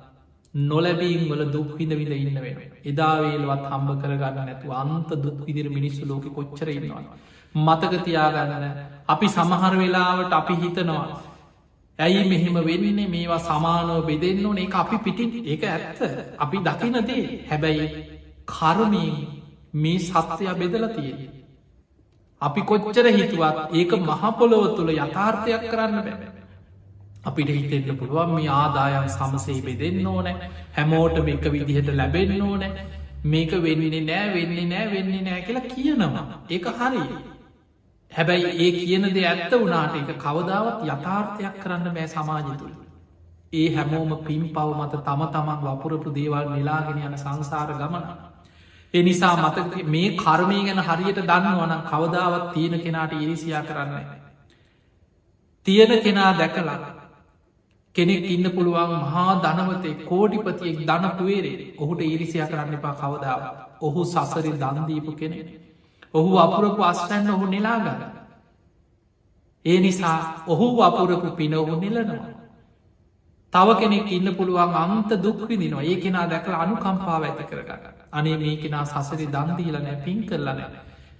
නොලැබීම් 0.53 1.29
වල 1.29 1.51
දුක් 1.51 1.77
විඳ 1.77 1.93
විඳ 1.93 2.11
ඉන්න 2.13 2.41
වෙන 2.41 2.57
එදාවේලවත් 2.85 3.63
හම්බ 3.71 3.89
කරගන්න 4.01 4.45
නැතු 4.45 4.71
අන්ත 4.71 5.09
දුක් 5.09 5.45
විදිර 5.45 5.69
මිනිස්සු 5.69 6.07
ලෝක 6.07 6.25
කොච්චර 6.35 6.69
ඉන්නවා. 6.69 7.03
මතකතියාගන්න 7.55 8.65
අපි 9.07 9.27
සමහර 9.27 9.73
වෙලාවට 9.77 10.33
අපි 10.33 10.53
හිතනවා. 10.53 11.07
ඇයි 11.99 12.21
මෙහෙම 12.29 12.57
වෙන්නේ? 12.67 13.07
මේවා 13.07 13.39
සමානව 13.39 14.05
බෙදෙන්න 14.09 14.45
ඕන. 14.45 14.57
ඒ 14.57 14.69
අපි 14.83 14.97
පිටින්. 15.05 15.29
ඒක 15.45 15.63
ඇත්ත. 15.63 15.99
අපි 16.43 16.57
දකිනදේ 16.67 17.23
හැබැයි 17.49 17.87
කරුණී 18.53 19.11
මේ 19.73 19.99
සත්‍යය 19.99 20.53
බෙදල 20.61 20.85
තියෙන. 20.95 21.19
අපි 22.41 22.61
කොච්චර 22.61 23.07
හිතුවත් 23.17 23.57
ඒක 23.73 23.91
මහපොලොව 24.09 24.65
තුළ 24.77 24.91
යථාර්ථයක් 24.95 25.63
කරන්න 25.71 26.03
බැබ. 26.07 26.21
අපිට 27.25 27.49
හිතෙන්න්න 27.55 27.97
පුළුවන් 27.99 28.35
මේ 28.35 28.51
ආදායම් 28.57 29.07
සමසේ 29.09 29.61
බෙදෙන්න 29.61 30.07
ඕන. 30.07 30.27
හැමෝට 30.77 31.17
එක 31.33 31.45
විදිහට 31.53 31.89
ලැබෙන්න 31.99 32.41
ඕන. 32.41 32.63
මේක 33.31 33.51
වෙන්නේ 33.65 34.03
නෑ 34.09 34.27
වෙන්නේ 34.35 34.67
නෑ 34.73 34.85
වෙන්නේ 34.93 35.21
නෑ 35.21 35.41
කියලා 35.41 35.65
කියනවා. 35.73 36.25
ඒක 36.49 36.67
හරි 36.79 37.03
හැබැයි 38.17 38.51
ඒ 38.57 38.71
කියන 38.77 39.05
දෙ 39.11 39.23
ඇත්ත 39.25 39.53
වනාට 39.55 39.95
එක 39.97 40.09
කවදාවත් 40.17 40.85
යථාර්ථයක් 40.85 41.55
කරන්න 41.61 41.89
බෑ 41.89 42.07
සමාජ 42.09 42.47
තුළ. 42.53 42.75
ඒ 43.53 43.67
හැමෝම 43.71 44.11
පින් 44.21 44.43
පව 44.49 44.69
මත 44.77 44.93
තම 45.01 45.21
තමන් 45.29 45.59
වපුරපු 45.65 46.09
දේවල් 46.11 46.47
නිලාගෙන 46.49 47.01
යන 47.01 47.17
සංසාර 47.17 47.73
ගමන. 47.73 48.05
එනිසා 48.93 49.35
මත 49.37 49.57
මේ 49.85 50.15
කර්මය 50.15 50.59
ගැන 50.63 50.81
හරියට 50.81 51.19
දන්නවනම් 51.23 51.81
කවදාවත් 51.85 52.45
තියෙන 52.53 52.79
කෙනාට 52.79 53.13
ඉරිසියා 53.15 53.63
කරන්න 53.63 54.05
තියෙන 55.65 55.93
කෙනා 55.99 56.31
දැකලා 56.33 56.79
කෙනෙක් 57.95 58.25
ඉන්න 58.27 58.51
පුළුවන් 58.51 58.91
මහා 59.03 59.31
ධනවතේ 59.37 59.95
කෝඩිපතියෙක් 60.05 60.79
ධනපුවේරේ 60.81 61.55
ඔහුට 61.77 62.01
ඉරිසිය 62.05 62.43
කරන්න 62.45 62.73
එපා 62.73 62.95
කවදාව 62.95 63.41
ඔහු 63.81 64.01
සසරි 64.05 64.51
දන්දීපු 64.55 65.11
කෙනෙ 65.13 65.39
ඔහු 66.13 66.37
අපුරපු 66.37 66.81
අස්ටැන්න 66.83 67.29
ඔහු 67.29 67.45
නිලාගන්න. 67.47 68.16
ඒ 69.67 69.79
නිසා 69.79 70.17
ඔහු 70.47 70.67
අපුරපු 70.81 71.29
පින 71.33 71.53
ඔහු 71.55 71.75
නිලනවා. 71.77 72.33
තව 73.53 73.67
කෙනෙක් 73.75 74.11
ඉන්න 74.11 74.29
පුළුවන් 74.33 74.75
අන්ත 74.75 75.11
දුක්විදිනවා 75.19 75.83
ඒ 75.83 75.97
කෙනා 75.97 76.25
දැකල 76.27 76.55
අනුකම්පාව 76.55 77.23
ඇති 77.23 77.45
කරගන්න. 77.45 77.97
අනේ 78.11 78.37
මේ 78.37 78.55
කෙනා 78.57 78.85
සසරි 78.85 79.25
දන්දීලනෑ 79.27 79.97
පින් 79.99 80.19
කරලන 80.23 80.61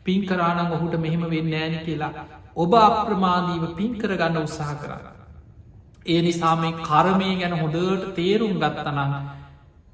පින් 0.04 0.22
කරානං 0.24 0.60
ඔහුට 0.70 0.96
මෙහෙම 0.98 1.24
වෙන්න 1.28 1.54
ෑන 1.54 1.78
කියලා 1.86 2.26
ඔබ 2.56 2.74
අප්‍රමාදීව 2.80 3.64
පින් 3.76 3.94
කරගන්න 3.96 4.38
උත්සාහ 4.40 4.76
කරන්න 4.76 5.18
ඒ 6.06 6.22
නිසා 6.22 6.56
මේ 6.56 6.78
කරමය 6.82 7.32
ගැන 7.36 7.56
හොඳට 7.56 8.06
තේරුම් 8.16 8.54
ගත්තනම් 8.56 9.14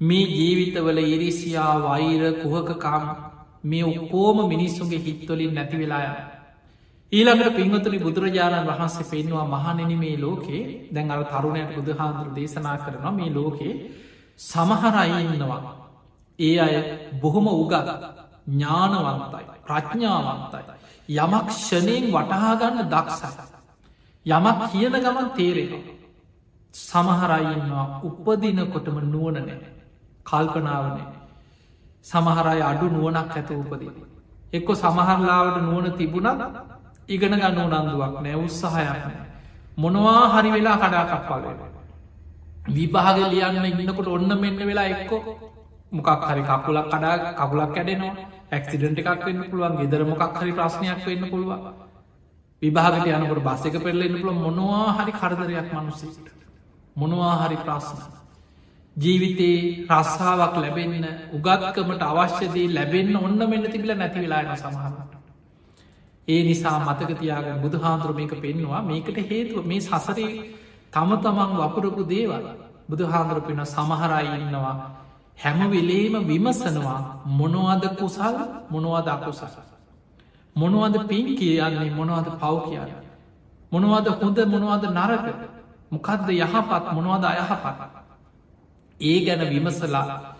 මේ 0.00 0.26
ජීවිතවල 0.30 1.00
ඉරිසියා 1.06 1.74
වෛර 1.80 2.22
කුහකකාම 2.36 3.04
මේ 3.64 3.84
ඔක්කෝම 3.84 4.38
මිනිස්සුගේ 4.48 5.00
හිත්වලින් 5.00 5.54
නැති 5.54 5.76
වෙලාය 5.76 6.06
ඊළඟට 7.12 7.56
පින්වතුනි 7.56 7.98
බුදුරජාණන් 7.98 8.68
වහන්සේ 8.68 9.06
පෙන්වා 9.06 9.46
මහනෙන 9.46 9.92
මේ 9.98 10.16
ලෝකේ 10.18 10.62
දැන් 10.90 11.10
අර 11.10 11.24
තරුණයට 11.26 11.74
බුදුහාන්දුර 11.74 12.28
දේශනා 12.32 12.76
කරනවා 12.78 13.12
මේ 13.12 13.30
ලෝකේ 13.30 13.72
සමහරයිඉන්නවා 14.40 15.60
ඒ 16.38 16.56
අය 16.58 16.74
බොහොම 17.20 17.46
උගත් 17.54 17.74
ඥානවන්තයි 18.48 19.44
ප්‍රඥාවන්තයි. 19.62 20.62
යමක් 21.08 21.48
ෂණයෙන් 21.52 22.06
වටහාගන්න 22.10 22.78
දක්සයි 22.88 23.30
යමක් 24.26 24.60
කියන 24.70 24.94
ගමන් 24.96 25.28
තේරෙන 25.32 25.72
සමහරයින්නවා 26.74 27.86
උපදිනකොටම 28.02 28.98
නුවනනෑ 29.06 29.56
කල්පනාවනේ 30.24 31.08
සමහරයි 32.04 32.62
අඩු 32.62 32.86
නුවනක් 32.90 33.32
ඇත 33.32 33.50
උපදී 33.52 33.92
එක්කො 34.52 34.72
සමහරලාවට 34.76 35.60
නුවන 35.62 35.92
තිබුණත් 35.94 36.42
ඉගෙන 37.08 37.34
ගන්න 37.34 37.58
උනන්දුවක් 37.60 38.14
නෑ 38.18 38.36
උත්සාහයක් 38.36 39.02
මොනවා 39.78 40.22
හරි 40.34 40.50
වෙලා 40.50 40.76
කඩා 40.78 41.04
කප්පාලට 41.06 41.62
විභාග 42.68 43.18
ලියන්න 43.24 43.64
ඉන්නකොට 43.64 44.08
ඔන්න 44.08 44.32
මෙන්න 44.40 44.58
වෙලා 44.60 44.88
එක්කෝ 44.88 45.22
මොකක් 45.92 46.22
හරි 46.24 46.42
කකුලක් 46.42 46.86
කඩා 46.88 47.16
කකුලක් 47.34 47.70
කැඩෙනවා. 47.74 48.14
ඇක්සිඩට 48.50 48.98
එකක් 49.00 49.24
වෙන්න 49.26 49.42
පුළුවන් 49.44 49.76
ගෙදර 49.80 50.02
මොකක් 50.04 50.36
හරි 50.36 50.52
ප්‍රශ්නයක් 50.52 51.00
වෙන්න 51.06 51.24
පුළුවන්. 51.30 51.60
විභාගට 52.62 53.06
යනකට 53.08 53.44
බස් 53.46 53.62
එක 53.66 53.76
පෙරලෙන්න 53.84 54.16
පුළ 54.16 54.34
මොනවා 54.36 54.96
හරි 54.96 55.12
කරදරයක් 55.12 55.68
මනුස්සට 55.72 56.26
මොනවා 56.96 57.34
හරි 57.42 57.58
ප්‍රශ්න. 57.58 57.98
ජීවිතේ 58.96 59.58
රස්සාාවක් 59.90 60.56
ලැබෙන්න 60.56 61.04
උගත්කමට 61.36 62.02
අවශ්‍යදී 62.04 62.72
ලැබෙන්න්න 62.76 63.16
ඔන්න 63.18 63.40
මෙන්න 63.50 63.70
තිබිල 63.72 63.94
නැති 63.94 64.24
වෙලාන 64.24 64.56
සමහරට 64.56 65.13
ඒ 66.28 66.42
නිසා 66.42 66.78
මතක 66.80 67.10
තියාග 67.14 67.46
බුදු 67.62 67.78
හාන්දුරමයක 67.78 68.32
පෙන්වා 68.36 68.82
මේකට 68.82 69.16
හේතුව 69.22 69.64
මේ 69.64 69.80
සසරේ 69.82 70.34
තම 70.92 71.10
තමන් 71.18 71.50
වපුරපු 71.58 72.02
දේවල් 72.06 72.44
බුදු 72.88 73.04
හාන්දුර 73.06 73.40
පෙන 73.40 73.60
සමහරයි 73.66 74.28
ඉන්නවා 74.36 74.76
හැම 75.36 75.60
වෙලේම 75.70 76.14
විමසනවා 76.22 77.00
මොනවද 77.26 77.84
කුසල් 77.96 78.36
මොනවද 78.70 79.08
අකුසස. 79.08 79.42
මොනවද 80.56 80.94
පින් 81.08 81.26
කියන්නේ 81.34 81.90
මොනවද 81.90 82.28
පව් 82.32 82.54
කියන්න. 82.64 82.92
මොනවද 83.72 84.06
හොඳ 84.12 84.38
මොනවද 84.46 84.84
නරක 84.90 85.26
මොකක්ද 85.90 86.28
යහපත් 86.30 86.84
මොනවද 86.94 87.24
අයහපත්. 87.24 87.80
ඒ 89.00 89.18
ගැන 89.20 89.42
විමසලා 89.50 90.34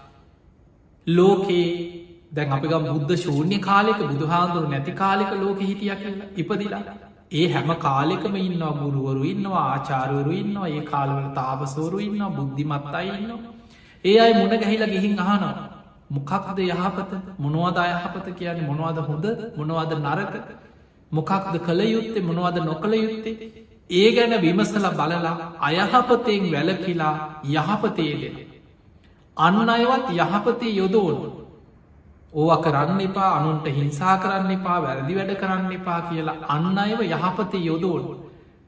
ලෝකයේ 1.07 2.03
දැන් 2.35 2.53
අපික 2.53 2.72
බුද්ධ 2.87 3.14
ශූන්‍ය 3.16 3.59
කාලෙක 3.61 3.99
බුදුහාන්දුරු 4.03 4.68
නැති 4.68 4.93
කාලෙක 4.93 5.32
ලෝක 5.35 5.61
හිටිය 5.61 5.97
කියලා 5.97 6.30
ඉපදිලා. 6.37 6.82
ඒ 7.32 7.47
හැම 7.49 7.70
කාලෙකම 7.78 8.35
ඉන්නවා 8.39 8.72
ගුරුවරු 8.74 9.22
ඉන්නවා 9.24 9.64
ආචාරවරු 9.66 10.32
ඉන්නවා 10.32 10.68
ඒ 10.68 10.82
කාලවල 10.82 11.28
තාපසෝරු 11.32 11.99
ඉන්නවා 11.99 12.30
බුද්ධිමත්තයි 12.30 13.12
ඉන්නවා. 13.12 13.53
ඒ 14.05 14.16
අයි 14.20 14.35
මුණ 14.35 14.55
ගැහිලා 14.55 14.89
ගිහින් 14.89 15.14
අහනවා 15.18 15.55
මොකක්ද 16.11 16.59
යහපත? 16.61 17.12
මොනවද 17.39 17.78
අයහපත? 17.78 18.26
කියන්නේ 18.32 18.68
මොනවද 18.70 18.99
හොඳ 19.03 19.26
මොනවද 19.59 19.93
නරක? 19.99 20.35
මොකක්ද 21.11 21.55
කළ 21.61 21.80
යුත්තේ 21.87 22.22
මොනවද 22.22 22.59
නොකළ 22.62 22.95
යුත්තේ? 22.97 23.53
ඒ 23.93 24.09
ගැන 24.12 24.35
විමසල 24.41 24.91
බලලා 24.93 25.35
අයහපතයෙන් 25.61 26.45
වැලකිලා 26.53 27.14
යහපතේගෙන 27.47 28.37
අන්න 29.37 29.68
අයවත් 29.70 30.07
යහපතේ 30.12 30.72
යොදෝනු 30.72 31.43
ඕව 32.35 32.53
කරන්න 32.61 33.01
එපා 33.01 33.30
අනුන්ට 33.35 33.66
හිංසා 33.72 34.14
කරන්න 34.18 34.51
එපා 34.51 34.78
වැරදි 34.82 35.12
වැඩ 35.14 35.35
කරන්න 35.37 35.72
එපා 35.72 36.01
කියලා 36.03 36.39
අන්න 36.49 36.78
අයව 36.78 37.01
යහපතේ 37.09 37.62
යොදෝනු 37.62 38.14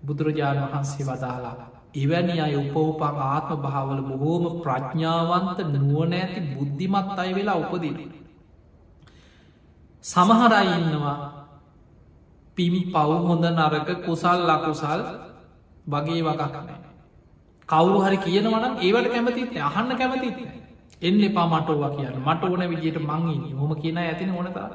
බුදුරජාණන් 0.03 0.67
වහන්සේ 0.67 1.07
වදාලා 1.07 1.57
එවැනි 1.95 2.37
අය 2.41 2.55
උපවපං 2.57 3.17
ආත්ම 3.25 3.61
භාවල 3.63 4.03
බොහෝම 4.03 4.45
ප්‍රඥාවන්ත 4.61 5.59
නුවනෑති 5.75 6.41
බුද්ධිමත් 6.51 7.19
අය 7.19 7.31
වෙලා 7.35 7.57
උපදින. 7.57 7.97
සමහරයි 10.05 10.75
ඉන්නවා 10.75 11.17
පිමි 12.57 12.83
පව් 12.87 13.11
හොඳ 13.23 13.47
නරක 13.51 13.89
කුසල් 14.05 14.41
ලකුසල් 14.49 15.01
වගේ 15.87 16.23
වගක් 16.23 16.55
නෑ. 16.59 16.79
කවුරු 17.69 17.99
හරි 18.01 18.19
කියනවනම් 18.19 18.75
ඒවට 18.81 19.13
කැමතිත් 19.13 19.59
අහන්න 19.63 19.91
කැමතිත් 19.95 20.39
එන්න 21.03 21.21
එපා 21.23 21.47
මටෝවා 21.49 21.91
කියන්න 21.91 22.19
මට 22.21 22.43
ඕන 22.45 22.69
විදියට 22.69 22.99
මංගින් 23.03 23.43
හොම 23.55 23.73
කියන 23.77 23.99
ඇතින 23.99 24.33
ඕනතා 24.33 24.69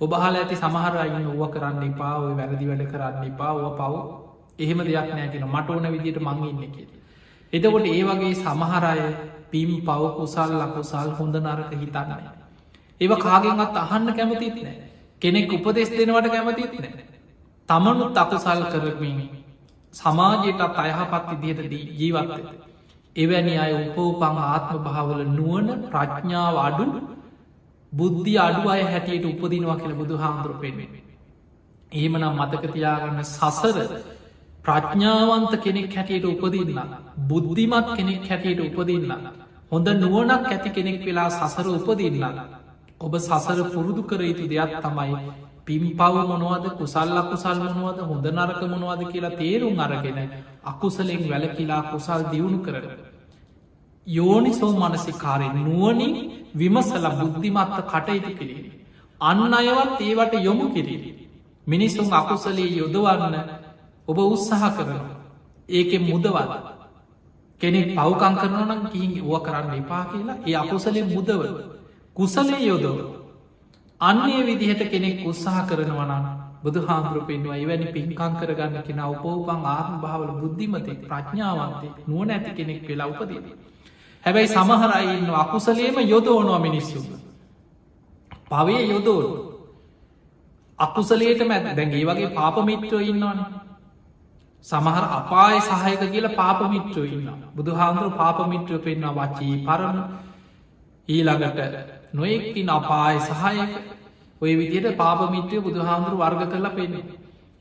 ඔබහල 0.00 0.34
ඇති 0.34 0.56
සමහරයින්න 0.56 1.26
ඕව 1.28 1.42
කරන්න 1.50 1.82
එපා 1.84 2.14
ඔය 2.18 2.34
වැරදි 2.34 2.64
වැඩ 2.66 2.84
කරන්න 2.86 3.24
එපා 3.26 3.52
ඕ 3.54 3.70
පව් 3.76 3.94
එහෙම 4.58 4.78
දෙයක් 4.80 5.10
නෑකෙන 5.10 5.44
මට 5.46 5.70
ඕන 5.70 5.86
විදියට 5.88 6.20
මංඉන්න 6.20 6.70
කිය. 6.70 6.88
එතකොට 7.52 7.86
ඒ 7.86 8.04
වගේ 8.04 8.34
සමහරය 8.36 9.04
පිම් 9.50 9.70
පව 9.80 10.02
කුසල් 10.16 10.52
ලකුසල් 10.60 11.10
හොඳ 11.12 11.36
නරක 11.36 11.70
හිතන්නයි. 11.74 12.30
ඒව 13.00 13.12
කාගෙන්වත් 13.18 13.76
අහන්න 13.78 14.08
කැමතිත් 14.12 14.56
නෑ 14.58 14.76
කෙනෙක් 15.22 15.52
උපදෙස් 15.52 15.90
දෙනවට 15.90 16.28
කැමතිත් 16.28 16.72
නෑ. 16.74 17.04
තමනුත් 17.68 18.16
අකුසල් 18.16 18.62
කරමින් 18.72 19.20
සමාජයටත් 19.94 20.78
අයහපත් 20.78 21.26
විදියට 21.32 21.72
ජීවත්ත. 21.92 22.69
එවැනි 23.16 23.54
අය 23.56 23.72
උපෝපං 23.80 24.36
ආත්ම 24.44 24.78
භාවල 24.80 25.22
නුවන 25.28 25.66
ප්‍රඥාව 25.86 26.56
අඩු 26.58 26.86
බුද්ධි 27.92 28.34
අඩු 28.38 28.62
අය 28.68 28.82
හැටියට 28.84 29.26
උපදිනවා 29.26 29.76
කියල 29.76 29.94
බුදු 29.94 30.14
හාමුදුර 30.16 30.54
පෙන්වෙන්. 30.56 30.92
ඒමනම් 31.92 32.34
මතකතියාගන්න 32.38 33.20
සසර 33.26 33.76
ප්‍රඥාවන්ත 34.64 35.52
කෙනෙක් 35.58 35.92
හැටියට 35.92 36.26
උපදින්න 36.26 36.80
බුද්ධිමත් 37.26 37.86
කෙනෙක් 37.96 38.24
හැටියට 38.28 38.60
උපදින්න 38.62 39.12
හොඳ 39.70 39.88
නුවනක් 39.96 40.46
ඇති 40.48 40.70
කෙනෙක් 40.70 40.98
වෙලා 41.02 41.30
සසර 41.30 41.68
උපදින්න 41.70 42.24
ඔබ 43.00 43.14
සසර 43.18 43.60
පුරුදු 43.68 44.02
කර 44.04 44.20
යුතු 44.22 44.44
දෙයක් 44.46 44.72
තමයි 44.80 45.14
පිම් 45.70 45.84
පව 45.92 46.14
මොනවද 46.28 46.64
කුසල්ල 46.76 47.16
කුසල් 47.26 47.58
මොනවද 47.60 47.98
හොඳ 48.04 48.24
නරක 48.28 48.60
මොනවද 48.68 49.02
කියලා 49.08 49.36
තේරුම් 49.36 49.76
අරගෙන 49.80 50.18
අකුසලෙන් 50.64 51.22
වැලකිලා 51.26 51.82
කුසල් 51.84 52.22
දියුණු 52.30 52.58
කරන 52.60 52.86
යෝනිසෝ 54.06 54.72
මනසිකාරෙන් 54.74 55.54
නුවනින් 55.58 56.14
විමසල 56.54 57.06
බුද්ධිමත්ත 57.12 57.76
කටයුතු 57.84 58.32
කිරීම. 58.32 58.66
අන්න 59.20 59.54
අයවත් 59.54 60.00
ඒවට 60.00 60.34
යොමු 60.40 60.66
කිරීම. 60.70 61.04
මිනිසුන් 61.66 62.12
අකුසලේ 62.12 62.68
යොදවන්න 62.72 63.36
ඔබ 64.08 64.18
උත්සාහ 64.26 64.72
කරනවා. 64.72 65.16
ඒක 65.68 65.92
මුදවල. 66.02 66.50
කෙනෙක් 67.60 67.88
පවකං 67.92 68.34
කරනනම් 68.36 68.82
කිහින් 68.88 69.12
ඕ 69.22 69.40
කරන්න 69.40 69.72
එපා 69.76 70.04
කියලා 70.06 70.38
ඒ 70.44 70.56
අකුසලේ 70.56 71.06
මුදව 71.06 71.40
කුසලේ 72.16 72.62
යොදව 72.64 73.19
අන්නේ 74.00 74.42
විදිහට 74.42 74.82
කෙනෙක් 74.86 75.18
උත්සාහ 75.24 75.66
කරනවනම් 75.66 76.24
බුදු 76.62 76.80
හාමුදුරු 76.82 77.22
පෙන්වා 77.22 77.56
එවැනි 77.56 77.86
පින්කං 77.88 78.32
කරගන්න 78.36 78.82
කෙන 78.82 79.00
උපෝපන් 79.06 79.60
ආත්ම 79.66 79.94
භාවල 79.98 80.32
බුද්ධිමතෙක් 80.40 81.00
ප්‍රඥාවන්තේ 81.02 81.92
නුවන 82.06 82.30
ඇති 82.30 82.50
කෙනෙක් 82.52 82.88
වෙලා 82.88 83.08
උපදීද. 83.08 83.46
හැබැයි 84.24 84.48
සමහරයින්න 84.48 85.30
අකුසලේම 85.36 85.96
යොදෝනවා 86.06 86.60
මිනිස්සු. 86.60 86.98
පවේ 88.48 88.82
යොදෝරු. 88.84 89.30
අකුසලේට 90.78 91.40
මැත් 91.44 91.70
දැන්ගේ 91.72 92.04
වගේ 92.06 92.30
පාපමිත්‍රෝ 92.30 93.02
ඉන්නවන. 93.02 93.38
සමහර 94.66 95.04
අපාය 95.10 95.60
සහයක 95.60 96.02
කියලා 96.06 96.36
පාපමිත්‍රෝ 96.36 97.06
ඉන්න. 97.06 97.30
බුදු 97.54 97.70
හාමුදුරු 97.74 98.10
පාපමිත්‍රය 98.12 98.78
පෙන්න්න 98.80 99.08
වච්චී 99.12 99.54
පරණ 99.62 99.98
ඊළඟට 101.08 101.58
නොයෙක්තින් 102.12 102.68
අපාය 102.70 103.16
සහයක 103.22 103.89
ඔය 104.40 104.52
විදියට 104.54 104.96
පාපමිත්‍රය 104.96 105.60
බුදු 105.60 105.80
හාමුදුරු 105.82 106.16
වර්ග 106.18 106.42
කරලා 106.46 106.72
පෙන්නේ. 106.72 107.04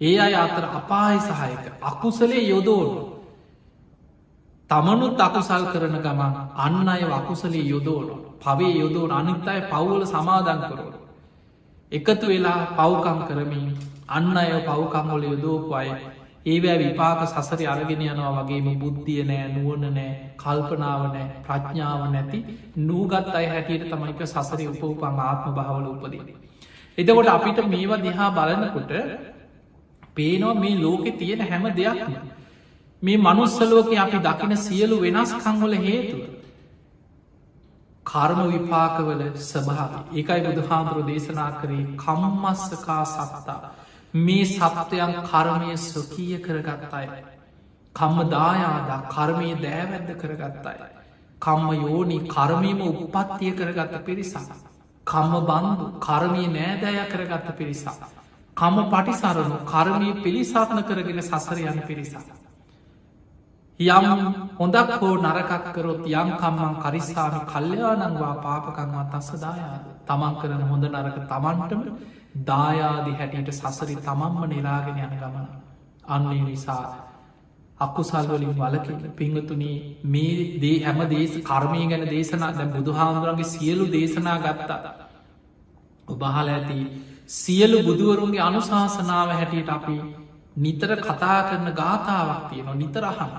ඒ 0.01 0.15
අය 0.17 0.33
අතර 0.35 0.65
අපාය 0.71 1.17
සහයක 1.19 1.63
අකුසලේ 1.81 2.43
යොදෝනු. 2.45 3.01
තමනුත් 4.69 5.19
අකුසල් 5.19 5.63
කරන 5.65 5.95
ගමන් 5.97 6.33
අන්න 6.57 6.87
අය 6.87 7.03
අකුසලේ 7.11 7.65
යොදෝනු 7.65 8.15
පවේ 8.39 8.73
යොදෝන 8.75 9.11
අනිත් 9.11 9.47
අය 9.47 9.61
පවුල 9.63 10.05
සමාදන් 10.05 10.61
කරෝන. 10.63 10.93
එකතු 11.91 12.25
වෙලා 12.27 12.59
පව්කම් 12.71 13.19
කරමින් 13.27 13.67
අන්න 14.09 14.37
අය 14.37 14.51
පව්කංගොල 14.61 15.23
යොදෝපු 15.23 15.71
අය 15.73 15.89
ඒවෑ 16.45 16.77
විපාක 16.77 17.21
සසරි 17.27 17.65
අරගෙන 17.67 18.03
යනවා 18.03 18.31
වගේම 18.37 18.67
බුද්ධිය 18.79 19.23
නෑ 19.23 19.47
නුවන 19.49 19.83
නෑ 19.89 20.11
කල්පනාව 20.37 21.01
නෑ 21.07 21.25
ප්‍රඥාව 21.43 22.03
නැති 22.11 22.39
නූගත් 22.81 23.33
අයි 23.33 23.47
හැටියට 23.47 23.89
තමයික 23.89 24.21
සසරි 24.25 24.67
උපවපං 24.67 25.19
ආත්ම 25.21 25.51
භාවල 25.53 25.87
උපදී. 25.87 26.48
එතකොට 26.99 27.29
අපිට 27.29 27.59
මේවා 27.67 27.99
දිහා 27.99 28.29
බලනකොට 28.31 28.91
පේනවා 30.15 30.55
මේ 30.55 30.75
ලෝකෙ 30.77 31.11
තියෙන 31.13 31.41
හැම 31.43 31.63
දෙයක්ම. 31.73 32.13
මේ 33.01 33.17
මනුස්සලෝක 33.19 33.89
අපි 33.97 34.17
දකින 34.19 34.57
සියලු 34.57 34.95
වෙනස් 35.01 35.31
කංවල 35.35 35.75
හේතුව. 35.79 36.21
කර්ම 38.05 38.39
විපාකවල 38.47 39.21
ස්භාව 39.43 39.91
ඒකයි 40.13 40.41
බුදු 40.45 40.61
හාමුදුරු 40.69 41.07
දේශනා 41.07 41.51
කරේ 41.59 41.83
කම්මස්සකා 41.97 43.03
සත්තා. 43.07 43.59
මේ 44.13 44.45
සත්වයන් 44.45 45.13
කර්මය 45.23 45.77
ස්වකීය 45.79 46.39
කරගත් 46.39 46.93
අය 46.93 47.07
කම්ම 47.95 48.29
දායාදා 48.29 49.01
කර්මය 49.07 49.49
දෑවැද්ද 49.57 50.09
කරගත් 50.17 50.65
අය 50.65 50.79
කම්ම 51.41 51.69
යෝනි 51.77 52.17
කර්මීම 52.27 52.81
උපත්තිය 52.83 53.51
කරගත්ත 53.53 53.95
පිරිසක්. 54.05 54.68
කම්ම 55.09 55.33
බන්දු 55.43 55.85
කර්මී 55.99 56.47
නෑදෑය 56.49 57.05
කරගත්ත 57.07 57.47
පිරිසක්. 57.57 58.03
කම 58.57 58.77
පටිසරණු 58.87 59.57
කර්මී 59.65 60.13
පිළිසාත්න 60.17 60.83
කරගෙන 60.83 61.21
සසර 61.21 61.59
යන 61.63 61.81
පිරිසක්. 61.83 62.29
යම් 63.79 64.05
හොඳක් 64.57 64.89
හෝ 64.95 65.15
නරකක් 65.17 65.67
කරොත් 65.71 66.01
යම් 66.13 66.29
කම්මන් 66.35 66.73
කරිස්සාමි 66.77 67.39
කල්්‍යයානංවා 67.47 68.35
පාපකංවත් 68.37 69.13
අස්සදායාද 69.15 69.83
තමන් 70.05 70.33
කරන 70.35 70.63
හොඳ 70.63 70.85
නරක 70.85 71.17
තමන්ටම 71.25 71.83
දායාදි 72.45 73.11
හැටියට 73.13 73.53
සසරි 73.53 73.95
තමන්ම 73.97 74.41
නිලාගෙන 74.47 74.99
යන 74.99 75.13
ගමන. 75.15 75.47
අන්නේ 76.05 76.41
නිසා 76.43 77.08
අකුසල්වලින් 77.79 78.55
වලක 78.55 78.87
පිංහතුනී 79.15 79.75
මේ 80.05 80.33
දේ 80.59 80.77
හැම 80.79 80.99
දේශ 81.07 81.35
කර්මය 81.43 81.83
ගැන 81.87 82.07
දේශනා 82.07 82.51
දැ 82.53 82.67
බුදුහාමුදුරන්ගේ 82.69 83.47
සියලු 83.47 83.85
දේශනා 83.89 84.37
ගත්තා. 84.39 84.95
ඔබහල 86.07 86.49
ඇති 86.49 86.79
සියලු 87.35 87.77
බුදුවරුන්ගේ 87.83 88.41
අනුශාසනාව 88.41 89.29
හැටියට 89.31 89.71
අපි 89.71 89.97
නිතර 90.57 90.91
කතා 90.99 91.39
කරන 91.43 91.71
ගාථාවක් 91.73 92.43
තියෙනවා 92.47 92.75
නිතරහන්න 92.75 93.33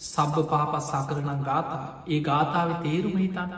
සබ්බ 0.00 0.46
පාපස්සා 0.46 1.04
කරන 1.04 1.42
ගාථා. 1.42 1.86
ඒ 2.06 2.20
ගාථාව 2.22 2.70
තේරුම 2.82 3.16
හිතන්න. 3.16 3.52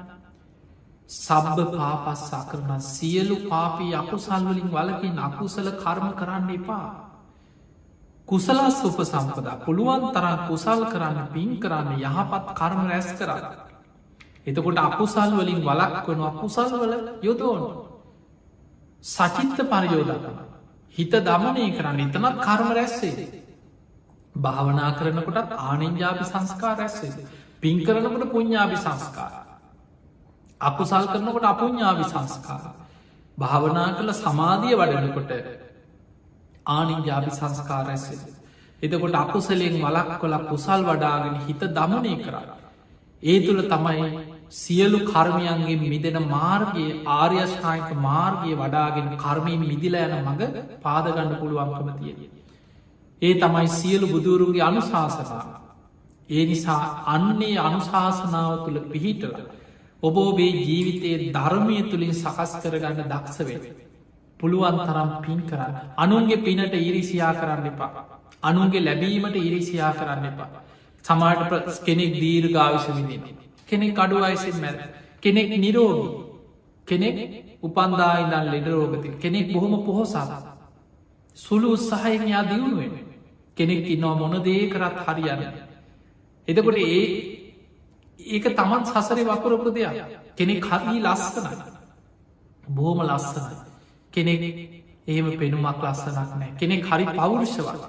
සබ්බ 1.10 1.58
පාපස්සා 1.72 2.44
කරන 2.44 2.80
සියලු 2.82 3.36
පාපී 3.44 3.94
අකුසල්වලින් 3.94 4.68
වලකින් 4.70 5.18
අකුසල 5.20 5.68
කර්ම 5.74 6.08
කරන්න 6.14 6.50
එපා. 6.50 7.03
කුසලස් 8.28 8.76
උප 8.82 8.98
සම්පදා. 9.02 9.60
පුළුවන් 9.60 10.02
තරම් 10.12 10.40
කුසල් 10.48 10.80
කරන්න 10.86 11.28
පින් 11.28 11.50
කරන්න 11.58 11.88
යහපත් 11.98 12.44
කර්ම 12.52 12.80
රැස් 12.86 13.08
කරන්න. 13.14 13.44
එතකොට 14.46 14.78
අකුසල් 14.80 15.30
වලින් 15.32 15.60
වලක් 15.60 16.06
වන 16.06 16.20
අකුසල් 16.22 16.72
වල 16.74 16.94
යොදෝන 17.22 17.62
සචිත්ත 19.04 19.58
පරයෝදකන 19.66 20.36
හිත 20.96 21.14
දමනය 21.22 21.64
කරන්න 21.72 22.00
එතනත් 22.02 22.36
කර්ම 22.40 22.68
රැස්සේ 22.72 23.30
භාවනා 24.34 24.90
කරනකොටත් 24.92 25.56
ආනෙන්ජාපි 25.60 26.24
සංස්කාර 26.24 26.76
රැස්සේ 26.78 27.26
පින් 27.60 27.76
කරනකට 27.80 28.24
පුඤ්ඥාපි 28.30 28.76
සංස්කාර. 28.76 29.32
අකුසල් 30.60 31.06
කරනකොට 31.06 31.44
අපුඤ්ඥාවි 31.44 32.04
සංස්කාර. 32.04 32.64
භාවනා 33.38 33.88
කළ 33.94 34.12
සමාධිය 34.14 34.74
වඩනකොට 34.74 35.30
ආනිජාපි 36.66 37.30
සංස්කාරඇසේ 37.32 38.34
එතකොට 38.82 39.16
අකුසලෙන් 39.16 39.76
වලක් 39.78 40.20
කොල 40.20 40.34
කුසල් 40.44 40.80
වඩාගෙන 40.82 41.36
හිත 41.42 41.62
දමනය 41.70 42.14
කරන්න. 42.18 42.48
ඒ 43.22 43.36
තුළ 43.40 43.62
තමයි 43.64 44.06
සියලු 44.52 44.98
කර්මයන්ගේ 45.06 45.76
මිදෙන 45.84 46.18
මාර්ගයේ 46.28 47.00
ආර්යෂ්ඨායික 47.10 47.90
මාර්ගය 47.98 48.52
වඩාගෙන 48.54 49.08
කර්මයෙන් 49.16 49.62
මිදිල 49.62 49.94
යන 49.96 50.14
මඟ 50.18 50.42
පාදගන්න 50.82 51.32
පුළුවන්කම 51.36 51.90
තියෙන. 51.94 52.18
ඒ 53.22 53.34
තමයි 53.36 53.68
සියලු 53.70 54.06
බුදුරුන්ගේ 54.08 54.62
අනුශාසනා. 54.62 55.44
ඒ 56.28 56.44
නිසා 56.46 56.82
අන්නේ 57.08 57.56
අනුශාසනාව 57.60 58.52
තුළ 58.64 58.80
පිහිටල. 58.92 59.34
ඔබ 60.02 60.16
ඔබේ 60.20 60.52
ජීවිතයේ 60.60 61.32
ධර්මය 61.32 61.78
තුළින් 61.84 62.14
සකස් 62.14 62.52
කරගන්න 62.62 63.10
දක්ෂවේ. 63.10 63.60
පුළුවන් 64.40 64.78
තරම් 64.80 65.10
පින් 65.20 65.40
කරන්න. 65.42 65.74
අනුන්ගේ 65.96 66.38
පිනට 66.38 66.74
ඉරිසියා 66.80 67.32
කරන්න 67.34 67.66
එපා. 67.66 68.04
අනුන්ගේ 68.42 68.80
ලැබීමට 68.80 69.36
ඉරිසියා 69.38 69.92
කරන්න 69.92 70.26
එපා. 70.26 70.48
සමාට 71.04 71.80
කෙනෙක් 71.80 72.12
දීර් 72.14 72.44
ගාවිශ 72.50 72.88
විදින 72.90 73.22
කෙනෙක් 73.68 73.98
අඩු 73.98 74.16
අයිසින් 74.20 74.56
මැර 74.56 74.76
කෙනෙක් 75.22 75.48
නිරෝගී. 75.56 76.12
කෙනෙක් 76.86 77.16
උපන්දායිදල් 77.62 78.46
ලෙඩරෝගති 78.46 79.08
කෙනෙක් 79.18 79.46
බොහොම 79.52 79.74
පොහොසා 79.82 80.40
සුළු 81.36 81.68
උත්සාහයෙන් 81.72 82.28
යා 82.28 82.44
දියුණුවෙන් 82.44 82.92
කෙනෙක් 83.56 83.86
ඉන්නවා 83.88 84.14
මොන 84.14 84.34
දේ 84.42 84.62
කරත් 84.68 84.96
හරියන්න 85.06 85.42
එදකොට 86.48 86.78
ඒ 86.78 87.04
ඒක 88.20 88.44
තමන් 88.50 88.82
සසරි 88.86 89.22
වපුරපු 89.22 89.70
දෙයක්. 89.70 89.96
කෙනෙක් 90.36 90.64
හරී 90.64 91.00
ලස්සනයි. 91.00 91.56
බෝම 92.68 92.98
ලස්සනයි. 93.02 93.56
කෙනෙක් 94.14 94.42
එහෙම 95.06 95.26
පෙනුමක් 95.34 95.82
ලස්සනක් 95.82 96.30
නෑ. 96.34 96.50
කෙනෙක් 96.56 96.82
හරි 96.84 97.04
පෞරුෂවත්. 97.12 97.82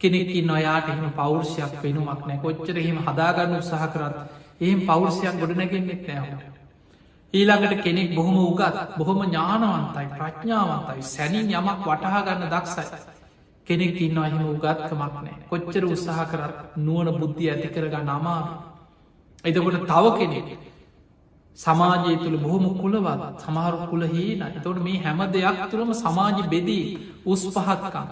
කෙනෙක්කි 0.00 0.42
නොයාට 0.42 0.88
එහෙම 0.88 1.10
පෞරුෂයක් 1.12 1.72
පෙනුමක් 1.82 2.22
නෑ. 2.22 2.38
කොච්චර 2.38 2.76
එහෙම 2.76 2.98
හදාගන්න 3.00 3.56
උත්සාහ 3.56 3.88
කරත් 3.88 4.16
එහෙම 4.60 4.80
පෞරුෂයක් 4.86 5.34
ගොඩනැගෙන්නෙත් 5.36 6.02
නෑහට 6.08 6.42
ඊළඟට 7.34 7.82
කෙනෙක් 7.82 8.14
බොහොම 8.14 8.36
උගත් 8.40 8.76
බොහොම 8.98 9.20
ඥානවන්තයි 9.24 10.06
ප්‍රඥාවන්තයි 10.14 11.02
සැනින් 11.04 11.50
යමක් 11.52 11.84
වටහාගන්න 11.84 12.48
දක්සයි 12.48 12.84
කෙනෙක් 13.66 14.00
ඉන්න 14.00 14.18
අහිම 14.18 14.42
උගත්කමක් 14.46 15.14
නෑ. 15.16 15.36
කොච්චර 15.50 15.84
උත්සාහ 15.86 16.26
කරත් 16.26 16.56
නුවන 16.78 17.08
බුද්ධිය 17.20 17.50
ඇති 17.50 17.68
කරගන්න 17.68 18.10
අමාව 18.10 18.46
එතකොට 19.44 19.86
තව 19.86 20.04
කෙනෙක් 20.18 20.48
සමාජය 21.58 22.12
තුළ 22.16 22.36
බොහොම 22.38 22.66
කුලවත් 22.76 23.22
සමහරු 23.38 23.78
කුල 23.86 24.02
හීන 24.06 24.42
එතවට 24.48 24.80
මේ 24.80 24.98
හැම 25.00 25.20
දෙයක් 25.28 25.62
තුළම 25.70 25.90
සමාජ 25.96 26.38
බෙදී 26.46 26.84
උස් 27.26 27.42
පහත්කා 27.48 28.04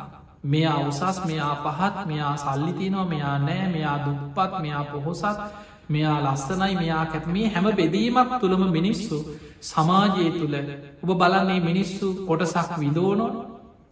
මෙයා 0.44 0.78
උසස් 0.82 1.18
මෙයා 1.24 1.54
පහත් 1.64 2.06
මෙයා 2.06 2.34
සල්ලිතිනවා 2.38 3.06
මෙයා 3.06 3.36
නෑ 3.40 3.66
මෙයා 3.68 3.96
දුප්පත් 4.00 4.52
මෙයා 4.60 4.84
පොහොසත් 4.84 5.40
මෙයා 5.88 6.16
ලස්සනයි 6.24 6.74
මෙයා 6.74 7.04
කැත් 7.06 7.26
මේ 7.28 7.46
හැම 7.48 7.66
බෙදීමක් 7.72 8.30
තුළම 8.40 8.64
මිනිස්සු 8.70 9.18
සමාජය 9.62 10.26
තුළ 10.32 10.56
ඔබ 11.02 11.10
බලන්නේ 11.14 11.60
මිනිස්සු 11.62 12.06
කොටසක් 12.26 12.70
විදෝනො 12.76 13.26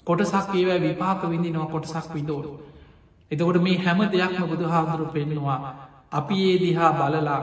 කොටසක් 0.07 0.48
ඒවැ 0.55 0.78
විපාක 0.80 1.20
විඳිනවා 1.26 1.68
කොටසක් 1.68 2.09
විදෝන 2.12 2.46
එතකොට 3.30 3.59
මේ 3.61 3.78
හැම 3.78 4.00
දෙයක්ම 4.09 4.42
බුදු 4.46 4.64
හාමුදුරු 4.66 5.07
පෙන්නවා 5.11 5.61
අපි 6.12 6.40
ඒ 6.44 6.59
දිහා 6.59 6.90
බලලා 6.94 7.40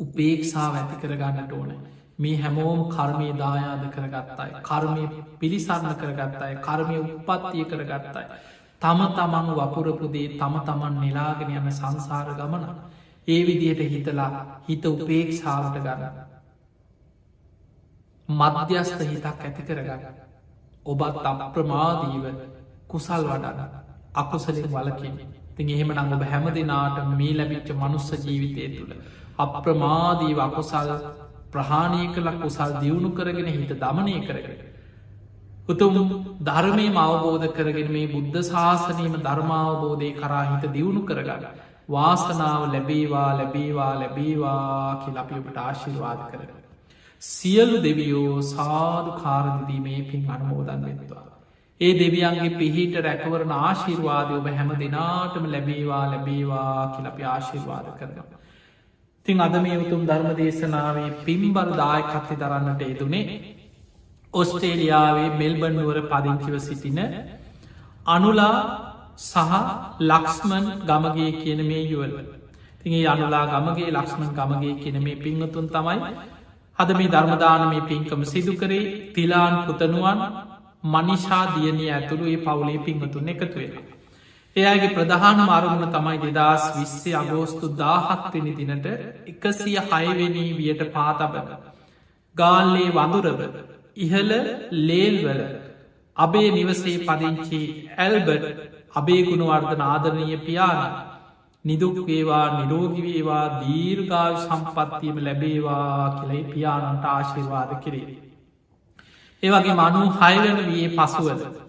උපේක්ෂාව 0.00 0.74
ඇති 0.74 0.96
කරගන්නට 0.98 1.52
ඕන. 1.52 1.70
මේ 2.18 2.36
හැමෝම 2.36 2.80
කර්මය 2.88 3.28
දායාද 3.34 3.84
කරගත්තයි. 3.90 4.50
කර්මය 4.62 5.04
පිළිසරණ 5.38 5.94
කරගත්තයි. 5.96 6.54
කර්මය 6.60 6.96
උපත්තිය 7.00 7.64
කරගත්තයි. 7.66 8.24
තම 8.82 9.00
තමන් 9.10 9.48
වපුරපුදේ 9.52 10.28
තම 10.34 10.54
තමන් 10.62 10.94
නිලාගෙන 11.00 11.50
යන 11.52 11.70
සංසාර 11.72 12.32
ගමන. 12.34 12.64
ඒ 13.28 13.40
විදියට 13.46 13.82
හිතලා 13.88 14.30
හිත 14.68 14.84
උපේක්ෂාවට 14.86 15.76
ගන්න. 15.78 16.04
මධ්‍යස්ථ 18.28 19.04
හිතක් 19.04 19.26
ඇති 19.26 19.62
කරගන්න. 19.64 20.02
ඔබත් 20.86 21.24
අප්‍රමාදීව 21.24 22.24
කුසල් 22.88 23.22
වඩන්න. 23.26 23.70
අකුසලින් 24.14 24.68
වලකින් 24.68 25.16
තින් 25.56 25.68
එහෙම 25.70 25.92
නං 25.94 26.12
ඔබ 26.12 26.22
හැම 26.24 26.46
දෙනාට 26.50 26.98
මේ 27.12 27.32
ලැබිච්ච 27.34 27.72
මනුස්ස 27.74 28.12
ජීවිතය 28.18 28.68
තුළ 28.76 28.92
අප්‍රමාදීව 29.40 30.40
අකුසල් 30.40 30.90
ප්‍රහාණය 31.50 32.02
කළක් 32.14 32.36
කුසල් 32.40 32.76
දියුණු 32.76 33.10
කරගෙන 33.12 33.48
හිත 33.48 33.72
දමනය 33.76 34.14
කරගෙන. 34.22 34.60
උතුම් 35.68 35.96
ධර්මය 36.42 36.86
අවබෝධ 36.98 37.48
කරගෙන 37.52 37.90
මේ 37.90 38.06
බුද්ධ 38.08 38.38
ශාසනීම 38.44 39.18
ධර්මාවබෝධය 39.20 40.10
කරා 40.16 40.44
හිත 40.46 40.70
දියුණු 40.70 41.02
කරගන්න. 41.04 41.60
වාසනාව 41.88 42.62
ලැබේවා 42.68 43.28
ලැබේවා 43.34 43.92
ලැබේවා 43.96 44.96
කියලපිපට 45.02 45.56
ආශිර්වාද 45.58 46.20
කරන. 46.30 46.50
සියලු 47.22 47.82
දෙවියෝ 47.82 48.36
සාධු 48.44 49.18
කාරදිදී 49.18 49.80
මේ 49.80 50.02
පින් 50.04 50.30
අනුමෝදන් 50.30 50.84
වෙත්වා. 50.84 51.24
ඒ 51.80 51.92
දෙවියන්ගේ 51.94 52.50
පිහිට 52.54 52.94
රැකවරන 53.00 53.52
ආශිර්වාදය 53.58 54.34
ඔබ 54.34 54.46
හැම 54.52 54.70
දෙනාටම 54.78 55.46
ලැබේවා 55.46 56.04
ලැබේවා 56.06 56.76
කියලපි 56.94 57.28
ආශිර්වාද 57.28 57.90
කරනවා. 57.98 58.40
තින් 59.30 59.40
අද 59.40 59.54
මේ 59.60 59.78
උතුම් 59.78 60.02
ධර්ම 60.04 60.30
දේශනාවේ 60.36 61.10
පිම්බර 61.24 61.66
දායකත්ති 61.76 62.34
දරන්නට 62.36 62.82
එතුනේ 62.84 63.24
ඔස්ටේලියාවේ 64.34 65.28
මෙල්බන්නුවර 65.34 65.98
පදිංචිව 66.04 66.54
සිටින 66.60 66.98
අනුලා 68.06 68.58
සහ 69.22 69.54
ලක්ස්මන් 70.02 70.66
ගමගේ 70.82 71.30
කියන 71.34 71.60
මේ 71.64 71.84
යුවල් 71.84 72.12
තිගේ 72.80 73.06
අනුලා 73.06 73.44
ගමගේ 73.48 73.90
ලක්ෂ්මන් 73.90 74.30
ගමගේ 74.32 74.74
කියන 74.76 74.98
මේ 75.00 75.16
පිංහතුන් 75.18 75.66
තමයි 75.68 75.98
හද 76.78 76.90
මේ 76.94 77.08
ධර්මදාන 77.08 77.64
මේ 77.68 77.82
පින්කම 77.82 78.22
සිදු 78.24 78.52
කරේ 78.54 78.84
තිලාන් 79.14 79.54
පුතනුවන් 79.66 80.20
මනිෂා 80.86 81.44
දියනය 81.54 81.84
ඇතුළු 81.88 82.26
ඒ 82.26 82.38
පවුලේ 82.38 82.78
පිංහතුන් 82.80 83.28
එකතු 83.28 83.56
වෙලා. 83.56 83.99
එයාගේ 84.56 84.94
ප්‍රධාන 84.94 85.40
මරුණ 85.42 85.84
තමයි 85.88 86.30
දෙදස් 86.32 86.64
විස්සේ 86.76 87.14
අගෝස්තු 87.14 87.66
දාහත්වෙනි 87.76 88.52
දිනට 88.58 88.86
එකසිය 89.28 89.76
හයවෙනී 89.88 90.56
වියට 90.56 90.82
පාතබන. 90.92 91.50
ගාල්ලේ 92.36 92.90
වඳුරව 92.90 93.40
ඉහල 93.98 94.30
ලේල්වල 94.80 95.42
අබේ 96.16 96.50
නිවසේ 96.50 96.98
පදිංචි 97.00 97.62
ඇල්බඩ් 97.98 98.44
අබේ 98.94 99.22
ගුණවර්ධන 99.22 99.82
ආදරණය 99.84 100.36
පියාණ 100.40 100.98
නිදුක් 101.64 101.96
වේවා 102.04 102.44
නිරෝගිවේවා 102.56 103.46
දීර්ගාව 103.60 104.34
සම්පත්තියම 104.38 105.16
ලැබේවා 105.20 106.10
කියලයි 106.18 106.44
පියාණන්ට 106.46 107.04
ආශිර්වාද 107.06 107.72
කිරේ. 107.80 108.06
ඒවගේ 109.42 109.74
මනු 109.76 110.06
හයවන 110.18 110.58
වයේ 110.68 110.88
පසුවද. 110.90 111.59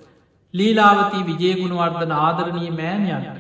ලීලාවතී 0.54 1.28
විජයගුණවර්ධන 1.28 2.14
ආදරණය 2.20 2.70
මෑණයන්ට. 2.72 3.38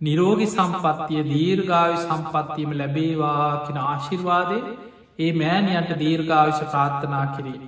නිරෝගි 0.00 0.46
සම්පත්තිය 0.48 1.22
දීර්ගාවි 1.26 1.96
සම්පත්තියම 1.98 2.70
ලැබේවා 2.74 3.48
කියෙන 3.64 3.80
ආශිර්වාදය 3.84 4.60
ඒ 5.18 5.32
මෑණයන්ට 5.34 5.92
දීර්ගාවිශ 5.98 6.62
ප්‍රාර්ථනා 6.66 7.26
කිරේ. 7.34 7.60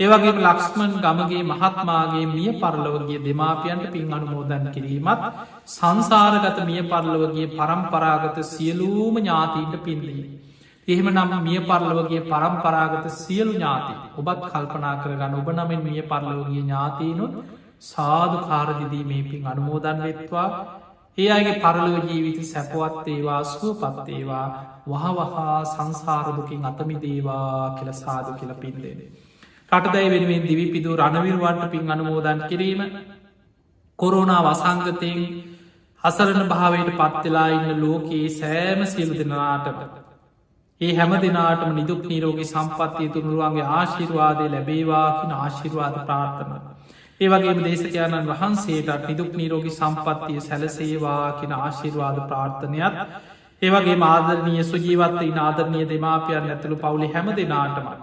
ඒවගේම 0.00 0.38
ලක්ස්මන් 0.40 0.92
ගමගේ 0.98 1.42
මහත්මාගේ 1.44 2.26
මිය 2.28 2.52
පරලවගේ 2.56 3.22
දෙමාපියන්ට 3.22 3.86
පින් 3.92 4.12
අනුමෝදන් 4.12 4.68
කිරීමත් 4.74 5.24
සංසාරගත 5.68 6.60
මිය 6.64 6.82
පරලවගේ 6.84 7.48
පරම්පරාගත 7.52 8.38
සියලූම 8.46 9.16
ඥාතීන්ට 9.18 9.76
පින්ලී. 9.80 10.26
එහෙම 10.88 11.08
නම් 11.08 11.34
මිය 11.40 11.60
පරලවගේ 11.62 12.22
පරම්පරාගත 12.26 13.10
සියලු 13.14 13.52
ඥාති 13.52 13.94
ඔබත් 14.18 14.46
කල්පනා 14.46 14.94
කරගන්න 15.00 15.34
ඔබ 15.36 15.50
නමෙන් 15.52 15.82
මිය 15.82 16.02
පරලවගේ 16.04 16.60
ඥාතීනුත් 16.60 17.34
සාධ 17.82 18.34
කාරදිදී 18.42 19.04
මේ 19.04 19.22
පින් 19.24 19.46
අනුමෝදන් 19.46 20.02
වෙත්වා 20.02 20.48
ඒ 21.18 21.28
අයගේ 21.28 21.56
පරලව 21.56 22.04
ජීවිත 22.04 22.38
සැපවත් 22.44 23.08
ඒවා 23.08 23.40
සුව 23.46 23.80
පත්තේවා 23.80 24.46
වහවහා 24.86 25.58
සංසාරදුකින් 25.66 26.64
අතමි 26.64 26.96
දේවා 26.96 27.74
කියල 27.76 27.90
සාධ 27.94 28.30
කියල 28.38 28.52
පින්දේන. 28.56 29.00
කටදැයි 29.72 30.10
වෙනුවෙන් 30.10 30.44
දිවිපිදු 30.44 30.96
රණවිරුවන්ට 30.96 31.64
පින් 31.70 31.90
අනුමෝදන් 31.90 32.40
කිරීම 32.44 32.80
කොරුණා 33.98 34.42
වසංගතයෙන් 34.42 35.20
හසරණ 36.04 36.48
භාවයට 36.48 36.90
පත්වෙලා 36.94 37.48
ඉන්න 37.50 37.80
ලෝකයේ 37.80 38.28
සෑම 38.30 38.80
සියලු 38.86 39.14
දෙනාටම. 39.14 39.78
ඒ 40.80 40.92
හැම 40.94 41.12
දෙනාටම 41.20 41.72
නිදුක් 41.74 42.02
නීරෝගී 42.04 42.46
සම්පත්තිය 42.46 43.08
තුනුරුවන්ගේ 43.10 43.70
ආශිර්වාදය 43.72 44.46
ලැබේවාකින 44.48 45.34
ආශිර්වාද 45.36 45.96
ප්‍රාර්ථනා. 46.00 46.71
ඒවගේම 47.22 47.60
දේශකයාණන් 47.62 48.30
වහන්සේටත් 48.30 49.04
නිදුක් 49.04 49.30
නීරෝගි 49.34 49.72
සම්පත්තිය 49.72 50.40
සැලසේවා 50.42 51.26
කියෙන 51.32 51.54
ආශිර්වාද 51.56 52.18
ප්‍රාර්ථනයක් 52.24 52.96
ඒවගේ 53.62 53.96
මාදරනය 53.96 54.54
සුජීවත්ත 54.64 55.20
නාදරනය 55.32 55.82
දෙමාපියන් 55.88 56.48
ඇතුළු 56.48 56.76
පවුලි 56.78 57.08
හැම 57.08 57.28
දෙනාටමත්. 57.32 58.00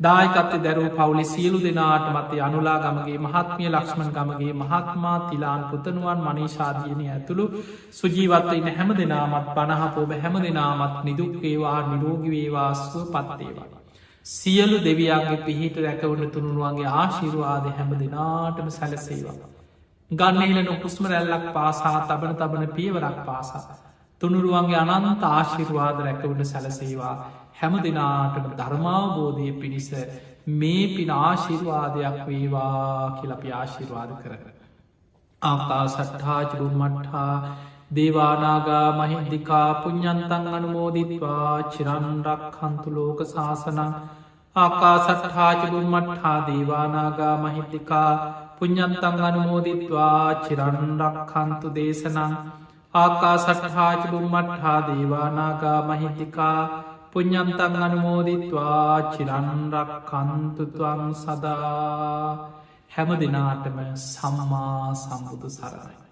දායකත්ත 0.00 0.52
දැරුව 0.58 0.88
පවුලි 0.92 1.24
සියලු 1.24 1.58
දෙනාට 1.60 2.06
මතේ 2.08 2.40
අනුලා 2.40 2.78
ගමගේ 2.80 3.18
මහත්මිය 3.20 3.70
ලක්ෂ්මන් 3.70 4.10
ගමගේ 4.12 4.52
මහත්මා 4.54 5.16
තිලාන් 5.22 5.62
පුතනුවන් 5.64 6.20
මනීශාධීනය 6.20 7.06
ඇතුළු 7.08 7.46
සුජීවත්ව 7.92 8.52
ඉන්න 8.54 8.70
හැම 8.72 8.90
දෙනාමත් 8.96 9.48
පණහපෝබ 9.56 10.12
හැම 10.16 10.36
දෙනාමත් 10.40 10.96
නිදුක්වේවා 11.04 11.80
නිරෝගිවේවාස්ව 11.84 12.94
පත්තේවා. 13.08 13.68
සියලු 14.28 14.78
දෙවියන්ගේ 14.80 15.36
පිහිට 15.40 15.76
රැකවුණ 15.78 16.30
තුනුරුවන්ගේ 16.30 16.90
ආශිරවාද 16.94 17.66
හැම 17.72 17.92
දෙනාටම 17.96 18.68
සැලසේවා. 18.70 19.36
ගන්නහිලන 20.10 20.68
උකුස්ම 20.68 21.04
රැල්ලක් 21.06 21.46
පාසා 21.52 21.98
තබන 22.02 22.34
තබන 22.36 22.66
පියවරක් 22.70 23.18
පාසා. 23.24 23.76
තුනුරුවන්ගේ 24.20 24.82
අනන්ත 24.86 25.24
ආශිර්වාද 25.26 25.98
රැකවුණ 26.00 26.44
සැලසේවා 26.46 27.14
හැම 27.54 27.78
දෙනාටම 27.78 28.50
ධර්මාබෝධය 28.54 29.48
පිණිස 29.54 29.88
මේ 30.54 30.84
පින 30.90 31.10
ආශිර්වාදයක් 31.12 32.20
වේවා 32.26 33.10
කියලපි 33.16 33.52
ආශිර්වාද 33.52 34.12
කරන. 34.20 34.44
ආකා 35.42 35.84
සට්හාජරුන් 35.88 36.76
මට්හා 36.76 37.34
දේවානාගා 37.94 38.86
මහින්දිකා 38.94 39.68
පුഞ්ඥන්තන් 39.82 40.46
අනුමෝදිත්වා 40.52 41.52
චිරන්රක් 41.70 42.56
හන්තු 42.58 42.88
ලෝක 42.92 43.20
ශාසනං 43.26 43.92
ආකා 44.58 44.96
සටහාජබුන් 45.00 45.88
මට්හා 45.88 46.38
දේවානාගා 46.46 47.34
මහින්දිකා 47.38 48.12
පුഞ්ඥන්තන් 48.58 49.18
අනුමෝදිත්වා 49.22 50.26
චිරන්රක් 50.44 51.32
හන්තු 51.32 51.74
දේශනං 51.76 52.34
ආකා 52.94 53.36
සටහාජබුන් 53.38 54.26
මට්හා 54.28 54.78
දේවානාගා 54.86 55.80
මහින්දිකා 55.84 56.58
පුഞ්ඥන්තන් 57.12 57.78
අනුමෝදිත්වා 57.82 58.96
චිරන්රක් 59.12 59.94
කන්තුතුවන් 60.10 61.06
සදා 61.16 62.34
හැම 62.90 63.10
දෙනාටම 63.16 63.78
සම්මා 64.04 64.94
සම්බුදු 64.96 65.48
සරණයි. 65.50 66.07